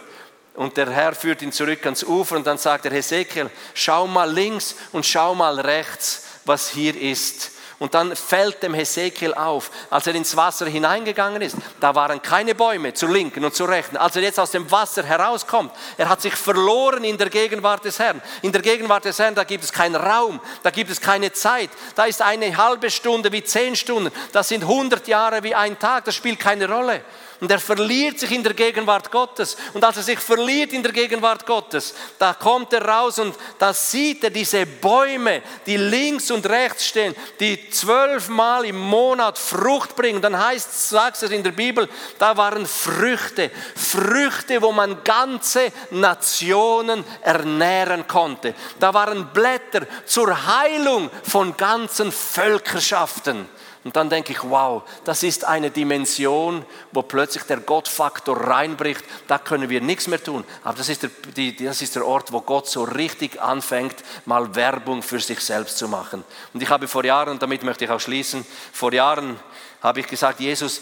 Und 0.59 0.75
der 0.75 0.89
Herr 0.89 1.15
führt 1.15 1.41
ihn 1.41 1.53
zurück 1.53 1.85
ans 1.85 2.03
Ufer 2.03 2.35
und 2.35 2.45
dann 2.45 2.57
sagt 2.57 2.83
er, 2.83 2.91
Hesekiel, 2.91 3.49
schau 3.73 4.07
mal 4.07 4.29
links 4.29 4.75
und 4.91 5.05
schau 5.05 5.33
mal 5.33 5.57
rechts, 5.57 6.25
was 6.43 6.67
hier 6.67 6.99
ist. 6.99 7.51
Und 7.79 7.93
dann 7.93 8.13
fällt 8.13 8.61
dem 8.61 8.73
Hesekiel 8.73 9.33
auf, 9.33 9.71
als 9.89 10.07
er 10.07 10.15
ins 10.15 10.35
Wasser 10.35 10.65
hineingegangen 10.65 11.41
ist, 11.41 11.55
da 11.79 11.95
waren 11.95 12.21
keine 12.21 12.55
Bäume 12.55 12.93
zur 12.93 13.07
linken 13.07 13.45
und 13.45 13.55
zur 13.55 13.69
rechten. 13.69 13.95
Als 13.95 14.17
er 14.17 14.21
jetzt 14.21 14.37
aus 14.37 14.51
dem 14.51 14.69
Wasser 14.69 15.03
herauskommt, 15.03 15.71
er 15.97 16.09
hat 16.09 16.21
sich 16.21 16.35
verloren 16.35 17.05
in 17.05 17.17
der 17.17 17.29
Gegenwart 17.29 17.85
des 17.85 17.97
Herrn. 17.97 18.21
In 18.41 18.51
der 18.51 18.61
Gegenwart 18.61 19.05
des 19.05 19.17
Herrn, 19.17 19.35
da 19.35 19.45
gibt 19.45 19.63
es 19.63 19.71
keinen 19.71 19.95
Raum, 19.95 20.41
da 20.61 20.71
gibt 20.71 20.91
es 20.91 20.99
keine 20.99 21.31
Zeit. 21.31 21.69
Da 21.95 22.03
ist 22.03 22.21
eine 22.21 22.57
halbe 22.57 22.91
Stunde 22.91 23.31
wie 23.31 23.45
zehn 23.45 23.77
Stunden, 23.77 24.11
das 24.33 24.49
sind 24.49 24.67
hundert 24.67 25.07
Jahre 25.07 25.41
wie 25.41 25.55
ein 25.55 25.79
Tag, 25.79 26.03
das 26.03 26.15
spielt 26.15 26.37
keine 26.37 26.69
Rolle. 26.69 27.01
Und 27.39 27.49
er 27.49 27.59
verliert 27.59 28.19
sich 28.19 28.31
in 28.31 28.43
der 28.43 28.53
Gegenwart 28.53 29.09
Gottes. 29.11 29.55
Und 29.73 29.83
als 29.83 29.95
er 29.95 30.03
sich 30.03 30.19
verliert 30.19 30.73
in 30.73 30.83
der 30.83 30.91
Gegenwart 30.91 31.45
Gottes, 31.45 31.93
da 32.17 32.33
kommt 32.33 32.73
er 32.73 32.85
raus 32.85 33.17
und 33.17 33.33
da 33.57 33.73
sieht 33.73 34.25
er 34.25 34.29
diese 34.29 34.65
Bäume, 34.65 35.41
die 35.65 35.77
links 35.77 36.31
und 36.31 36.45
rechts 36.45 36.87
stehen, 36.87 37.15
die 37.39 37.69
zwölfmal 37.69 38.65
im 38.65 38.77
Monat 38.77 39.37
Frucht 39.37 39.95
bringen. 39.95 40.21
Dann 40.21 40.37
heißt, 40.37 40.89
sagt 40.89 41.23
es 41.23 41.31
in 41.31 41.43
der 41.43 41.51
Bibel, 41.51 41.87
da 42.17 42.35
waren 42.35 42.65
Früchte. 42.65 43.51
Früchte, 43.73 44.61
wo 44.61 44.73
man 44.73 45.01
ganze 45.05 45.71
Nationen 45.91 47.05
ernähren 47.21 48.05
konnte. 48.05 48.53
Da 48.79 48.93
waren 48.93 49.27
Blätter 49.31 49.87
zur 50.05 50.45
Heilung 50.45 51.09
von 51.23 51.55
ganzen 51.55 52.11
Völkerschaften. 52.11 53.47
Und 53.85 53.95
dann 53.95 54.09
denke 54.09 54.33
ich, 54.33 54.43
wow, 54.43 54.83
das 55.05 55.23
ist 55.23 55.45
eine 55.45 55.71
Dimension, 55.71 56.65
wo 56.91 57.01
plötzlich 57.01 57.43
der 57.43 57.61
Gottfaktor 57.61 58.35
reinbricht. 58.35 59.03
Da 59.27 59.37
können 59.37 59.69
wir 59.69 59.79
nichts 59.79 60.07
mehr 60.07 60.21
tun. 60.21 60.43
Aber 60.65 60.77
das 60.77 60.89
ist, 60.89 61.03
der, 61.03 61.11
die, 61.35 61.55
das 61.55 61.81
ist 61.81 61.95
der 61.95 62.05
Ort, 62.05 62.33
wo 62.33 62.41
Gott 62.41 62.67
so 62.67 62.83
richtig 62.83 63.41
anfängt, 63.41 63.95
mal 64.25 64.53
Werbung 64.53 65.01
für 65.01 65.21
sich 65.21 65.39
selbst 65.39 65.77
zu 65.77 65.87
machen. 65.87 66.25
Und 66.53 66.61
ich 66.61 66.69
habe 66.69 66.89
vor 66.89 67.05
Jahren, 67.05 67.39
damit 67.39 67.63
möchte 67.63 67.85
ich 67.85 67.91
auch 67.91 68.01
schließen, 68.01 68.45
vor 68.73 68.91
Jahren 68.91 69.39
habe 69.81 70.01
ich 70.01 70.07
gesagt, 70.07 70.41
Jesus, 70.41 70.81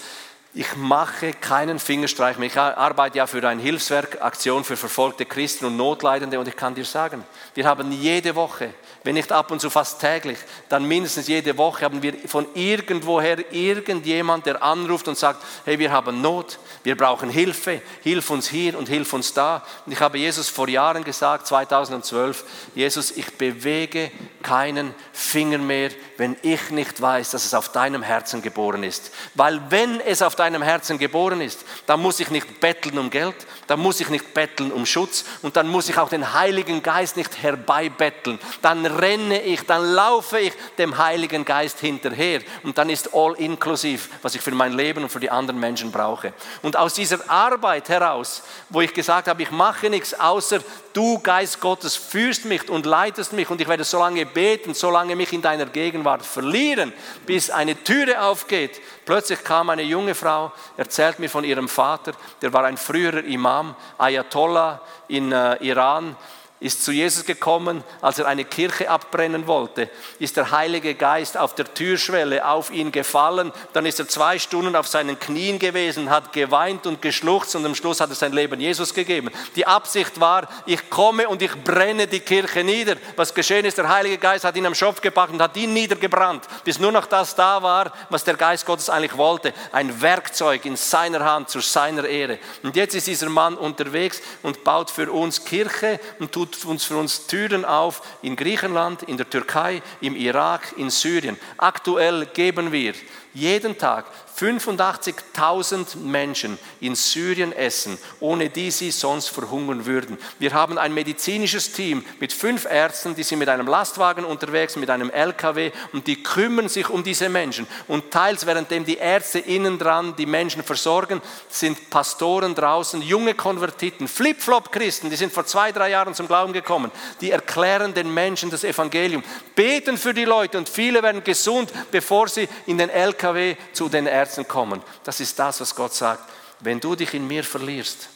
ich 0.55 0.75
mache 0.75 1.33
keinen 1.33 1.77
Fingerstreich 1.77 2.39
mehr. 2.39 2.47
Ich 2.47 2.57
arbeite 2.57 3.19
ja 3.19 3.27
für 3.27 3.47
ein 3.47 3.59
Hilfswerk, 3.59 4.23
Aktion 4.23 4.63
für 4.63 4.75
verfolgte 4.75 5.25
Christen 5.25 5.65
und 5.65 5.77
Notleidende 5.77 6.39
und 6.39 6.47
ich 6.47 6.55
kann 6.55 6.73
dir 6.73 6.85
sagen, 6.85 7.23
wir 7.53 7.65
haben 7.65 7.91
jede 7.91 8.33
Woche 8.33 8.73
wenn 9.07 9.15
nicht 9.15 9.31
ab 9.31 9.51
und 9.51 9.61
zu 9.61 9.69
fast 9.69 10.01
täglich, 10.01 10.37
dann 10.67 10.83
mindestens 10.83 11.29
jede 11.29 11.57
Woche 11.57 11.85
haben 11.85 12.03
wir 12.03 12.13
von 12.27 12.45
irgendwoher 12.55 13.37
irgendjemand, 13.53 14.45
der 14.45 14.61
anruft 14.61 15.07
und 15.07 15.17
sagt, 15.17 15.41
hey, 15.63 15.79
wir 15.79 15.93
haben 15.93 16.21
Not, 16.21 16.59
wir 16.83 16.97
brauchen 16.97 17.29
Hilfe, 17.29 17.81
hilf 18.03 18.29
uns 18.29 18.49
hier 18.49 18.77
und 18.77 18.89
hilf 18.89 19.13
uns 19.13 19.33
da. 19.33 19.63
Und 19.85 19.93
ich 19.93 20.01
habe 20.01 20.17
Jesus 20.17 20.49
vor 20.49 20.67
Jahren 20.67 21.05
gesagt, 21.05 21.47
2012, 21.47 22.43
Jesus, 22.75 23.11
ich 23.11 23.33
bewege 23.37 24.11
keinen 24.43 24.93
Finger 25.13 25.59
mehr, 25.59 25.91
wenn 26.17 26.35
ich 26.41 26.69
nicht 26.71 27.01
weiß, 27.01 27.31
dass 27.31 27.45
es 27.45 27.53
auf 27.53 27.71
deinem 27.71 28.03
Herzen 28.03 28.41
geboren 28.41 28.83
ist. 28.83 29.11
Weil 29.35 29.61
wenn 29.69 30.01
es 30.01 30.21
auf 30.21 30.35
deinem 30.35 30.61
Herzen 30.61 30.97
geboren 30.97 31.39
ist, 31.39 31.63
dann 31.85 32.01
muss 32.01 32.19
ich 32.19 32.29
nicht 32.29 32.59
betteln 32.59 32.97
um 32.97 33.09
Geld, 33.09 33.35
dann 33.67 33.79
muss 33.79 33.99
ich 33.99 34.09
nicht 34.09 34.33
betteln 34.33 34.71
um 34.71 34.85
Schutz 34.85 35.25
und 35.41 35.55
dann 35.55 35.67
muss 35.67 35.89
ich 35.89 35.97
auch 35.97 36.09
den 36.09 36.33
Heiligen 36.33 36.81
Geist 36.81 37.17
nicht 37.17 37.41
herbeibetteln. 37.41 38.39
Dann 38.61 38.85
renne 38.85 39.41
ich, 39.41 39.65
dann 39.65 39.93
laufe 39.93 40.39
ich 40.39 40.53
dem 40.77 40.97
Heiligen 40.97 41.45
Geist 41.45 41.79
hinterher 41.79 42.41
und 42.63 42.77
dann 42.77 42.89
ist 42.89 43.13
all 43.13 43.33
inklusiv, 43.35 44.09
was 44.21 44.35
ich 44.35 44.41
für 44.41 44.51
mein 44.51 44.73
Leben 44.73 45.03
und 45.03 45.09
für 45.09 45.19
die 45.19 45.29
anderen 45.29 45.59
Menschen 45.59 45.91
brauche. 45.91 46.33
Und 46.61 46.77
aus 46.77 46.93
dieser 46.93 47.29
Arbeit 47.29 47.89
heraus, 47.89 48.43
wo 48.69 48.81
ich 48.81 48.93
gesagt 48.93 49.27
habe, 49.27 49.43
ich 49.43 49.51
mache 49.51 49.89
nichts 49.89 50.13
außer 50.13 50.61
du 50.97 51.19
Geist 51.19 51.59
Gottes 51.59 51.95
führst 51.95 52.45
mich 52.45 52.67
und 52.69 52.87
leitest 52.87 53.31
mich 53.31 53.47
und 53.51 53.61
ich 53.61 53.67
werde 53.67 53.83
so 53.83 53.99
lange 53.99 54.25
beten, 54.25 54.73
so 54.73 54.89
lange 54.89 55.15
mich 55.15 55.31
in 55.31 55.43
deiner 55.43 55.67
Gegenwart 55.67 56.25
verlieren, 56.25 56.91
bis 57.27 57.51
eine 57.51 57.83
Türe 57.83 58.19
aufgeht. 58.19 58.81
Plötzlich 59.05 59.43
kam 59.43 59.69
eine 59.69 59.83
junge 59.83 60.15
Frau, 60.15 60.51
erzählt 60.75 61.19
mir 61.19 61.29
von 61.29 61.43
ihrem 61.43 61.69
Vater, 61.69 62.13
der 62.41 62.51
war 62.51 62.65
ein 62.65 62.77
früherer 62.77 63.23
Imam, 63.23 63.56
Ayatollah 63.97 64.79
in 65.07 65.31
äh, 65.31 65.55
Iran 65.61 66.15
ist 66.59 66.83
zu 66.83 66.91
Jesus 66.91 67.23
gekommen, 67.23 67.83
als 68.01 68.17
er 68.17 68.25
eine 68.25 68.43
Kirche 68.43 68.89
abbrennen 68.89 69.45
wollte, 69.45 69.89
ist 70.17 70.37
der 70.37 70.49
Heilige 70.49 70.95
Geist 70.95 71.37
auf 71.37 71.53
der 71.53 71.71
Türschwelle 71.71 72.47
auf 72.47 72.71
ihn 72.71 72.91
gefallen, 72.91 73.51
dann 73.73 73.85
ist 73.85 73.99
er 73.99 74.07
zwei 74.07 74.39
Stunden 74.39 74.75
auf 74.75 74.87
seinen 74.87 75.19
Knien 75.19 75.59
gewesen, 75.59 76.09
hat 76.09 76.33
geweint 76.33 76.87
und 76.87 76.99
geschluchzt 76.99 77.55
und 77.55 77.65
am 77.65 77.75
Schluss 77.75 77.99
hat 77.99 78.09
er 78.09 78.15
sein 78.15 78.33
Leben 78.33 78.59
Jesus 78.59 78.91
gegeben. 78.93 79.29
Die 79.55 79.67
Absicht 79.67 80.19
war, 80.19 80.47
ich 80.65 80.89
komme 80.89 81.29
und 81.29 81.43
ich 81.43 81.51
brenne 81.63 82.07
die 82.07 82.21
Kirche 82.21 82.63
nieder. 82.63 82.95
Was 83.15 83.35
geschehen 83.35 83.65
ist, 83.65 83.77
der 83.77 83.89
Heilige 83.89 84.17
Geist 84.17 84.43
hat 84.43 84.55
ihn 84.55 84.65
am 84.65 84.73
Schopf 84.73 84.99
gepackt 84.99 85.33
und 85.33 85.41
hat 85.41 85.55
ihn 85.57 85.73
niedergebrannt, 85.73 86.43
bis 86.63 86.79
nur 86.79 86.91
noch 86.91 87.05
das 87.05 87.35
da 87.35 87.61
war, 87.61 87.93
was 88.09 88.23
der 88.23 88.35
Geist 88.35 88.65
Gottes 88.65 88.89
eigentlich 88.89 89.15
wollte. 89.15 89.53
Ein 89.71 90.01
Werkzeug 90.01 90.65
in 90.65 90.75
seiner 90.75 91.23
Hand 91.23 91.51
zu 91.51 91.59
seiner 91.59 92.05
Ehre. 92.05 92.39
Und 92.63 92.75
jetzt 92.75 92.95
ist 92.95 93.05
dieser 93.05 93.29
Mann 93.29 93.55
unterwegs 93.55 94.23
und 94.41 94.63
baut 94.63 94.89
für 94.89 95.11
uns 95.11 95.45
Kirche 95.45 95.99
und 96.17 96.31
tut 96.31 96.46
tut 96.47 96.65
uns 96.65 96.83
für 96.83 96.97
uns 96.97 97.27
Türen 97.27 97.65
auf 97.65 98.01
in 98.21 98.35
Griechenland, 98.35 99.03
in 99.03 99.17
der 99.17 99.29
Türkei, 99.29 99.81
im 100.01 100.15
Irak, 100.15 100.73
in 100.77 100.89
Syrien. 100.89 101.37
Aktuell 101.57 102.25
geben 102.27 102.71
wir 102.71 102.93
jeden 103.33 103.77
Tag 103.77 104.05
85.000 104.39 105.97
Menschen 105.97 106.59
in 106.79 106.95
Syrien 106.95 107.51
essen, 107.51 107.97
ohne 108.19 108.49
die 108.49 108.69
sie 108.69 108.91
sonst 108.91 109.29
verhungern 109.29 109.87
würden. 109.87 110.17
Wir 110.37 110.53
haben 110.53 110.77
ein 110.77 110.93
medizinisches 110.93 111.71
Team 111.71 112.05
mit 112.19 112.31
fünf 112.31 112.65
Ärzten, 112.65 113.15
die 113.15 113.23
sind 113.23 113.39
mit 113.39 113.49
einem 113.49 113.65
Lastwagen 113.65 114.25
unterwegs, 114.25 114.75
mit 114.75 114.91
einem 114.91 115.09
LKW 115.09 115.71
und 115.91 116.05
die 116.05 116.21
kümmern 116.21 116.69
sich 116.69 116.87
um 116.89 117.03
diese 117.03 117.29
Menschen. 117.29 117.65
Und 117.87 118.11
teils, 118.11 118.45
währenddem 118.45 118.85
die 118.85 118.97
Ärzte 118.97 119.39
innen 119.39 119.79
dran 119.79 120.15
die 120.15 120.27
Menschen 120.27 120.61
versorgen, 120.61 121.19
sind 121.49 121.89
Pastoren 121.89 122.53
draußen, 122.53 123.01
junge 123.01 123.33
Konvertiten, 123.33 124.07
Flip-Flop-Christen, 124.07 125.09
die 125.09 125.15
sind 125.15 125.33
vor 125.33 125.47
zwei, 125.47 125.71
drei 125.71 125.89
Jahren 125.89 126.13
zum 126.13 126.27
Glauben 126.27 126.53
gekommen, 126.53 126.91
die 127.21 127.31
erklären 127.31 127.93
den 127.95 128.13
Menschen 128.13 128.51
das 128.51 128.63
Evangelium, 128.63 129.23
beten 129.55 129.97
für 129.97 130.13
die 130.13 130.25
Leute 130.25 130.59
und 130.59 130.69
viele 130.69 131.01
werden 131.01 131.23
gesund, 131.23 131.71
bevor 131.89 132.27
sie 132.27 132.47
in 132.67 132.77
den 132.77 132.89
LKW 132.91 133.55
zu 133.73 133.89
den 133.89 134.05
Ärzten 134.05 134.26
Herzen 134.27 134.47
kommen. 134.47 134.81
Das 135.03 135.21
ist 135.21 135.39
das, 135.39 135.61
was 135.61 135.73
Gott 135.73 135.93
sagt. 135.93 136.29
Wenn 136.59 136.79
du 136.79 136.95
dich 136.95 137.13
in 137.13 137.27
mir 137.27 137.43
verlierst, 137.43 138.09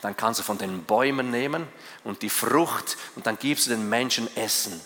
dann 0.00 0.16
kannst 0.16 0.40
du 0.40 0.44
von 0.44 0.58
den 0.58 0.82
Bäumen 0.82 1.30
nehmen 1.30 1.68
und 2.02 2.22
die 2.22 2.30
Frucht 2.30 2.96
und 3.14 3.26
dann 3.26 3.38
gibst 3.38 3.66
du 3.66 3.70
den 3.70 3.88
Menschen 3.88 4.28
Essen. 4.36 4.80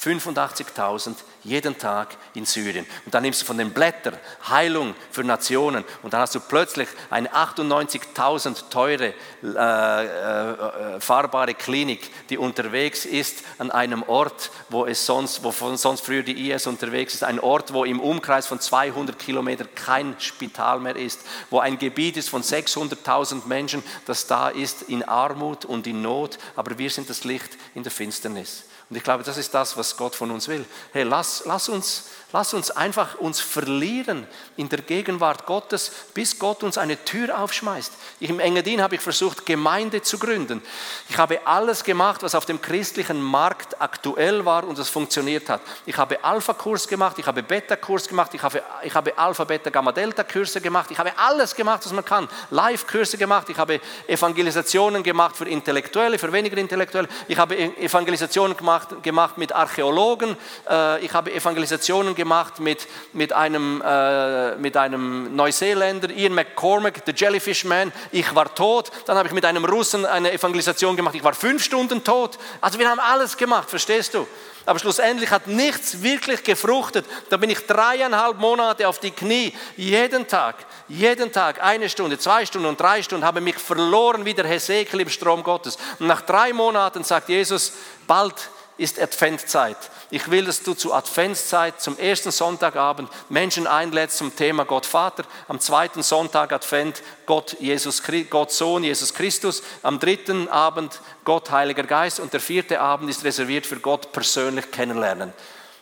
85.000 0.00 1.16
jeden 1.42 1.76
Tag 1.76 2.16
in 2.34 2.44
Syrien. 2.44 2.86
Und 3.04 3.14
dann 3.14 3.22
nimmst 3.22 3.42
du 3.42 3.46
von 3.46 3.58
den 3.58 3.72
Blättern 3.72 4.16
Heilung 4.48 4.94
für 5.10 5.24
Nationen 5.24 5.84
und 6.02 6.12
dann 6.12 6.20
hast 6.20 6.34
du 6.34 6.40
plötzlich 6.40 6.88
eine 7.10 7.32
98.000 7.32 8.68
teure 8.70 9.14
äh, 9.42 9.46
äh, 9.46 10.96
äh, 10.96 11.00
fahrbare 11.00 11.54
Klinik, 11.54 12.10
die 12.30 12.38
unterwegs 12.38 13.06
ist 13.06 13.42
an 13.58 13.70
einem 13.72 14.04
Ort, 14.04 14.50
wo 14.68 14.86
es 14.86 15.04
sonst, 15.04 15.42
wo 15.42 15.50
sonst 15.50 16.04
früher 16.04 16.22
die 16.22 16.50
IS 16.50 16.66
unterwegs 16.68 17.14
ist, 17.14 17.24
ein 17.24 17.40
Ort, 17.40 17.72
wo 17.72 17.84
im 17.84 18.00
Umkreis 18.00 18.46
von 18.46 18.60
200 18.60 19.18
Kilometern 19.18 19.68
kein 19.74 20.14
Spital 20.18 20.78
mehr 20.78 20.96
ist, 20.96 21.20
wo 21.50 21.58
ein 21.58 21.78
Gebiet 21.78 22.16
ist 22.16 22.28
von 22.30 22.42
600.000 22.42 23.46
Menschen, 23.46 23.82
das 24.06 24.26
da 24.26 24.48
ist 24.48 24.82
in 24.82 25.02
Armut 25.02 25.64
und 25.64 25.86
in 25.88 26.02
Not, 26.02 26.38
aber 26.54 26.78
wir 26.78 26.90
sind 26.90 27.10
das 27.10 27.24
Licht 27.24 27.56
in 27.74 27.82
der 27.82 27.92
Finsternis. 27.92 28.64
Und 28.90 28.96
ich 28.96 29.02
glaube, 29.02 29.22
das 29.22 29.36
ist 29.36 29.52
das, 29.52 29.76
was 29.76 29.96
Gott 29.96 30.14
von 30.14 30.30
uns 30.30 30.48
will. 30.48 30.64
Hey, 30.92 31.02
lass, 31.02 31.42
lass 31.44 31.68
uns 31.68 32.04
Lass 32.30 32.52
uns 32.52 32.70
einfach 32.70 33.14
uns 33.14 33.40
verlieren 33.40 34.26
in 34.58 34.68
der 34.68 34.82
Gegenwart 34.82 35.46
Gottes, 35.46 35.90
bis 36.12 36.38
Gott 36.38 36.62
uns 36.62 36.76
eine 36.76 37.02
Tür 37.06 37.40
aufschmeißt. 37.40 37.90
Ich, 38.20 38.28
Im 38.28 38.38
Engadin 38.38 38.82
habe 38.82 38.96
ich 38.96 39.00
versucht, 39.00 39.46
Gemeinde 39.46 40.02
zu 40.02 40.18
gründen. 40.18 40.60
Ich 41.08 41.16
habe 41.16 41.46
alles 41.46 41.84
gemacht, 41.84 42.22
was 42.22 42.34
auf 42.34 42.44
dem 42.44 42.60
christlichen 42.60 43.22
Markt 43.22 43.80
aktuell 43.80 44.44
war 44.44 44.64
und 44.64 44.78
das 44.78 44.90
funktioniert 44.90 45.48
hat. 45.48 45.62
Ich 45.86 45.96
habe 45.96 46.22
Alpha-Kurs 46.22 46.86
gemacht, 46.86 47.18
ich 47.18 47.26
habe 47.26 47.42
Beta-Kurs 47.42 48.06
gemacht, 48.06 48.34
ich 48.34 48.42
habe, 48.42 48.62
ich 48.82 48.92
habe 48.94 49.16
Alpha, 49.16 49.44
Beta, 49.44 49.70
Gamma, 49.70 49.92
Delta-Kurse 49.92 50.60
gemacht, 50.60 50.90
ich 50.90 50.98
habe 50.98 51.16
alles 51.16 51.54
gemacht, 51.54 51.82
was 51.86 51.92
man 51.94 52.04
kann. 52.04 52.28
Live-Kurse 52.50 53.16
gemacht, 53.16 53.48
ich 53.48 53.56
habe 53.56 53.80
Evangelisationen 54.06 55.02
gemacht 55.02 55.34
für 55.34 55.48
Intellektuelle, 55.48 56.18
für 56.18 56.30
weniger 56.30 56.58
Intellektuelle. 56.58 57.08
Ich 57.26 57.38
habe 57.38 57.56
Evangelisationen 57.56 58.54
gemacht, 58.54 58.77
gemacht 59.02 59.38
mit 59.38 59.54
Archäologen, 59.54 60.36
äh, 60.68 61.04
ich 61.04 61.12
habe 61.12 61.32
Evangelisationen 61.32 62.14
gemacht 62.14 62.60
mit, 62.60 62.86
mit, 63.12 63.32
einem, 63.32 63.82
äh, 63.84 64.56
mit 64.56 64.76
einem 64.76 65.34
Neuseeländer, 65.34 66.10
Ian 66.10 66.34
McCormack, 66.34 67.04
der 67.04 67.14
Jellyfish 67.14 67.64
Man. 67.64 67.92
Ich 68.12 68.34
war 68.34 68.54
tot. 68.54 68.90
Dann 69.06 69.16
habe 69.16 69.28
ich 69.28 69.34
mit 69.34 69.44
einem 69.44 69.64
Russen 69.64 70.06
eine 70.06 70.32
Evangelisation 70.32 70.96
gemacht. 70.96 71.14
Ich 71.14 71.24
war 71.24 71.34
fünf 71.34 71.62
Stunden 71.62 72.04
tot. 72.04 72.38
Also 72.60 72.78
wir 72.78 72.88
haben 72.88 73.00
alles 73.00 73.36
gemacht, 73.36 73.70
verstehst 73.70 74.14
du? 74.14 74.26
Aber 74.68 74.78
schlussendlich 74.78 75.30
hat 75.30 75.46
nichts 75.46 76.02
wirklich 76.02 76.44
gefruchtet. 76.44 77.06
Da 77.30 77.38
bin 77.38 77.48
ich 77.48 77.66
dreieinhalb 77.66 78.36
Monate 78.36 78.86
auf 78.86 78.98
die 78.98 79.12
Knie, 79.12 79.54
jeden 79.78 80.28
Tag, 80.28 80.56
jeden 80.88 81.32
Tag, 81.32 81.62
eine 81.62 81.88
Stunde, 81.88 82.18
zwei 82.18 82.44
Stunden 82.44 82.68
und 82.68 82.78
drei 82.78 83.02
Stunden, 83.02 83.24
habe 83.24 83.40
mich 83.40 83.56
verloren 83.56 84.26
wie 84.26 84.34
der 84.34 84.46
Hesekiel 84.46 85.00
im 85.00 85.08
Strom 85.08 85.42
Gottes. 85.42 85.78
Und 85.98 86.06
nach 86.06 86.20
drei 86.20 86.52
Monaten 86.52 87.02
sagt 87.02 87.30
Jesus, 87.30 87.72
bald 88.06 88.34
ist 88.78 89.00
Adventzeit. 89.00 89.76
Ich 90.10 90.30
will, 90.30 90.46
dass 90.46 90.62
du 90.62 90.72
zur 90.72 90.94
Adventszeit, 90.94 91.80
zum 91.80 91.98
ersten 91.98 92.30
Sonntagabend 92.30 93.10
Menschen 93.28 93.66
einlädst 93.66 94.16
zum 94.16 94.34
Thema 94.34 94.64
Gott 94.64 94.86
Vater, 94.86 95.24
am 95.48 95.60
zweiten 95.60 96.02
Sonntag 96.02 96.52
Advent 96.52 97.02
Gott, 97.26 97.56
Jesus, 97.60 98.02
Gott 98.30 98.52
Sohn, 98.52 98.84
Jesus 98.84 99.12
Christus, 99.12 99.62
am 99.82 99.98
dritten 99.98 100.48
Abend 100.48 101.00
Gott 101.24 101.50
Heiliger 101.50 101.82
Geist 101.82 102.20
und 102.20 102.32
der 102.32 102.40
vierte 102.40 102.80
Abend 102.80 103.10
ist 103.10 103.24
reserviert 103.24 103.66
für 103.66 103.80
Gott 103.80 104.12
persönlich 104.12 104.70
kennenlernen. 104.70 105.32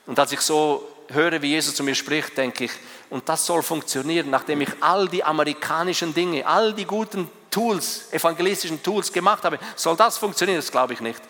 Und 0.07 0.19
als 0.19 0.33
ich 0.33 0.41
so 0.41 0.89
höre, 1.09 1.43
wie 1.43 1.51
Jesus 1.51 1.75
zu 1.75 1.85
mir 1.85 1.95
spricht, 1.95 2.37
denke 2.37 2.65
ich, 2.65 2.73
und 3.11 3.29
das 3.29 3.47
soll 3.47 3.63
funktionieren, 3.63 4.31
nachdem 4.31 4.61
ich 4.61 4.71
all 4.81 5.09
die 5.09 5.23
amerikanischen 5.23 6.13
Dinge, 6.15 6.47
all 6.47 6.73
die 6.73 6.85
guten 6.85 7.31
Tools, 7.57 8.13
evangelistischen 8.13 8.83
Tools 8.83 9.11
gemacht 9.11 9.43
habe. 9.45 9.59
Soll 9.77 9.97
das 9.97 10.19
funktionieren? 10.19 10.59
Das 10.59 10.71
glaube 10.71 10.93
ich 10.93 11.01
nicht. 11.01 11.23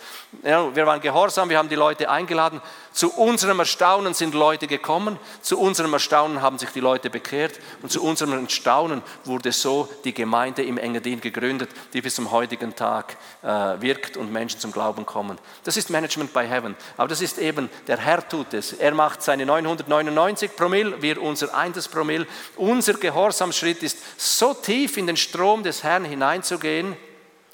Ja, 0.43 0.75
wir 0.75 0.85
waren 0.85 1.01
gehorsam, 1.01 1.49
wir 1.49 1.57
haben 1.57 1.69
die 1.69 1.77
Leute 1.77 2.11
eingeladen. 2.11 2.61
Zu 2.91 3.13
unserem 3.13 3.59
Erstaunen 3.61 4.13
sind 4.13 4.35
Leute 4.35 4.67
gekommen, 4.67 5.19
zu 5.43 5.59
unserem 5.59 5.93
Erstaunen 5.93 6.43
haben 6.43 6.59
sich 6.59 6.71
die 6.71 6.81
Leute 6.81 7.11
bekehrt 7.11 7.61
und 7.83 7.93
zu 7.93 8.03
unserem 8.03 8.45
Erstaunen 8.45 9.03
wurde 9.25 9.53
so 9.53 9.89
die 10.03 10.15
Gemeinde 10.15 10.65
im 10.65 10.79
Engadin 10.79 11.21
gegründet, 11.21 11.71
die 11.93 12.01
bis 12.01 12.15
zum 12.15 12.31
heutigen 12.31 12.75
Tag 12.75 13.17
äh, 13.43 13.49
wirkt 13.81 14.17
und 14.17 14.33
Menschen 14.33 14.59
zum 14.59 14.73
Glauben 14.73 15.07
kommen. 15.07 15.39
Das 15.63 15.77
ist 15.77 15.91
Management 15.91 16.33
by 16.33 16.47
Heaven. 16.49 16.75
Aber 16.97 17.09
das 17.09 17.21
ist 17.21 17.39
eben, 17.39 17.71
der 17.87 17.99
Herr 17.99 18.27
tut 18.27 18.53
es. 18.55 18.73
Er 18.73 18.95
macht 18.95 19.23
seine 19.23 19.47
999 19.47 20.57
Promille, 20.57 21.03
wir 21.03 21.21
unser 21.23 21.55
1 21.55 21.66
Promille. 21.73 22.27
Unser 22.57 22.95
Gehorsamschritt 22.95 23.83
ist 23.83 23.99
so 24.17 24.55
tief 24.55 24.97
in 24.97 25.07
den 25.07 25.17
Strom 25.17 25.63
des 25.63 25.83
Herrn 25.83 26.05
hinein 26.05 26.37
hineinzugehen 26.37 26.97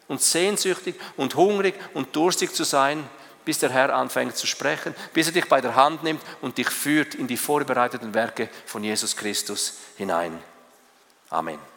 und 0.09 0.21
sehnsüchtig 0.21 0.97
und 1.17 1.35
hungrig 1.35 1.75
und 1.95 2.15
durstig 2.15 2.53
zu 2.55 2.65
sein, 2.65 3.09
bis 3.45 3.59
der 3.59 3.71
Herr 3.71 3.95
anfängt 3.95 4.37
zu 4.37 4.47
sprechen, 4.47 4.95
bis 5.13 5.27
er 5.27 5.33
dich 5.33 5.49
bei 5.49 5.61
der 5.61 5.75
Hand 5.75 6.03
nimmt 6.03 6.23
und 6.41 6.59
dich 6.59 6.69
führt 6.69 7.15
in 7.15 7.27
die 7.27 7.37
vorbereiteten 7.37 8.15
Werke 8.15 8.49
von 8.67 8.85
Jesus 8.85 9.17
Christus 9.17 9.79
hinein. 9.97 10.39
Amen. 11.31 11.72